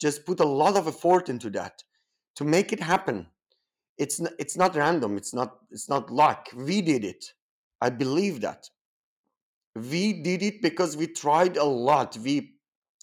just 0.00 0.26
put 0.26 0.40
a 0.40 0.44
lot 0.44 0.76
of 0.76 0.86
effort 0.86 1.28
into 1.28 1.50
that 1.50 1.82
to 2.36 2.44
make 2.44 2.72
it 2.72 2.80
happen. 2.80 3.26
It's 3.96 4.20
it's 4.38 4.56
not 4.56 4.74
random 4.74 5.16
it's 5.16 5.32
not 5.32 5.58
it's 5.70 5.88
not 5.88 6.10
luck. 6.10 6.48
We 6.54 6.82
did 6.82 7.04
it 7.04 7.32
i 7.80 7.90
believe 7.90 8.40
that 8.40 8.68
we 9.74 10.12
did 10.12 10.42
it 10.42 10.62
because 10.62 10.96
we 10.96 11.06
tried 11.06 11.56
a 11.56 11.64
lot 11.64 12.16
we 12.18 12.54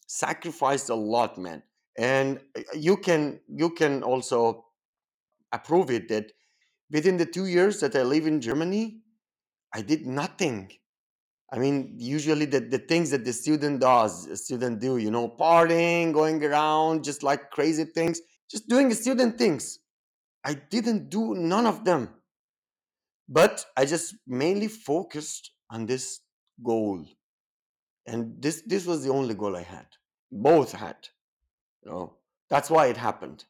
sacrificed 0.08 0.90
a 0.90 0.96
lot 0.96 1.38
man 1.38 1.62
and 1.98 2.40
uh, 2.58 2.62
you 2.74 2.98
can 2.98 3.40
you 3.48 3.70
can 3.70 4.04
also 4.04 4.66
approve 5.52 5.90
it 5.90 6.08
that 6.08 6.32
within 6.92 7.18
the 7.18 7.26
two 7.26 7.46
years 7.46 7.80
that 7.80 7.96
i 7.96 8.02
live 8.02 8.28
in 8.28 8.40
germany 8.42 9.02
i 9.74 9.82
did 9.82 10.06
nothing 10.06 10.72
I 11.54 11.60
mean, 11.60 11.96
usually 11.98 12.46
the, 12.46 12.62
the 12.62 12.78
things 12.78 13.10
that 13.10 13.26
the 13.26 13.34
student 13.34 13.82
does, 13.82 14.26
a 14.28 14.38
student 14.38 14.80
do, 14.80 14.98
you 14.98 15.12
know, 15.12 15.28
partying, 15.28 16.14
going 16.14 16.44
around, 16.44 17.04
just 17.04 17.24
like 17.24 17.52
crazy 17.52 17.84
things, 17.84 18.22
just 18.50 18.70
doing 18.70 18.94
student 18.94 19.38
things. 19.38 19.80
I 20.46 20.54
didn't 20.54 21.10
do 21.10 21.36
none 21.36 21.68
of 21.68 21.84
them. 21.84 22.10
But 23.32 23.66
I 23.78 23.86
just 23.86 24.16
mainly 24.28 24.68
focused 24.68 25.52
on 25.70 25.86
this 25.86 26.20
goal. 26.62 27.06
And 28.06 28.42
this 28.42 28.62
this 28.68 28.86
was 28.86 29.04
the 29.04 29.12
only 29.12 29.36
goal 29.36 29.56
I 29.56 29.64
had. 29.64 29.88
Both 30.32 30.74
had. 30.74 30.98
You 31.84 31.92
know, 31.92 32.14
that's 32.50 32.70
why 32.70 32.88
it 32.88 32.98
happened. 32.98 33.46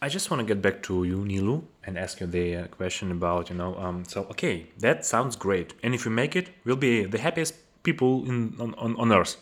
I 0.00 0.08
just 0.08 0.30
want 0.30 0.40
to 0.40 0.46
get 0.46 0.62
back 0.62 0.82
to 0.84 1.04
you, 1.04 1.18
Nilu, 1.24 1.62
and 1.84 1.98
ask 1.98 2.20
you 2.20 2.26
the 2.26 2.56
uh, 2.56 2.66
question 2.66 3.10
about, 3.10 3.48
you 3.48 3.56
know, 3.56 3.74
um, 3.76 4.04
so, 4.04 4.24
okay, 4.30 4.66
that 4.78 5.06
sounds 5.06 5.36
great. 5.36 5.72
And 5.82 5.94
if 5.94 6.04
we 6.04 6.10
make 6.10 6.36
it, 6.36 6.50
we'll 6.64 6.76
be 6.76 7.06
the 7.06 7.18
happiest 7.18 7.54
people 7.82 8.24
in 8.28 8.54
on, 8.60 8.74
on, 8.74 8.94
on 8.96 9.10
earth. 9.10 9.36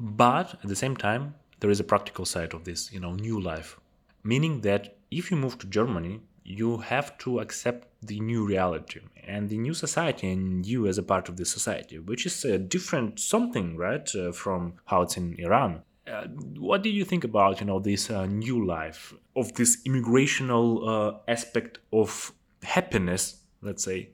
But 0.00 0.54
at 0.62 0.68
the 0.68 0.74
same 0.74 0.96
time, 0.96 1.34
there 1.60 1.70
is 1.70 1.80
a 1.80 1.84
practical 1.84 2.24
side 2.24 2.52
of 2.52 2.64
this, 2.64 2.92
you 2.92 3.00
know, 3.00 3.12
new 3.14 3.40
life. 3.40 3.78
Meaning 4.24 4.62
that 4.62 4.96
if 5.10 5.30
you 5.30 5.36
move 5.36 5.56
to 5.58 5.66
Germany, 5.66 6.20
you 6.58 6.78
have 6.78 7.16
to 7.18 7.38
accept 7.40 7.86
the 8.02 8.18
new 8.20 8.44
reality 8.44 9.00
and 9.26 9.48
the 9.48 9.58
new 9.58 9.74
society 9.74 10.30
and 10.30 10.66
you 10.66 10.86
as 10.86 10.98
a 10.98 11.02
part 11.02 11.28
of 11.28 11.36
the 11.36 11.44
society, 11.44 11.98
which 11.98 12.26
is 12.26 12.44
a 12.44 12.58
different 12.58 13.20
something, 13.20 13.76
right, 13.76 14.08
uh, 14.14 14.32
from 14.32 14.74
how 14.86 15.02
it's 15.02 15.16
in 15.16 15.36
Iran. 15.38 15.82
Uh, 16.06 16.26
what 16.58 16.82
do 16.82 16.90
you 16.90 17.04
think 17.04 17.24
about 17.24 17.60
you 17.60 17.66
know 17.66 17.78
this 17.78 18.10
uh, 18.10 18.26
new 18.26 18.64
life 18.66 19.14
of 19.36 19.52
this 19.54 19.80
immigrational 19.86 20.68
uh, 20.92 21.18
aspect 21.28 21.78
of 21.92 22.32
happiness 22.62 23.22
let's 23.62 23.84
say 23.84 24.08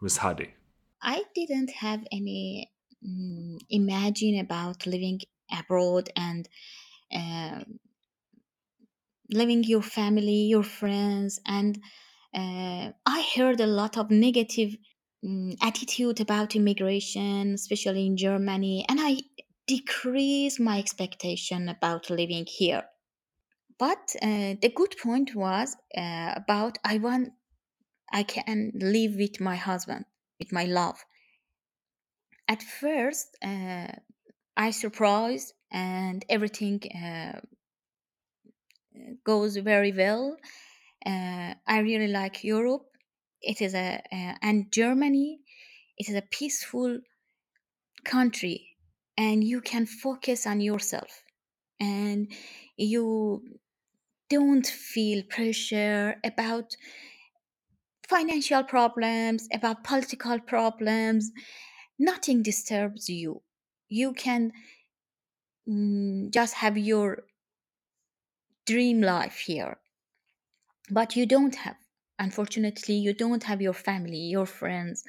with 0.00 0.16
hadi 0.18 0.48
I 1.00 1.22
didn't 1.34 1.70
have 1.70 2.00
any 2.12 2.70
mm, 3.02 3.56
imagine 3.70 4.40
about 4.40 4.84
living 4.86 5.20
abroad 5.50 6.10
and 6.16 6.48
uh, 7.14 7.60
living 9.30 9.64
your 9.64 9.82
family, 9.82 10.46
your 10.46 10.62
friends, 10.62 11.40
and 11.46 11.78
uh, 12.34 12.92
I 13.06 13.30
heard 13.36 13.60
a 13.60 13.66
lot 13.66 13.96
of 13.96 14.10
negative 14.10 14.76
mm, 15.24 15.56
attitude 15.62 16.20
about 16.20 16.56
immigration, 16.56 17.54
especially 17.54 18.06
in 18.06 18.16
Germany, 18.16 18.84
and 18.88 18.98
I 19.00 19.18
decreased 19.66 20.60
my 20.60 20.78
expectation 20.78 21.68
about 21.68 22.10
living 22.10 22.46
here. 22.46 22.84
But 23.78 24.16
uh, 24.22 24.54
the 24.60 24.72
good 24.74 24.96
point 25.00 25.34
was 25.34 25.76
uh, 25.96 26.32
about 26.34 26.78
I 26.84 26.98
want 26.98 27.32
I 28.12 28.22
can 28.22 28.72
live 28.74 29.14
with 29.16 29.40
my 29.40 29.56
husband, 29.56 30.06
with 30.38 30.52
my 30.52 30.64
love. 30.64 30.98
At 32.48 32.62
first, 32.62 33.36
uh, 33.42 33.92
I 34.56 34.70
surprised 34.70 35.52
and 35.70 36.24
everything 36.28 36.80
uh, 36.94 37.40
goes 39.24 39.56
very 39.56 39.92
well. 39.92 40.36
Uh, 41.04 41.54
I 41.66 41.78
really 41.80 42.08
like 42.08 42.44
Europe. 42.44 42.86
It 43.40 43.60
is 43.60 43.74
a 43.74 44.02
uh, 44.12 44.34
and 44.42 44.70
Germany. 44.72 45.40
It 45.96 46.08
is 46.08 46.14
a 46.14 46.22
peaceful 46.22 47.00
country, 48.04 48.76
and 49.16 49.44
you 49.44 49.60
can 49.60 49.86
focus 49.86 50.46
on 50.46 50.60
yourself, 50.60 51.22
and 51.80 52.32
you 52.76 53.42
don't 54.30 54.66
feel 54.66 55.22
pressure 55.24 56.16
about 56.24 56.76
financial 58.08 58.64
problems, 58.64 59.48
about 59.52 59.84
political 59.84 60.40
problems. 60.40 61.30
Nothing 61.98 62.42
disturbs 62.42 63.08
you. 63.08 63.42
You 63.88 64.12
can 64.12 64.52
mm, 65.68 66.30
just 66.30 66.54
have 66.54 66.78
your 66.78 67.24
dream 68.72 69.00
life 69.00 69.38
here. 69.50 69.78
But 70.90 71.16
you 71.16 71.26
don't 71.26 71.56
have 71.64 71.76
unfortunately 72.20 72.96
you 73.06 73.12
don't 73.14 73.44
have 73.44 73.62
your 73.62 73.78
family 73.88 74.22
your 74.36 74.46
friends. 74.46 75.04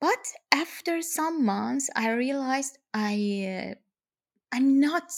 But 0.00 0.24
after 0.52 1.02
some 1.02 1.44
months 1.44 1.90
i 1.96 2.06
realized 2.10 2.78
i 2.94 3.14
uh, 3.54 3.74
i'm 4.56 4.80
not 4.80 5.08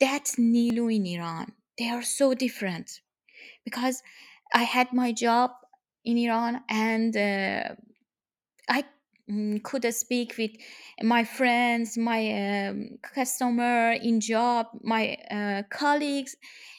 that 0.00 0.24
nilu 0.38 0.86
in 0.96 1.06
iran. 1.06 1.52
They 1.78 1.88
are 1.96 2.02
so 2.02 2.34
different. 2.34 2.88
Because 3.64 4.02
i 4.54 4.64
had 4.76 4.88
my 4.92 5.12
job 5.12 5.50
in 6.04 6.16
iran 6.18 6.62
and 6.68 7.16
uh, 7.16 7.74
i 8.68 8.84
mm, 9.30 9.62
could 9.62 9.84
speak 9.94 10.34
with 10.38 10.52
my 11.02 11.24
friends 11.24 11.96
my 11.96 12.20
um, 12.42 12.98
customer 13.02 13.92
in 13.92 14.20
job 14.20 14.66
my 14.82 15.16
uh, 15.30 15.62
colleagues 15.70 16.36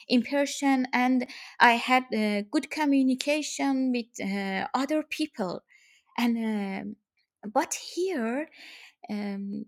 in 0.08 0.22
Persian, 0.22 0.86
and 0.92 1.26
I 1.60 1.72
had 1.74 2.04
uh, 2.14 2.42
good 2.50 2.70
communication 2.70 3.92
with 3.92 4.06
uh, 4.20 4.68
other 4.74 5.02
people. 5.02 5.62
And 6.18 6.36
um 6.38 6.96
but 7.52 7.74
here, 7.74 8.48
um, 9.10 9.66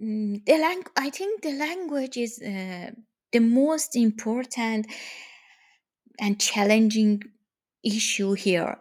mm, 0.00 0.44
the 0.44 0.58
lang- 0.58 0.92
I 0.96 1.10
think 1.10 1.42
the 1.42 1.52
language 1.52 2.16
is 2.16 2.40
uh, 2.42 2.90
the 3.32 3.40
most 3.40 3.96
important 3.96 4.86
and 6.18 6.40
challenging 6.40 7.22
issue 7.84 8.32
here. 8.32 8.78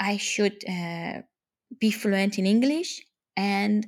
I 0.00 0.16
should 0.18 0.64
uh, 0.68 1.22
be 1.80 1.90
fluent 1.90 2.38
in 2.38 2.46
English 2.46 3.02
and 3.36 3.86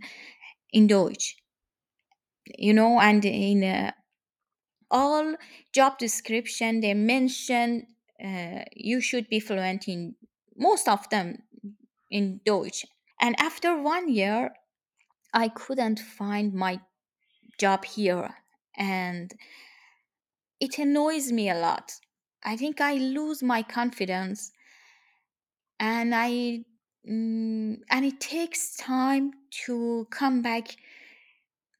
in 0.72 0.86
Deutsch, 0.88 1.36
you 2.58 2.72
know, 2.74 3.00
and 3.00 3.24
in 3.24 3.64
uh, 3.64 3.92
all 4.90 5.34
job 5.72 5.98
description 5.98 6.80
they 6.80 6.94
mention 6.94 7.86
uh, 8.22 8.62
you 8.72 9.00
should 9.00 9.28
be 9.28 9.40
fluent 9.40 9.88
in 9.88 10.14
most 10.56 10.88
of 10.88 11.08
them 11.10 11.42
in 12.10 12.40
Deutsch. 12.44 12.86
And 13.20 13.38
after 13.40 13.80
one 13.80 14.08
year, 14.08 14.52
I 15.32 15.48
couldn't 15.48 15.98
find 15.98 16.52
my 16.54 16.80
job 17.58 17.84
here, 17.84 18.34
and 18.76 19.34
it 20.60 20.78
annoys 20.78 21.32
me 21.32 21.50
a 21.50 21.54
lot. 21.54 21.92
I 22.44 22.56
think 22.56 22.80
I 22.80 22.94
lose 22.94 23.42
my 23.42 23.62
confidence, 23.62 24.52
and 25.80 26.14
I 26.14 26.64
mm, 27.08 27.78
and 27.90 28.04
it 28.04 28.20
takes 28.20 28.76
time 28.76 29.32
to 29.66 30.06
come 30.10 30.42
back 30.42 30.76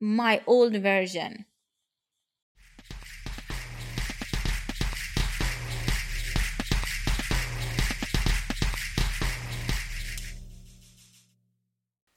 my 0.01 0.43
old 0.47 0.77
version. 0.77 1.47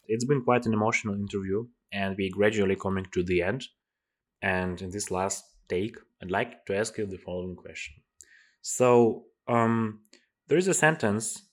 It's 0.09 0.25
been 0.25 0.43
quite 0.43 0.65
an 0.65 0.73
emotional 0.73 1.15
interview 1.15 1.65
and 1.91 2.15
we're 2.17 2.37
gradually 2.39 2.75
coming 2.75 3.05
to 3.13 3.23
the 3.23 3.41
end. 3.41 3.61
And 4.41 4.81
in 4.81 4.89
this 4.89 5.11
last 5.11 5.43
take 5.69 5.95
i'd 6.21 6.31
like 6.31 6.65
to 6.65 6.75
ask 6.75 6.97
you 6.97 7.05
the 7.05 7.17
following 7.17 7.55
question. 7.55 7.95
So 8.61 9.25
um, 9.47 10.01
there 10.47 10.57
is 10.57 10.67
a 10.67 10.73
sentence 10.73 11.43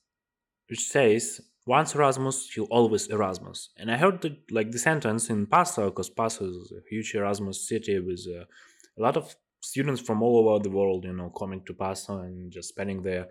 which 0.69 0.81
says 0.81 1.41
once 1.67 1.95
erasmus 1.95 2.57
you 2.57 2.65
always 2.65 3.07
erasmus. 3.09 3.71
And 3.77 3.91
i 3.91 3.97
heard 3.97 4.23
that, 4.23 4.37
like 4.51 4.73
the 4.73 4.79
sentence 4.79 5.31
in 5.31 5.47
passau 5.47 5.87
because 5.91 6.11
passau 6.11 6.47
is 6.49 6.73
a 6.73 6.83
huge 6.91 7.15
erasmus 7.15 7.69
city 7.69 8.01
with 8.01 8.27
uh, 8.37 8.45
a 8.99 9.01
lot 9.07 9.17
of 9.17 9.37
students 9.61 10.01
from 10.01 10.23
all 10.23 10.49
over 10.49 10.63
the 10.63 10.71
world 10.71 11.05
you 11.05 11.13
know 11.13 11.31
coming 11.31 11.63
to 11.67 11.75
passau 11.75 12.25
and 12.27 12.53
just 12.53 12.69
spending 12.71 13.03
there 13.03 13.27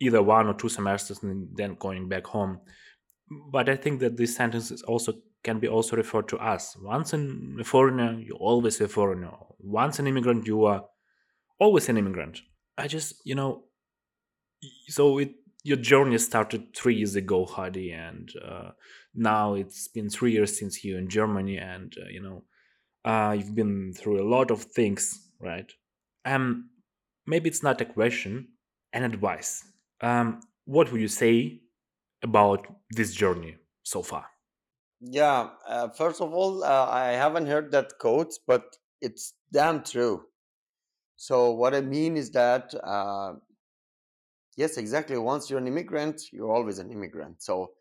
either 0.00 0.22
one 0.22 0.46
or 0.48 0.54
two 0.54 0.68
semesters 0.68 1.22
and 1.22 1.48
then 1.54 1.76
going 1.86 2.08
back 2.08 2.26
home 2.26 2.60
but 3.52 3.68
I 3.68 3.76
think 3.76 4.00
that 4.00 4.16
this 4.16 4.36
sentence 4.36 4.70
is 4.70 4.82
also 4.82 5.14
can 5.42 5.58
be 5.58 5.68
also 5.68 5.96
referred 5.96 6.28
to 6.28 6.38
us. 6.38 6.76
Once 6.80 7.12
a 7.12 7.64
foreigner, 7.64 8.18
you're 8.18 8.36
always 8.36 8.80
a 8.80 8.88
foreigner. 8.88 9.30
Once 9.58 9.98
an 9.98 10.06
immigrant, 10.06 10.46
you 10.46 10.64
are 10.64 10.84
always 11.58 11.88
an 11.88 11.98
immigrant. 11.98 12.40
I 12.78 12.88
just, 12.88 13.20
you 13.24 13.34
know, 13.34 13.64
so 14.88 15.18
it 15.18 15.32
your 15.64 15.78
journey 15.78 16.18
started 16.18 16.74
three 16.76 16.94
years 16.94 17.16
ago, 17.16 17.46
Hadi, 17.46 17.90
and 17.90 18.30
uh, 18.46 18.70
now 19.14 19.54
it's 19.54 19.88
been 19.88 20.10
three 20.10 20.32
years 20.32 20.58
since 20.58 20.84
you're 20.84 20.98
in 20.98 21.08
Germany, 21.08 21.56
and 21.56 21.92
uh, 21.98 22.08
you 22.10 22.22
know, 22.22 22.44
uh, 23.04 23.32
you've 23.32 23.54
been 23.54 23.92
through 23.94 24.22
a 24.22 24.28
lot 24.28 24.50
of 24.50 24.62
things, 24.62 25.30
right? 25.40 25.70
Um, 26.26 26.68
maybe 27.26 27.48
it's 27.48 27.62
not 27.62 27.80
a 27.80 27.86
question, 27.86 28.48
an 28.92 29.04
advice. 29.04 29.64
Um, 30.02 30.40
what 30.66 30.92
would 30.92 31.00
you 31.00 31.08
say 31.08 31.60
about 32.24 32.66
this 32.90 33.14
journey 33.14 33.56
so 33.84 34.02
far? 34.02 34.26
Yeah, 35.00 35.50
uh, 35.68 35.88
first 35.90 36.20
of 36.20 36.32
all, 36.32 36.64
uh, 36.64 36.88
I 36.90 37.12
haven't 37.12 37.46
heard 37.46 37.70
that 37.72 37.98
quote, 37.98 38.32
but 38.46 38.76
it's 39.00 39.34
damn 39.52 39.84
true. 39.84 40.24
So, 41.16 41.52
what 41.52 41.74
I 41.74 41.82
mean 41.82 42.16
is 42.16 42.30
that, 42.30 42.74
uh, 42.82 43.34
yes, 44.56 44.78
exactly. 44.78 45.16
Once 45.18 45.48
you're 45.48 45.60
an 45.60 45.68
immigrant, 45.68 46.22
you're 46.32 46.50
always 46.50 46.78
an 46.78 46.90
immigrant. 46.90 47.42
So, 47.42 47.72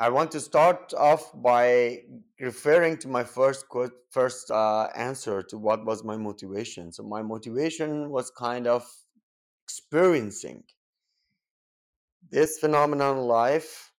I 0.00 0.08
want 0.08 0.30
to 0.32 0.40
start 0.40 0.94
off 0.94 1.30
by 1.34 2.04
referring 2.40 2.96
to 2.98 3.08
my 3.08 3.22
first 3.22 3.68
quote, 3.68 3.92
first 4.10 4.50
uh, 4.50 4.88
answer 4.96 5.42
to 5.42 5.58
what 5.58 5.84
was 5.84 6.02
my 6.04 6.16
motivation. 6.16 6.90
So 6.90 7.02
my 7.02 7.20
motivation 7.20 8.08
was 8.08 8.30
kind 8.30 8.66
of 8.66 8.90
experiencing 9.66 10.64
this 12.28 12.58
phenomenon 12.58 13.18
life 13.18 13.92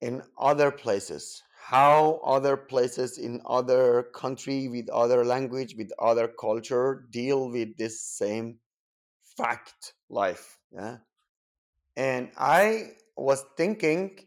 in 0.00 0.22
other 0.38 0.70
places. 0.70 1.42
How 1.66 2.20
other 2.24 2.56
places 2.56 3.18
in 3.18 3.40
other 3.44 4.04
country 4.14 4.68
with 4.68 4.88
other 4.90 5.24
language 5.24 5.74
with 5.76 5.90
other 5.98 6.28
culture 6.28 7.06
deal 7.10 7.50
with 7.50 7.76
this 7.76 8.00
same 8.00 8.58
fact 9.36 9.94
life 10.08 10.58
yeah? 10.72 10.98
And 11.96 12.30
i 12.36 12.92
was 13.16 13.44
thinking 13.56 14.18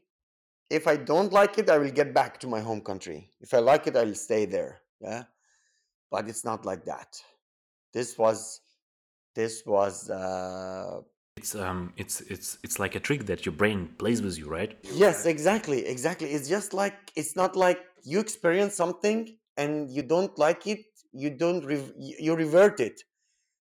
if 0.69 0.85
i 0.85 0.97
don't 0.97 1.31
like 1.31 1.57
it 1.57 1.69
i 1.69 1.77
will 1.77 1.91
get 1.91 2.13
back 2.13 2.39
to 2.41 2.47
my 2.47 2.59
home 2.59 2.81
country. 2.81 3.31
If 3.39 3.53
i 3.53 3.59
like 3.59 3.87
it 3.87 3.95
i 3.95 4.03
will 4.03 4.15
stay 4.15 4.45
there 4.45 4.81
yeah? 4.99 5.23
But 6.11 6.27
it's 6.27 6.43
not 6.43 6.65
like 6.65 6.85
that. 6.85 7.21
This 7.93 8.17
was 8.17 8.61
this 9.35 9.63
was 9.65 10.09
uh, 10.09 11.01
It's 11.39 11.55
um, 11.55 11.93
it's 11.95 12.19
it's 12.19 12.57
it's 12.65 12.79
like 12.79 12.95
a 12.95 12.99
trick 12.99 13.25
that 13.27 13.45
your 13.45 13.53
brain 13.53 13.95
plays 13.97 14.21
with 14.21 14.37
you, 14.37 14.49
right? 14.49 14.77
Yes, 14.91 15.25
exactly, 15.25 15.85
exactly. 15.85 16.27
It's 16.31 16.49
just 16.49 16.73
like 16.73 16.97
it's 17.15 17.37
not 17.37 17.55
like 17.55 17.79
you 18.03 18.19
experience 18.19 18.75
something 18.75 19.37
and 19.55 19.89
you 19.89 20.03
don't 20.03 20.37
like 20.37 20.67
it, 20.67 20.83
you 21.13 21.29
don't 21.29 21.63
re- 21.63 21.93
you 21.97 22.35
revert 22.35 22.81
it. 22.81 23.03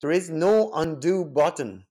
There 0.02 0.12
is 0.12 0.30
no 0.30 0.70
undo 0.74 1.24
button 1.24 1.86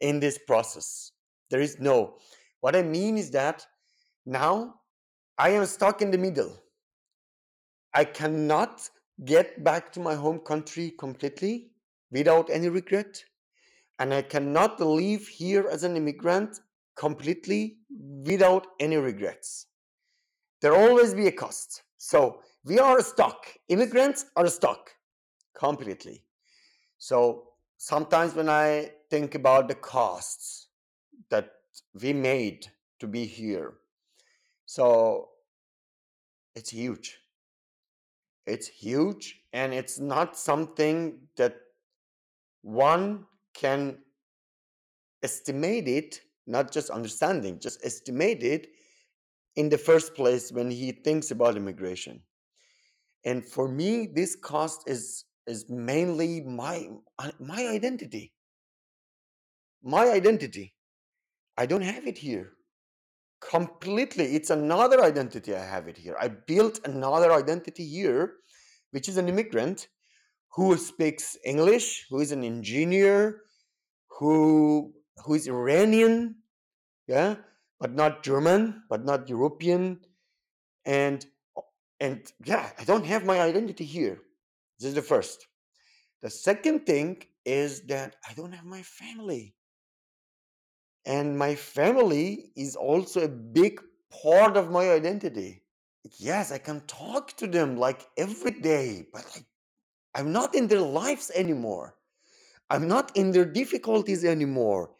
in 0.00 0.20
this 0.20 0.38
process. 0.46 1.12
There 1.48 1.62
is 1.62 1.80
no. 1.80 2.18
What 2.60 2.76
I 2.76 2.82
mean 2.82 3.16
is 3.16 3.30
that 3.30 3.64
now 4.26 4.80
I 5.38 5.48
am 5.56 5.64
stuck 5.64 6.02
in 6.02 6.10
the 6.10 6.18
middle. 6.18 6.52
I 7.94 8.04
cannot 8.04 8.86
get 9.24 9.64
back 9.64 9.92
to 9.92 10.00
my 10.00 10.14
home 10.14 10.40
country 10.40 10.92
completely 10.98 11.70
without 12.10 12.50
any 12.50 12.68
regret 12.68 13.24
and 14.02 14.12
I 14.12 14.22
cannot 14.22 14.80
live 14.80 15.28
here 15.28 15.68
as 15.70 15.84
an 15.84 15.96
immigrant 15.96 16.58
completely 16.96 17.76
without 18.26 18.66
any 18.80 18.96
regrets. 18.96 19.66
There 20.60 20.74
always 20.74 21.14
be 21.14 21.28
a 21.28 21.30
cost. 21.30 21.82
So 21.98 22.40
we 22.64 22.80
are 22.80 23.00
stuck. 23.00 23.46
Immigrants 23.68 24.24
are 24.34 24.48
stuck 24.48 24.90
completely. 25.56 26.24
So 26.98 27.44
sometimes 27.76 28.34
when 28.34 28.48
I 28.48 28.90
think 29.08 29.36
about 29.36 29.68
the 29.68 29.76
costs 29.76 30.66
that 31.30 31.52
we 32.02 32.12
made 32.12 32.66
to 32.98 33.06
be 33.06 33.24
here, 33.24 33.74
so 34.66 35.28
it's 36.56 36.70
huge. 36.70 37.18
It's 38.48 38.66
huge, 38.66 39.42
and 39.52 39.72
it's 39.72 40.00
not 40.00 40.36
something 40.36 41.20
that 41.36 41.54
one 42.62 43.26
can 43.54 43.98
estimate 45.22 45.88
it, 45.88 46.20
not 46.46 46.72
just 46.72 46.90
understanding, 46.90 47.60
just 47.60 47.84
estimate 47.84 48.42
it 48.42 48.68
in 49.56 49.68
the 49.68 49.78
first 49.78 50.14
place 50.14 50.50
when 50.50 50.70
he 50.70 50.92
thinks 50.92 51.30
about 51.30 51.56
immigration. 51.56 52.20
And 53.24 53.44
for 53.44 53.68
me, 53.68 54.08
this 54.12 54.36
cost 54.36 54.82
is 54.86 55.24
is 55.46 55.68
mainly 55.68 56.40
my 56.40 56.88
uh, 57.18 57.30
my 57.40 57.66
identity. 57.66 58.32
My 59.82 60.10
identity. 60.10 60.74
I 61.56 61.66
don't 61.66 61.82
have 61.82 62.06
it 62.06 62.18
here. 62.18 62.52
Completely. 63.40 64.36
It's 64.36 64.50
another 64.50 65.02
identity 65.02 65.54
I 65.54 65.64
have 65.64 65.88
it 65.88 65.98
here. 65.98 66.16
I 66.18 66.28
built 66.28 66.80
another 66.84 67.32
identity 67.32 67.86
here, 67.86 68.34
which 68.92 69.08
is 69.08 69.16
an 69.16 69.28
immigrant 69.28 69.88
who 70.54 70.76
speaks 70.76 71.36
English, 71.44 72.06
who 72.10 72.20
is 72.20 72.32
an 72.32 72.44
engineer, 72.44 73.42
who 74.18 74.92
who 75.24 75.34
is 75.34 75.48
Iranian, 75.48 76.36
yeah, 77.06 77.36
but 77.80 77.92
not 77.94 78.22
German, 78.22 78.82
but 78.88 79.04
not 79.04 79.28
European, 79.28 80.00
and 80.84 81.24
and 82.00 82.32
yeah, 82.44 82.70
I 82.78 82.84
don't 82.84 83.06
have 83.06 83.24
my 83.24 83.40
identity 83.40 83.84
here. 83.84 84.18
This 84.78 84.88
is 84.88 84.94
the 84.94 85.02
first. 85.02 85.46
The 86.22 86.30
second 86.30 86.86
thing 86.86 87.22
is 87.44 87.82
that 87.86 88.16
I 88.28 88.34
don't 88.34 88.52
have 88.52 88.64
my 88.64 88.82
family. 88.82 89.54
And 91.04 91.36
my 91.36 91.56
family 91.56 92.52
is 92.56 92.76
also 92.76 93.22
a 93.24 93.28
big 93.28 93.80
part 94.22 94.56
of 94.56 94.70
my 94.70 94.90
identity. 94.90 95.64
Yes, 96.18 96.52
I 96.52 96.58
can 96.58 96.80
talk 96.86 97.36
to 97.38 97.46
them 97.46 97.76
like 97.76 98.06
every 98.16 98.52
day, 98.60 99.06
but 99.12 99.24
like 99.34 99.44
I'm 100.14 100.32
not 100.32 100.54
in 100.54 100.66
their 100.68 100.80
lives 100.80 101.30
anymore. 101.34 101.94
I'm 102.70 102.88
not 102.88 103.16
in 103.16 103.32
their 103.32 103.44
difficulties 103.44 104.24
anymore. 104.24 104.90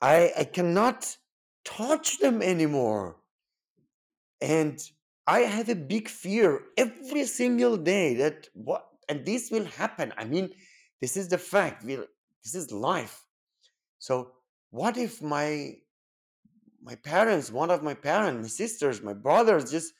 I, 0.00 0.32
I 0.38 0.44
cannot 0.44 1.16
touch 1.64 2.18
them 2.18 2.42
anymore. 2.42 3.16
And 4.40 4.80
I 5.26 5.40
have 5.40 5.68
a 5.68 5.74
big 5.74 6.08
fear 6.08 6.60
every 6.76 7.24
single 7.24 7.76
day 7.76 8.14
that 8.14 8.48
what, 8.54 8.86
and 9.08 9.24
this 9.24 9.50
will 9.50 9.64
happen. 9.64 10.12
I 10.16 10.24
mean, 10.24 10.50
this 11.00 11.16
is 11.16 11.28
the 11.28 11.38
fact. 11.38 11.84
we 11.84 11.96
this 12.44 12.54
is 12.54 12.70
life. 12.70 13.24
So, 13.98 14.32
what 14.70 14.96
if 14.96 15.20
my 15.20 15.76
my 16.82 16.94
parents, 16.94 17.50
one 17.50 17.70
of 17.70 17.82
my 17.82 17.94
parents, 17.94 18.42
my 18.42 18.48
sisters, 18.48 19.02
my 19.02 19.14
brothers, 19.14 19.70
just 19.70 19.92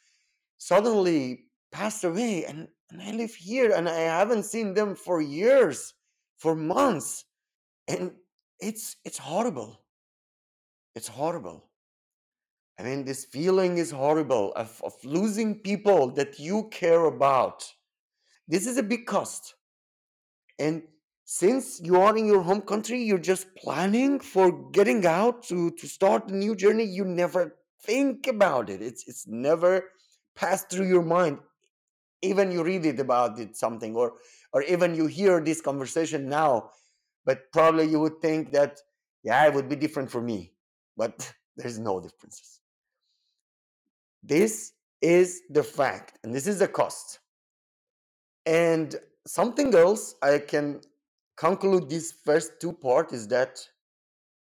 suddenly 0.58 1.46
passed 1.72 2.04
away, 2.04 2.44
and 2.44 2.68
and 2.90 3.02
I 3.02 3.10
live 3.10 3.34
here 3.34 3.72
and 3.72 3.88
I 3.88 4.00
haven't 4.00 4.44
seen 4.44 4.74
them 4.74 4.94
for 4.94 5.20
years, 5.20 5.94
for 6.38 6.54
months. 6.54 7.24
And 7.88 8.12
it's 8.60 8.96
it's 9.04 9.18
horrible. 9.18 9.82
It's 10.94 11.08
horrible. 11.08 11.68
I 12.78 12.82
mean, 12.82 13.04
this 13.04 13.24
feeling 13.24 13.78
is 13.78 13.90
horrible 13.90 14.52
of, 14.54 14.80
of 14.84 14.92
losing 15.02 15.60
people 15.60 16.10
that 16.12 16.38
you 16.38 16.68
care 16.70 17.06
about. 17.06 17.64
This 18.46 18.66
is 18.66 18.76
a 18.76 18.82
big 18.82 19.06
cost. 19.06 19.54
And 20.58 20.82
since 21.24 21.80
you 21.82 22.00
are 22.00 22.16
in 22.16 22.26
your 22.26 22.42
home 22.42 22.60
country, 22.60 23.02
you're 23.02 23.18
just 23.18 23.54
planning 23.56 24.20
for 24.20 24.70
getting 24.70 25.06
out 25.06 25.42
to, 25.44 25.70
to 25.72 25.88
start 25.88 26.30
a 26.30 26.36
new 26.36 26.54
journey. 26.54 26.84
You 26.84 27.04
never 27.04 27.56
think 27.82 28.26
about 28.26 28.70
it. 28.70 28.82
It's 28.82 29.08
it's 29.08 29.26
never 29.26 29.90
passed 30.34 30.70
through 30.70 30.88
your 30.88 31.02
mind 31.02 31.38
even 32.26 32.50
you 32.50 32.62
read 32.62 32.84
it 32.86 33.00
about 33.00 33.38
it 33.38 33.56
something 33.56 33.94
or 33.96 34.14
or 34.52 34.62
even 34.62 34.94
you 34.94 35.06
hear 35.06 35.40
this 35.40 35.60
conversation 35.60 36.28
now 36.28 36.70
but 37.24 37.50
probably 37.52 37.86
you 37.86 38.00
would 38.00 38.20
think 38.20 38.52
that 38.52 38.80
yeah 39.22 39.46
it 39.46 39.54
would 39.54 39.68
be 39.68 39.76
different 39.76 40.10
for 40.10 40.20
me 40.20 40.52
but 40.96 41.32
there's 41.56 41.78
no 41.78 42.00
differences. 42.00 42.60
This 44.22 44.72
is 45.00 45.42
the 45.50 45.62
fact 45.62 46.18
and 46.22 46.34
this 46.34 46.46
is 46.46 46.58
the 46.58 46.68
cost. 46.68 47.20
And 48.44 48.94
something 49.26 49.74
else 49.74 50.14
i 50.22 50.38
can 50.38 50.80
conclude 51.36 51.90
this 51.90 52.12
first 52.24 52.60
two 52.60 52.72
part 52.72 53.12
is 53.12 53.26
that 53.26 53.58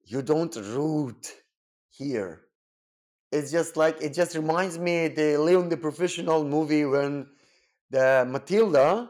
you 0.05 0.23
don't 0.23 0.55
root 0.57 1.35
here. 1.91 2.43
It's 3.33 3.51
just 3.51 3.77
like 3.77 3.97
it 4.01 4.13
just 4.15 4.37
reminds 4.37 4.79
me 4.79 5.09
the 5.09 5.37
leon 5.37 5.69
the 5.69 5.77
professional 5.77 6.45
movie 6.45 6.85
when 6.85 7.27
the 7.91 8.25
Mathilda 8.29 9.09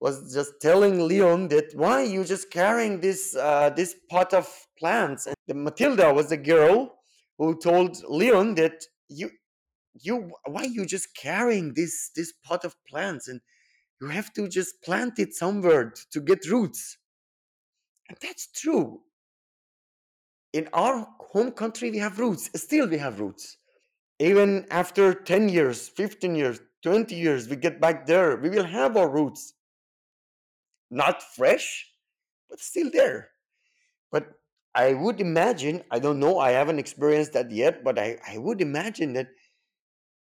was 0.00 0.32
just 0.32 0.54
telling 0.60 1.06
Leon 1.06 1.48
that 1.48 1.72
why 1.74 2.02
you 2.02 2.24
just 2.24 2.50
carrying 2.50 3.00
this 3.00 3.36
uh, 3.36 3.70
this 3.70 3.94
pot 4.10 4.32
of 4.32 4.48
plants. 4.78 5.26
And 5.26 5.36
the 5.46 5.54
Mathilda 5.54 6.14
was 6.14 6.28
the 6.28 6.36
girl 6.36 6.94
who 7.38 7.58
told 7.58 8.02
Leon 8.08 8.54
that 8.54 8.84
you 9.08 9.30
you 10.00 10.30
why 10.46 10.64
you 10.64 10.86
just 10.86 11.14
carrying 11.14 11.74
this 11.74 12.10
this 12.16 12.32
pot 12.44 12.64
of 12.64 12.74
plants 12.88 13.28
and 13.28 13.40
you 14.00 14.08
have 14.08 14.32
to 14.34 14.48
just 14.48 14.82
plant 14.82 15.18
it 15.18 15.34
somewhere 15.34 15.92
to 16.12 16.20
get 16.20 16.46
roots. 16.48 16.96
And 18.08 18.16
that's 18.22 18.50
true. 18.52 19.02
In 20.52 20.68
our 20.72 21.06
home 21.20 21.52
country, 21.52 21.90
we 21.90 21.98
have 21.98 22.18
roots. 22.18 22.50
Still, 22.56 22.88
we 22.88 22.98
have 22.98 23.20
roots. 23.20 23.58
Even 24.18 24.66
after 24.70 25.14
10 25.14 25.48
years, 25.48 25.88
15 25.88 26.34
years, 26.34 26.60
20 26.82 27.14
years, 27.14 27.48
we 27.48 27.56
get 27.56 27.80
back 27.80 28.06
there, 28.06 28.36
we 28.36 28.48
will 28.48 28.64
have 28.64 28.96
our 28.96 29.08
roots. 29.08 29.54
Not 30.90 31.22
fresh, 31.22 31.86
but 32.48 32.58
still 32.60 32.90
there. 32.90 33.30
But 34.10 34.28
I 34.74 34.94
would 34.94 35.20
imagine, 35.20 35.82
I 35.90 35.98
don't 35.98 36.18
know, 36.18 36.38
I 36.38 36.50
haven't 36.50 36.78
experienced 36.78 37.32
that 37.34 37.50
yet, 37.50 37.84
but 37.84 37.98
I, 37.98 38.18
I 38.26 38.38
would 38.38 38.60
imagine 38.60 39.12
that 39.14 39.28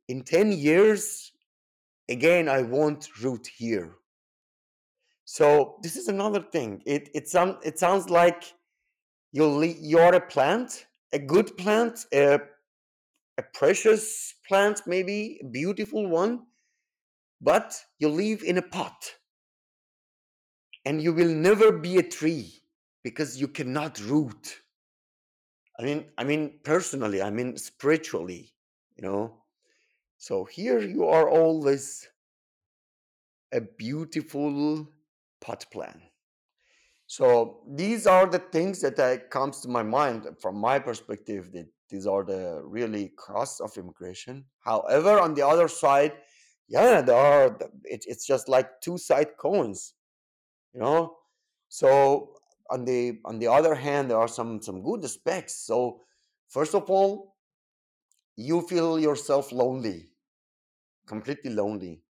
in 0.08 0.22
10 0.22 0.52
years, 0.52 1.32
again, 2.08 2.48
I 2.48 2.62
won't 2.62 3.08
root 3.22 3.46
here. 3.46 3.96
So 5.24 5.78
this 5.82 5.96
is 5.96 6.08
another 6.08 6.42
thing. 6.42 6.82
It 6.84 7.08
it 7.14 7.26
sounds 7.28 7.56
it 7.64 7.78
sounds 7.78 8.10
like 8.10 8.52
you 9.32 9.62
you're 9.62 10.14
a 10.14 10.20
plant, 10.20 10.86
a 11.12 11.18
good 11.18 11.56
plant, 11.56 12.04
a, 12.12 12.40
a 13.42 13.58
precious 13.58 14.34
plant, 14.46 14.82
maybe 14.86 15.40
a 15.42 15.46
beautiful 15.46 16.06
one, 16.08 16.46
but 17.40 17.74
you 17.98 18.08
live 18.08 18.42
in 18.42 18.58
a 18.58 18.62
pot 18.62 19.16
and 20.84 21.02
you 21.02 21.12
will 21.12 21.34
never 21.48 21.72
be 21.72 21.98
a 21.98 22.02
tree 22.02 22.62
because 23.02 23.40
you 23.40 23.48
cannot 23.48 24.00
root. 24.00 24.60
I 25.78 25.82
mean, 25.82 26.04
I 26.16 26.24
mean 26.24 26.60
personally, 26.62 27.22
I 27.22 27.30
mean 27.30 27.56
spiritually, 27.56 28.54
you 28.96 29.02
know. 29.02 29.42
So 30.18 30.44
here 30.44 30.80
you 30.80 31.06
are 31.06 31.28
always 31.28 32.08
a 33.52 33.60
beautiful 33.60 34.88
pot 35.40 35.66
plant. 35.72 36.00
So 37.06 37.64
these 37.68 38.06
are 38.06 38.26
the 38.26 38.38
things 38.38 38.80
that 38.82 38.98
I, 38.98 39.18
comes 39.18 39.60
to 39.60 39.68
my 39.68 39.82
mind 39.82 40.26
from 40.40 40.56
my 40.56 40.78
perspective. 40.78 41.52
That 41.52 41.66
these 41.92 42.08
are 42.08 42.24
the 42.24 42.62
really 42.64 43.10
costs 43.16 43.60
of 43.60 43.76
immigration. 43.76 44.46
However, 44.60 45.20
on 45.20 45.34
the 45.34 45.46
other 45.46 45.68
side, 45.68 46.14
yeah, 46.68 47.02
there 47.02 47.16
are. 47.16 47.58
It, 47.84 48.04
it's 48.08 48.26
just 48.26 48.48
like 48.48 48.80
two 48.80 48.98
side 48.98 49.36
coins, 49.38 49.94
you 50.74 50.80
know. 50.80 51.16
So 51.68 52.34
on 52.70 52.84
the 52.86 53.20
on 53.26 53.38
the 53.38 53.48
other 53.48 53.74
hand, 53.74 54.10
there 54.10 54.18
are 54.18 54.28
some 54.28 54.62
some 54.62 54.82
good 54.82 55.04
aspects. 55.04 55.54
So 55.66 56.00
first 56.48 56.74
of 56.74 56.90
all, 56.90 57.36
you 58.36 58.62
feel 58.62 58.98
yourself 58.98 59.52
lonely, 59.52 60.10
completely 61.06 61.50
lonely, 61.52 62.02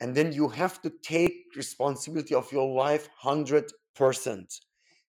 and 0.00 0.14
then 0.14 0.32
you 0.32 0.48
have 0.48 0.80
to 0.82 0.90
take 1.02 1.34
responsibility 1.56 2.34
of 2.34 2.52
your 2.52 2.72
life 2.74 3.08
hundred 3.18 3.72
percent 3.96 4.60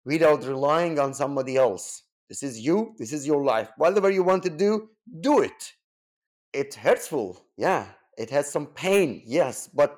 without 0.05 0.45
relying 0.45 0.99
on 0.99 1.13
somebody 1.13 1.57
else. 1.57 2.03
This 2.31 2.43
is 2.43 2.61
you. 2.61 2.95
This 2.97 3.11
is 3.11 3.27
your 3.27 3.43
life. 3.43 3.71
Whatever 3.75 4.09
you 4.09 4.23
want 4.23 4.41
to 4.43 4.49
do, 4.49 4.87
do 5.19 5.41
it. 5.41 5.73
It's 6.53 6.77
hurtful, 6.77 7.45
yeah. 7.57 7.87
It 8.17 8.29
has 8.29 8.49
some 8.49 8.67
pain, 8.67 9.21
yes, 9.25 9.67
but 9.67 9.97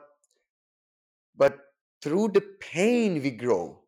but 1.35 1.59
through 2.01 2.29
the 2.29 2.41
pain 2.59 3.21
we 3.21 3.29
grow. 3.29 3.83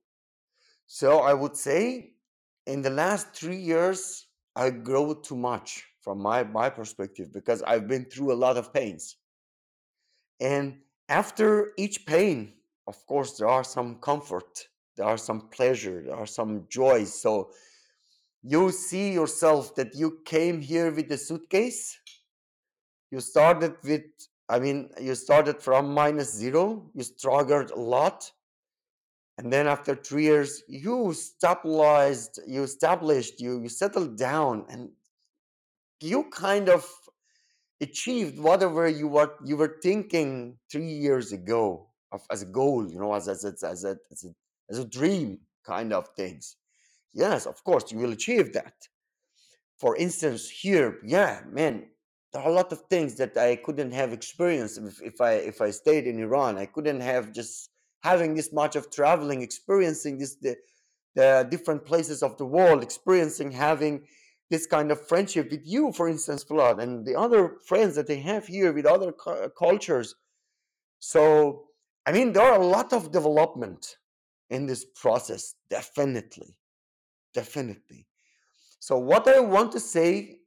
So 0.86 1.22
I 1.22 1.34
would 1.34 1.58
say 1.58 2.12
in 2.68 2.84
the 2.84 2.92
last 2.92 3.34
three 3.34 3.58
years, 3.58 4.28
I 4.56 4.70
grow 4.70 5.16
too 5.16 5.36
much 5.36 5.84
from 6.02 6.22
my, 6.22 6.44
my 6.44 6.70
perspective 6.70 7.34
because 7.34 7.64
I've 7.64 7.88
been 7.88 8.06
through 8.06 8.32
a 8.32 8.42
lot 8.46 8.58
of 8.58 8.72
pains. 8.72 9.18
And 10.40 10.82
after 11.10 11.72
each 11.80 12.06
pain, 12.06 12.54
of 12.86 13.04
course, 13.08 13.40
there 13.40 13.48
are 13.48 13.64
some 13.64 13.96
comfort, 13.96 14.68
there 14.98 15.08
are 15.08 15.18
some 15.18 15.50
pleasure, 15.50 16.04
there 16.06 16.16
are 16.16 16.28
some 16.28 16.68
joys. 16.70 17.20
So 17.20 17.50
you 18.48 18.72
see 18.72 19.12
yourself 19.14 19.76
that 19.76 19.96
you 19.96 20.20
came 20.26 20.62
here 20.62 20.92
with 20.92 21.12
a 21.12 21.18
suitcase. 21.18 21.98
You 23.12 23.20
started 23.20 23.76
with, 23.84 24.04
I 24.50 24.60
mean, 24.60 24.90
you 25.02 25.16
started 25.16 25.62
from 25.62 25.94
minus 25.94 26.34
zero, 26.34 26.92
you 26.94 27.04
struggled 27.04 27.72
a 27.72 27.80
lot 27.80 28.32
and 29.38 29.52
then 29.52 29.68
after 29.68 29.96
three 29.96 30.24
years 30.24 30.64
you 30.68 31.14
stabilized 31.14 32.40
you 32.48 32.64
established 32.64 33.42
you 33.42 33.62
you 33.62 33.70
settled 33.70 34.18
down 34.18 34.66
and 34.70 34.90
you 36.02 36.24
kind 36.32 36.70
of 36.70 36.86
achieved 37.82 38.40
whatever 38.40 38.88
you 38.88 39.08
were 39.08 39.34
you 39.44 39.58
were 39.58 39.78
thinking 39.84 40.58
three 40.72 40.88
years 40.88 41.32
ago 41.32 41.88
of, 42.12 42.22
as 42.32 42.42
a 42.42 42.46
goal 42.46 42.90
you 42.90 43.00
know 43.00 43.14
as 43.14 43.28
as, 43.28 43.44
as, 43.44 43.64
as, 43.64 43.84
a, 43.84 43.98
as, 44.12 44.24
a, 44.24 44.30
as 44.70 44.80
a 44.80 44.86
dream 44.86 45.40
kind 45.66 45.92
of 45.92 46.08
things 46.16 46.56
yes 47.16 47.46
of 47.48 47.64
course 47.64 47.92
you 47.92 47.98
will 47.98 48.12
achieve 48.12 48.54
that. 48.54 48.76
For 49.82 49.96
instance 49.96 50.50
here 50.50 51.00
yeah 51.04 51.42
man 51.50 51.88
there 52.32 52.44
are 52.44 52.50
a 52.50 52.60
lot 52.62 52.72
of 52.72 52.82
things 52.90 53.16
that 53.16 53.36
i 53.38 53.56
couldn't 53.66 53.94
have 54.02 54.12
experienced 54.14 54.78
if, 54.78 55.02
if 55.02 55.22
i 55.22 55.34
if 55.52 55.62
i 55.62 55.72
stayed 55.72 56.06
in 56.06 56.20
iran. 56.20 56.58
I 56.58 56.68
couldn't 56.68 57.02
have 57.02 57.32
just 57.32 57.70
having 58.06 58.36
this 58.36 58.54
much 58.54 58.76
of 58.76 58.92
traveling, 58.92 59.42
experiencing 59.42 60.20
this 60.20 60.36
the, 60.36 60.56
the 61.16 61.48
different 61.50 61.86
places 61.86 62.22
of 62.22 62.38
the 62.38 62.46
world, 62.46 62.84
experiencing 62.84 63.52
having 63.52 64.06
this 64.52 64.68
kind 64.68 64.92
of 64.92 65.08
friendship 65.08 65.50
with 65.50 65.66
you, 65.66 65.92
for 65.92 66.08
instance, 66.08 66.44
Vlad, 66.46 66.80
and 66.84 67.06
the 67.06 67.16
other 67.16 67.56
friends 67.66 67.96
that 67.96 68.08
they 68.08 68.20
have 68.20 68.46
here 68.46 68.72
with 68.72 68.86
other 68.86 69.12
cu- 69.12 69.32
uh, 69.32 69.50
cultures. 69.50 70.14
So, 71.00 71.66
I 72.06 72.12
mean, 72.12 72.34
there 72.34 72.44
are 72.44 72.60
a 72.62 72.66
lot 72.78 72.94
of 72.94 73.12
development 73.12 73.98
in 74.52 74.68
this 74.68 74.86
process, 75.04 75.56
definitely, 75.70 76.56
definitely. 77.36 78.08
So, 78.80 78.98
what 78.98 79.28
I 79.28 79.40
want 79.40 79.72
to 79.74 79.80
say 79.80 80.40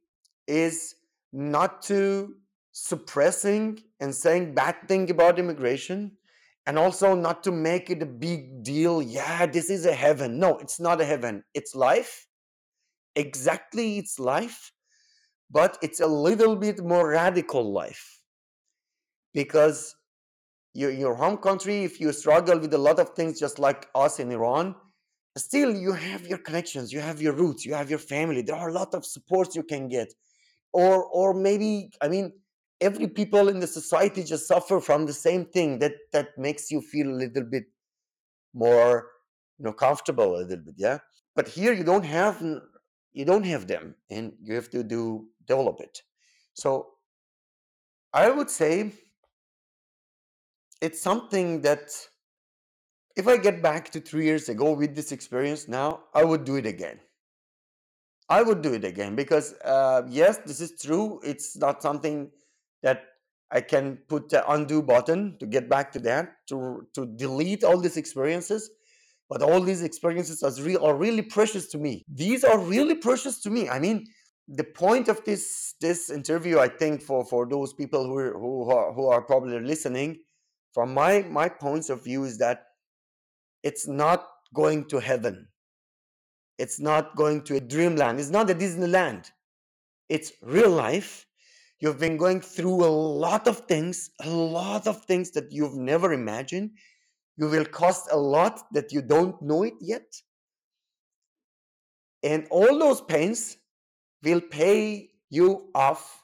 is 0.47 0.95
not 1.31 1.81
to 1.83 2.35
suppressing 2.71 3.79
and 3.99 4.13
saying 4.13 4.55
bad 4.55 4.75
thing 4.87 5.09
about 5.09 5.39
immigration, 5.39 6.17
and 6.65 6.77
also 6.77 7.15
not 7.15 7.43
to 7.43 7.51
make 7.51 7.89
it 7.89 8.03
a 8.03 8.05
big 8.05 8.63
deal 8.63 9.01
yeah 9.01 9.45
this 9.45 9.69
is 9.69 9.85
a 9.85 9.93
heaven. 9.93 10.39
No 10.39 10.57
it's 10.57 10.79
not 10.79 11.01
a 11.01 11.05
heaven. 11.05 11.43
It's 11.53 11.73
life. 11.75 12.27
Exactly 13.15 13.97
it's 13.97 14.19
life 14.19 14.71
but 15.51 15.77
it's 15.81 15.99
a 15.99 16.07
little 16.07 16.55
bit 16.55 16.83
more 16.83 17.09
radical 17.09 17.73
life. 17.73 18.21
Because 19.33 19.95
your, 20.73 20.91
your 20.91 21.15
home 21.15 21.37
country 21.37 21.83
if 21.83 21.99
you 21.99 22.11
struggle 22.13 22.59
with 22.59 22.73
a 22.73 22.77
lot 22.77 22.99
of 22.99 23.09
things 23.09 23.39
just 23.39 23.57
like 23.57 23.87
us 23.95 24.19
in 24.19 24.31
iran 24.31 24.75
still 25.37 25.75
you 25.75 25.93
have 25.93 26.27
your 26.27 26.37
connections 26.39 26.91
you 26.91 26.99
have 26.99 27.21
your 27.21 27.33
roots 27.33 27.65
you 27.65 27.73
have 27.73 27.89
your 27.89 27.99
family 27.99 28.41
there 28.41 28.55
are 28.55 28.69
a 28.69 28.73
lot 28.73 28.93
of 28.93 29.05
supports 29.05 29.55
you 29.55 29.63
can 29.63 29.87
get. 29.87 30.13
Or 30.73 31.05
or 31.05 31.33
maybe 31.33 31.91
i 32.01 32.07
mean 32.07 32.33
every 32.81 33.07
people 33.07 33.49
in 33.49 33.59
the 33.59 33.67
society 33.67 34.23
just 34.23 34.47
suffer 34.47 34.79
from 34.79 35.05
the 35.05 35.13
same 35.13 35.45
thing 35.45 35.79
that 35.79 35.93
that 36.13 36.37
makes 36.37 36.71
you 36.71 36.81
feel 36.81 37.07
a 37.09 37.19
little 37.23 37.43
bit 37.43 37.65
more 38.53 39.07
you 39.57 39.65
know 39.65 39.73
comfortable 39.73 40.35
a 40.35 40.43
little 40.43 40.65
bit 40.65 40.75
yeah? 40.77 40.99
But 41.35 41.47
here 41.47 41.73
you 41.73 41.83
don't 41.83 42.05
have 42.05 42.41
you 43.13 43.25
don't 43.25 43.45
have 43.45 43.67
them 43.67 43.95
and 44.09 44.33
you 44.41 44.55
have 44.55 44.69
to 44.71 44.83
do 44.83 45.27
develop 45.47 45.79
it. 45.81 46.03
So 46.53 46.87
i 48.13 48.29
would 48.29 48.49
say 48.49 48.91
it's 50.81 51.01
something 51.01 51.61
that 51.61 51.91
if 53.15 53.27
i 53.27 53.37
get 53.37 53.61
back 53.61 53.89
to 53.91 53.99
3 53.99 54.23
years 54.25 54.49
ago 54.49 54.71
with 54.71 54.95
this 54.95 55.11
experience 55.11 55.67
now 55.67 56.03
i 56.13 56.23
would 56.23 56.43
do 56.43 56.55
it 56.55 56.65
again 56.65 56.99
i 58.29 58.41
would 58.41 58.61
do 58.61 58.73
it 58.73 58.83
again 58.83 59.15
because 59.15 59.53
uh, 59.63 60.01
yes 60.07 60.39
this 60.45 60.61
is 60.61 60.81
true 60.81 61.19
it's 61.23 61.57
not 61.57 61.81
something 61.81 62.29
that 62.83 63.03
I 63.51 63.61
can 63.61 63.97
put 64.07 64.29
the 64.29 64.49
undo 64.51 64.81
button 64.81 65.37
to 65.39 65.45
get 65.47 65.69
back 65.69 65.91
to 65.93 65.99
that 66.01 66.47
to 66.49 66.87
to 66.93 67.05
delete 67.05 67.63
all 67.63 67.79
these 67.79 67.97
experiences. 67.97 68.69
But 69.27 69.43
all 69.43 69.61
these 69.61 69.83
experiences 69.83 70.41
are, 70.41 70.51
real, 70.63 70.83
are 70.83 70.95
really 70.95 71.21
precious 71.21 71.67
to 71.69 71.77
me. 71.77 72.03
These 72.11 72.43
are 72.43 72.57
really 72.57 72.95
precious 72.95 73.39
to 73.41 73.51
me. 73.51 73.69
I 73.69 73.77
mean, 73.77 74.07
the 74.47 74.63
point 74.63 75.07
of 75.07 75.23
this 75.23 75.75
this 75.79 76.09
interview, 76.09 76.59
I 76.59 76.67
think, 76.67 77.01
for 77.01 77.25
for 77.25 77.47
those 77.47 77.73
people 77.73 78.05
who 78.05 78.17
are, 78.17 78.33
who 78.33 78.69
are, 78.71 78.93
who 78.93 79.07
are 79.07 79.21
probably 79.21 79.59
listening, 79.59 80.19
from 80.73 80.93
my 80.93 81.23
my 81.23 81.49
points 81.49 81.89
of 81.89 82.03
view, 82.03 82.23
is 82.23 82.37
that 82.39 82.65
it's 83.63 83.87
not 83.87 84.27
going 84.53 84.85
to 84.85 84.99
heaven. 84.99 85.47
It's 86.57 86.79
not 86.79 87.15
going 87.15 87.43
to 87.43 87.55
a 87.55 87.61
dreamland. 87.61 88.19
It's 88.19 88.29
not 88.29 88.49
a 88.49 88.55
Disneyland. 88.55 89.31
It's 90.09 90.33
real 90.41 90.71
life 90.71 91.25
You've 91.79 91.99
been 91.99 92.17
going 92.17 92.41
through 92.41 92.83
a 92.83 92.91
lot 92.91 93.47
of 93.47 93.59
things, 93.59 94.11
a 94.21 94.29
lot 94.29 94.85
of 94.85 95.05
things 95.05 95.31
that 95.31 95.51
you've 95.51 95.77
never 95.77 96.11
imagined. 96.11 96.71
You 97.37 97.47
will 97.47 97.65
cost 97.65 98.09
a 98.11 98.17
lot 98.17 98.65
that 98.73 98.91
you 98.91 99.01
don't 99.01 99.41
know 99.41 99.63
it 99.63 99.75
yet. 99.79 100.13
And 102.21 102.47
all 102.51 102.77
those 102.77 102.99
pains 102.99 103.57
will 104.23 104.41
pay 104.41 105.11
you 105.29 105.69
off 105.73 106.21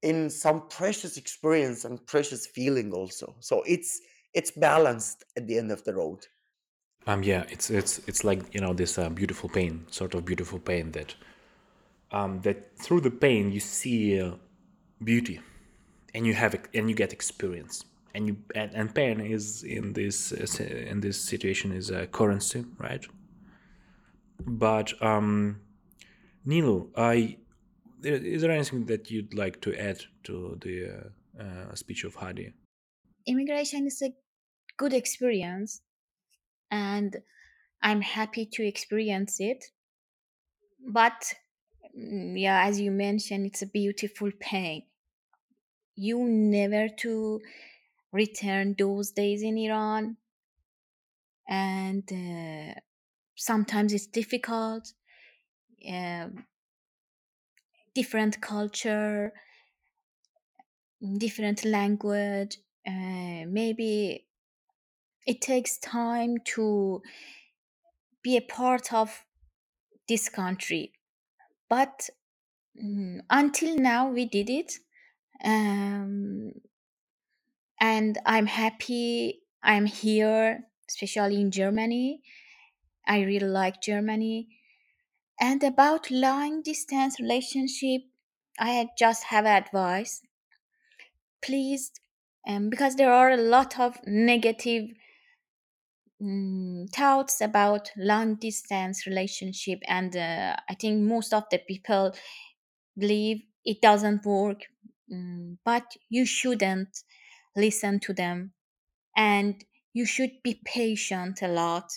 in 0.00 0.30
some 0.30 0.66
precious 0.68 1.18
experience 1.18 1.84
and 1.84 2.04
precious 2.06 2.46
feeling 2.46 2.92
also. 2.92 3.36
So 3.40 3.62
it's 3.66 4.00
it's 4.38 4.52
balanced 4.52 5.24
at 5.36 5.46
the 5.48 5.56
end 5.58 5.70
of 5.72 5.80
the 5.84 5.94
road. 5.94 6.20
Um 7.06 7.22
yeah, 7.22 7.44
it's 7.54 7.70
it's 7.70 7.94
it's 8.08 8.22
like, 8.28 8.40
you 8.54 8.60
know, 8.60 8.74
this 8.74 8.98
uh, 8.98 9.08
beautiful 9.20 9.48
pain, 9.48 9.86
sort 9.90 10.14
of 10.14 10.24
beautiful 10.24 10.58
pain 10.58 10.92
that 10.92 11.14
um, 12.12 12.40
that 12.42 12.58
through 12.78 13.00
the 13.00 13.10
pain 13.10 13.50
you 13.50 13.60
see 13.60 14.20
uh, 14.20 14.32
beauty 15.02 15.40
and 16.14 16.26
you 16.26 16.34
have 16.34 16.54
and 16.74 16.88
you 16.88 16.96
get 16.96 17.12
experience 17.12 17.84
and 18.14 18.28
you 18.28 18.36
and, 18.54 18.70
and 18.74 18.94
pain 18.94 19.20
is 19.20 19.62
in 19.62 19.92
this 19.92 20.32
uh, 20.32 20.62
in 20.62 21.00
this 21.00 21.20
situation 21.20 21.72
is 21.72 21.90
a 21.90 22.06
currency 22.06 22.64
right 22.78 23.04
but 24.46 24.88
um 25.02 25.60
Nilu, 26.46 26.88
I 26.96 27.38
is 28.02 28.42
there 28.42 28.52
anything 28.52 28.86
that 28.86 29.10
you'd 29.10 29.34
like 29.34 29.60
to 29.62 29.74
add 29.74 30.00
to 30.24 30.56
the 30.60 30.76
uh, 30.86 31.42
uh, 31.42 31.74
speech 31.74 32.04
of 32.04 32.14
Hadi? 32.14 32.52
Immigration 33.26 33.86
is 33.86 34.00
a 34.02 34.12
good 34.76 34.92
experience, 34.92 35.82
and 36.70 37.22
I'm 37.82 38.02
happy 38.02 38.46
to 38.46 38.64
experience 38.66 39.40
it. 39.40 39.72
But 40.88 41.34
mm, 41.94 42.40
yeah, 42.40 42.64
as 42.64 42.80
you 42.80 42.90
mentioned, 42.90 43.44
it's 43.46 43.60
a 43.62 43.66
beautiful 43.66 44.30
pain. 44.40 44.86
You 45.96 46.22
never 46.28 46.88
to 46.88 47.42
return 48.12 48.74
those 48.78 49.10
days 49.12 49.42
in 49.42 49.58
Iran, 49.58 50.18
and 51.48 52.04
uh, 52.12 52.80
sometimes 53.36 53.92
it's 53.92 54.06
difficult. 54.06 54.92
Um 55.88 56.46
different 57.94 58.40
culture, 58.40 59.32
different 61.18 61.64
language. 61.64 62.58
Uh, 62.86 63.44
maybe 63.48 64.25
it 65.26 65.40
takes 65.40 65.78
time 65.78 66.38
to 66.44 67.02
be 68.22 68.36
a 68.36 68.40
part 68.40 68.92
of 68.92 69.24
this 70.08 70.28
country, 70.28 70.92
but 71.68 72.08
mm, 72.80 73.20
until 73.28 73.76
now 73.76 74.08
we 74.08 74.24
did 74.24 74.48
it, 74.48 74.78
um, 75.44 76.52
and 77.80 78.18
I'm 78.24 78.46
happy. 78.46 79.42
I'm 79.62 79.86
here, 79.86 80.64
especially 80.88 81.40
in 81.40 81.50
Germany. 81.50 82.22
I 83.06 83.22
really 83.22 83.48
like 83.48 83.80
Germany. 83.80 84.48
And 85.40 85.62
about 85.62 86.10
long 86.10 86.62
distance 86.62 87.20
relationship, 87.20 88.02
I 88.58 88.88
just 88.98 89.24
have 89.24 89.44
advice. 89.44 90.22
Please, 91.42 91.92
um, 92.46 92.70
because 92.70 92.96
there 92.96 93.12
are 93.12 93.30
a 93.30 93.36
lot 93.36 93.78
of 93.78 93.98
negative 94.06 94.90
mm, 96.22 96.90
thoughts 96.92 97.40
about 97.40 97.90
long 97.96 98.36
distance 98.36 99.06
relationship, 99.06 99.80
and 99.86 100.16
uh, 100.16 100.56
I 100.68 100.74
think 100.74 101.02
most 101.02 101.32
of 101.34 101.44
the 101.50 101.58
people 101.58 102.12
believe 102.98 103.42
it 103.64 103.82
doesn't 103.82 104.24
work. 104.26 104.62
Mm, 105.12 105.58
but 105.64 105.96
you 106.10 106.26
shouldn't 106.26 107.04
listen 107.56 108.00
to 108.00 108.14
them, 108.14 108.54
and 109.16 109.64
you 109.94 110.06
should 110.06 110.42
be 110.44 110.62
patient 110.66 111.42
a 111.42 111.48
lot 111.48 111.90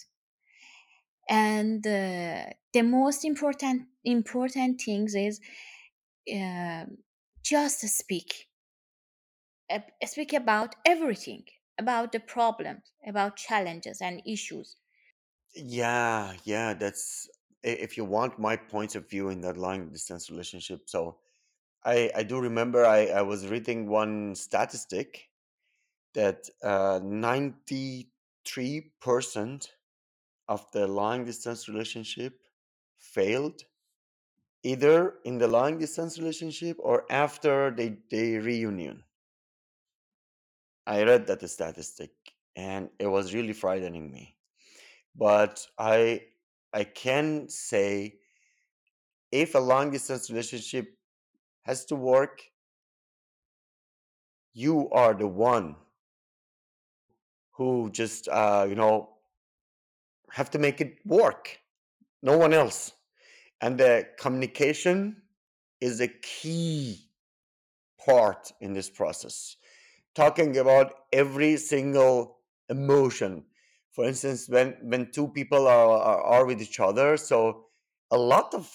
and 1.29 1.85
uh, 1.85 2.45
the 2.73 2.81
most 2.81 3.23
important 3.25 3.87
important 4.03 4.81
things 4.81 5.15
is 5.15 5.39
uh, 6.33 6.85
just 7.43 7.81
speak 7.81 8.49
Uh, 9.69 9.79
speak 10.05 10.31
about 10.33 10.75
everything 10.85 11.43
about 11.79 12.11
the 12.11 12.19
problems 12.19 12.91
about 13.07 13.37
challenges 13.37 14.01
and 14.01 14.21
issues 14.25 14.75
Yeah, 15.55 16.35
yeah, 16.43 16.73
that's 16.73 17.29
if 17.63 17.97
you 17.97 18.05
want 18.05 18.39
my 18.39 18.55
point 18.55 18.95
of 18.95 19.09
view 19.09 19.29
in 19.29 19.41
that 19.41 19.57
long 19.57 19.91
distance 19.91 20.29
relationship. 20.29 20.89
So 20.89 21.19
I 21.83 22.11
I 22.15 22.23
do 22.23 22.39
remember 22.41 22.85
I 22.85 23.07
I 23.07 23.21
was 23.23 23.47
reading 23.47 23.87
one 23.89 24.35
statistic 24.35 25.29
that 26.13 26.49
uh 26.63 26.99
93% 27.03 29.73
of 30.49 30.71
the 30.73 30.87
long 30.87 31.25
distance 31.25 31.69
relationship 31.69 32.41
failed 32.99 33.63
either 34.63 35.19
in 35.25 35.37
the 35.37 35.47
long 35.49 35.77
distance 35.79 36.17
relationship 36.17 36.77
or 36.79 37.05
after 37.11 37.71
they 37.71 37.89
they 38.09 38.37
reunion. 38.37 39.03
I 40.89 41.03
read 41.03 41.27
that 41.27 41.47
statistic 41.47 42.09
and 42.55 42.89
it 42.97 43.05
was 43.05 43.35
really 43.35 43.53
frightening 43.53 44.11
me. 44.11 44.35
But 45.15 45.65
I 45.77 46.23
I 46.73 46.83
can 46.83 47.47
say 47.47 48.15
if 49.31 49.53
a 49.53 49.59
long 49.59 49.91
distance 49.91 50.31
relationship 50.31 50.87
has 51.61 51.85
to 51.85 51.95
work, 51.95 52.41
you 54.53 54.89
are 54.89 55.13
the 55.13 55.27
one 55.27 55.75
who 57.51 57.91
just 57.91 58.27
uh, 58.27 58.65
you 58.67 58.75
know 58.75 59.09
have 60.31 60.49
to 60.51 60.57
make 60.57 60.81
it 60.81 60.97
work. 61.05 61.59
No 62.23 62.35
one 62.35 62.53
else. 62.53 62.93
And 63.61 63.77
the 63.77 64.07
communication 64.17 65.21
is 65.81 66.01
a 66.01 66.07
key 66.07 67.09
part 68.03 68.51
in 68.59 68.73
this 68.73 68.89
process. 68.89 69.57
Talking 70.19 70.57
about 70.57 70.87
every 71.13 71.55
single 71.55 72.39
emotion. 72.67 73.45
For 73.93 74.03
instance, 74.03 74.49
when 74.49 74.75
when 74.81 75.11
two 75.13 75.29
people 75.29 75.65
are, 75.65 75.91
are, 76.09 76.21
are 76.33 76.45
with 76.45 76.61
each 76.61 76.81
other, 76.81 77.15
so 77.15 77.67
a 78.11 78.17
lot 78.17 78.53
of 78.53 78.69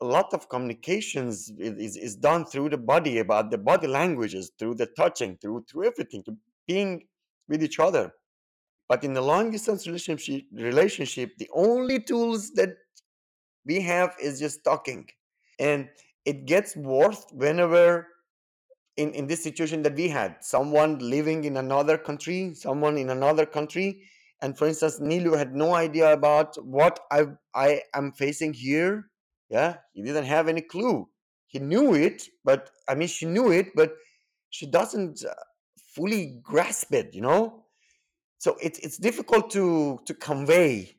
a 0.00 0.04
lot 0.04 0.32
of 0.32 0.48
communications 0.48 1.50
is, 1.58 1.96
is, 1.96 2.14
done 2.14 2.44
through 2.44 2.68
the 2.68 2.78
body 2.78 3.18
about 3.18 3.50
the 3.50 3.58
body 3.58 3.88
languages 3.88 4.52
through 4.56 4.76
the 4.76 4.86
touching 4.96 5.36
through 5.40 5.64
through 5.68 5.84
everything 5.86 6.22
to 6.26 6.36
being 6.68 7.02
with 7.48 7.62
each 7.62 7.80
other 7.80 8.12
but 8.88 9.02
in 9.02 9.14
the 9.14 9.20
long 9.20 9.50
distance 9.50 9.86
relationship 9.86 10.42
relationship 10.52 11.30
the 11.38 11.48
only 11.54 11.98
tools 12.00 12.50
that 12.52 12.70
we 13.64 13.80
have 13.80 14.14
is 14.20 14.38
just 14.38 14.62
talking 14.64 15.06
and 15.58 15.88
it 16.24 16.44
gets 16.46 16.76
worse 16.76 17.24
whenever 17.32 18.06
in, 18.96 19.12
in 19.12 19.26
this 19.26 19.42
situation 19.42 19.82
that 19.82 19.94
we 19.94 20.08
had 20.08 20.36
someone 20.44 20.98
living 20.98 21.44
in 21.44 21.56
another 21.56 21.98
country 21.98 22.54
someone 22.54 22.96
in 22.98 23.10
another 23.10 23.46
country 23.46 24.02
and 24.42 24.56
for 24.58 24.66
instance 24.66 25.00
nilu 25.00 25.36
had 25.36 25.54
no 25.54 25.74
idea 25.74 26.12
about 26.12 26.56
what 26.64 27.00
i 27.10 27.24
i 27.54 27.80
am 27.94 28.12
facing 28.12 28.52
here 28.52 29.10
yeah? 29.50 29.76
He 29.92 30.02
didn't 30.02 30.24
have 30.24 30.48
any 30.48 30.62
clue. 30.62 31.08
He 31.46 31.58
knew 31.58 31.94
it 31.94 32.28
but 32.44 32.70
i 32.88 32.94
mean 32.94 33.08
she 33.08 33.26
knew 33.26 33.52
it 33.52 33.68
but 33.74 33.94
she 34.50 34.66
doesn't 34.66 35.24
uh, 35.24 35.34
fully 35.94 36.40
grasp 36.42 36.92
it 36.92 37.14
you 37.14 37.20
know? 37.20 37.64
So 38.38 38.56
it's 38.60 38.78
it's 38.80 38.98
difficult 38.98 39.50
to 39.52 40.00
to 40.06 40.14
convey. 40.14 40.96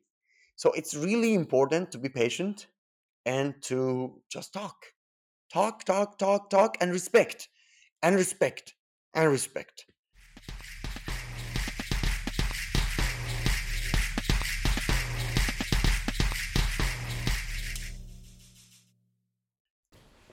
So 0.55 0.71
it's 0.71 0.95
really 0.95 1.33
important 1.33 1.91
to 1.91 1.97
be 1.97 2.09
patient 2.09 2.67
and 3.25 3.61
to 3.63 4.21
just 4.29 4.53
talk. 4.53 4.77
Talk 5.51 5.83
talk 5.83 6.17
talk 6.17 6.49
talk 6.49 6.77
and 6.81 6.91
respect 6.91 7.49
and 8.05 8.15
respect 8.15 8.75
and 9.15 9.31
respect 9.31 9.85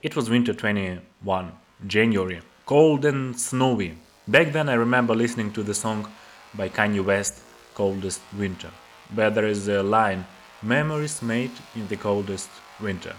It 0.02 0.16
was 0.16 0.28
winter 0.28 0.52
21, 0.52 1.52
January, 1.86 2.40
cold 2.66 3.04
and 3.04 3.38
snowy. 3.38 3.94
Back 4.26 4.50
then, 4.52 4.68
I 4.68 4.74
remember 4.74 5.14
listening 5.14 5.52
to 5.52 5.62
the 5.62 5.74
song 5.74 6.10
by 6.54 6.68
Kanye 6.68 7.04
West, 7.04 7.40
Coldest 7.74 8.20
Winter, 8.36 8.72
where 9.14 9.30
there 9.30 9.46
is 9.46 9.68
a 9.68 9.80
line 9.80 10.26
Memories 10.60 11.22
made 11.22 11.52
in 11.76 11.86
the 11.86 11.96
coldest 11.96 12.50
winter. 12.80 13.14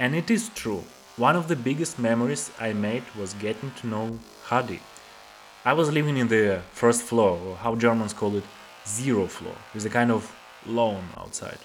And 0.00 0.16
it 0.16 0.28
is 0.28 0.50
true. 0.50 0.82
One 1.18 1.34
of 1.34 1.48
the 1.48 1.56
biggest 1.56 1.98
memories 1.98 2.50
I 2.60 2.74
made 2.74 3.02
was 3.18 3.32
getting 3.32 3.70
to 3.80 3.86
know 3.86 4.18
Hadi. 4.44 4.80
I 5.64 5.72
was 5.72 5.90
living 5.90 6.18
in 6.18 6.28
the 6.28 6.60
first 6.72 7.00
floor, 7.00 7.38
or 7.38 7.56
how 7.56 7.74
Germans 7.74 8.12
call 8.12 8.36
it, 8.36 8.44
zero 8.86 9.26
floor, 9.26 9.54
with 9.72 9.86
a 9.86 9.88
kind 9.88 10.10
of 10.10 10.30
lawn 10.66 11.08
outside. 11.16 11.56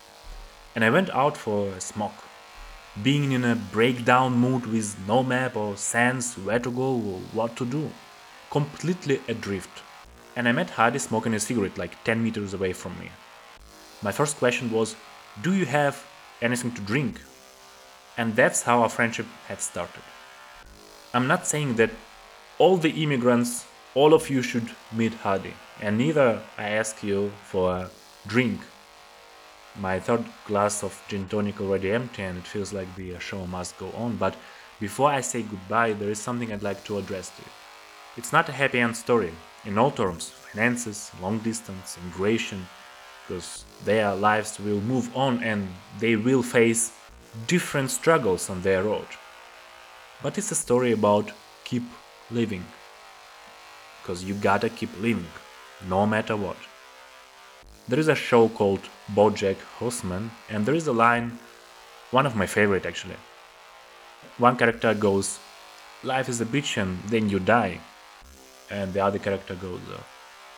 And 0.73 0.85
I 0.85 0.89
went 0.89 1.09
out 1.09 1.35
for 1.35 1.67
a 1.67 1.81
smoke 1.81 2.23
being 3.03 3.33
in 3.33 3.43
a 3.43 3.57
breakdown 3.73 4.37
mood 4.37 4.67
with 4.67 4.95
no 5.05 5.21
map 5.21 5.57
or 5.57 5.75
sense 5.75 6.37
where 6.37 6.59
to 6.59 6.71
go 6.71 6.93
or 6.93 7.19
what 7.33 7.57
to 7.57 7.65
do. 7.65 7.91
Completely 8.51 9.19
adrift. 9.27 9.83
And 10.37 10.47
I 10.47 10.53
met 10.53 10.69
Hadi 10.69 10.99
smoking 10.99 11.33
a 11.33 11.41
cigarette 11.41 11.77
like 11.77 12.01
10 12.05 12.23
meters 12.23 12.53
away 12.53 12.71
from 12.71 12.97
me. 12.97 13.11
My 14.01 14.13
first 14.13 14.37
question 14.37 14.71
was, 14.71 14.95
Do 15.41 15.53
you 15.53 15.65
have 15.65 16.01
anything 16.41 16.71
to 16.71 16.81
drink? 16.81 17.19
And 18.17 18.35
that's 18.35 18.63
how 18.63 18.81
our 18.81 18.89
friendship 18.89 19.25
had 19.47 19.61
started. 19.61 20.03
I'm 21.13 21.27
not 21.27 21.47
saying 21.47 21.75
that 21.75 21.91
all 22.57 22.77
the 22.77 23.03
immigrants, 23.03 23.65
all 23.95 24.13
of 24.13 24.29
you 24.29 24.41
should 24.41 24.69
meet 24.91 25.13
Hadi, 25.13 25.53
and 25.81 25.97
neither 25.97 26.41
I 26.57 26.69
ask 26.69 27.03
you 27.03 27.31
for 27.43 27.75
a 27.75 27.89
drink 28.27 28.61
my 29.79 29.99
third 29.99 30.23
glass 30.45 30.83
of 30.83 31.01
gin 31.07 31.27
tonic 31.27 31.61
already 31.61 31.91
empty 31.91 32.23
and 32.23 32.37
it 32.37 32.47
feels 32.47 32.73
like 32.73 32.93
the 32.95 33.17
show 33.19 33.45
must 33.47 33.77
go 33.77 33.89
on, 33.95 34.15
but 34.17 34.35
before 34.79 35.09
I 35.09 35.21
say 35.21 35.43
goodbye, 35.43 35.93
there 35.93 36.09
is 36.09 36.19
something 36.19 36.51
I'd 36.51 36.63
like 36.63 36.83
to 36.85 36.97
address 36.97 37.29
to 37.29 37.41
you. 37.41 37.47
It's 38.17 38.33
not 38.33 38.49
a 38.49 38.51
happy 38.51 38.79
end 38.79 38.97
story, 38.97 39.31
in 39.63 39.77
all 39.77 39.91
terms 39.91 40.29
finances, 40.29 41.11
long 41.21 41.39
distance, 41.39 41.97
immigration, 42.01 42.67
because 43.27 43.63
their 43.85 44.13
lives 44.15 44.59
will 44.59 44.81
move 44.81 45.15
on 45.15 45.41
and 45.43 45.67
they 45.99 46.15
will 46.15 46.43
face 46.43 46.91
different 47.47 47.91
struggles 47.91 48.49
on 48.49 48.61
their 48.61 48.83
road. 48.83 49.07
But 50.21 50.37
it's 50.37 50.51
a 50.51 50.55
story 50.55 50.91
about 50.91 51.31
keep 51.63 51.83
living, 52.29 52.65
because 54.01 54.23
you 54.23 54.33
gotta 54.35 54.69
keep 54.69 54.89
living, 55.01 55.27
no 55.89 56.05
matter 56.05 56.35
what. 56.35 56.57
There 57.87 57.99
is 57.99 58.07
a 58.07 58.15
show 58.15 58.49
called 58.49 58.81
Bojack 59.15 59.57
Horseman, 59.79 60.31
and 60.49 60.65
there 60.65 60.75
is 60.75 60.87
a 60.87 60.93
line, 60.93 61.39
one 62.11 62.25
of 62.25 62.35
my 62.35 62.45
favorite 62.45 62.85
actually. 62.85 63.17
one 64.37 64.55
character 64.57 64.93
goes, 64.93 65.39
Life 66.03 66.29
is 66.29 66.41
a 66.41 66.45
bitch 66.45 66.81
and 66.81 67.01
then 67.09 67.29
you 67.29 67.39
die. 67.39 67.79
And 68.69 68.93
the 68.93 69.03
other 69.03 69.19
character 69.19 69.55
goes, 69.55 69.81
uh, 69.93 69.99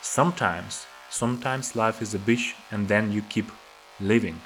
Sometimes, 0.02 0.86
sometimes 1.10 1.76
life 1.76 2.02
is 2.02 2.14
a 2.14 2.20
bitch 2.20 2.54
and 2.72 2.88
then 2.88 3.12
you 3.12 3.22
keep 3.24 3.52
living. 4.00 4.40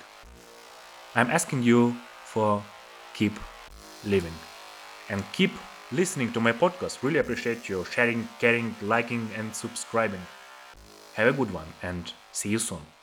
I'm 1.15 1.29
asking 1.29 1.63
you 1.63 1.95
for 2.33 2.63
keep 3.13 3.33
living 4.05 4.37
and 5.09 5.23
keep 5.33 5.51
listening 5.91 6.31
to 6.33 6.39
my 6.39 6.51
podcast. 6.51 7.01
Really 7.03 7.19
appreciate 7.19 7.69
you 7.69 7.85
sharing, 7.85 8.27
caring, 8.39 8.75
liking, 8.81 9.29
and 9.37 9.55
subscribing. 9.55 10.25
Have 11.15 11.27
a 11.27 11.37
good 11.37 11.51
one 11.51 11.67
and 11.81 12.13
see 12.31 12.49
you 12.49 12.59
soon. 12.59 12.96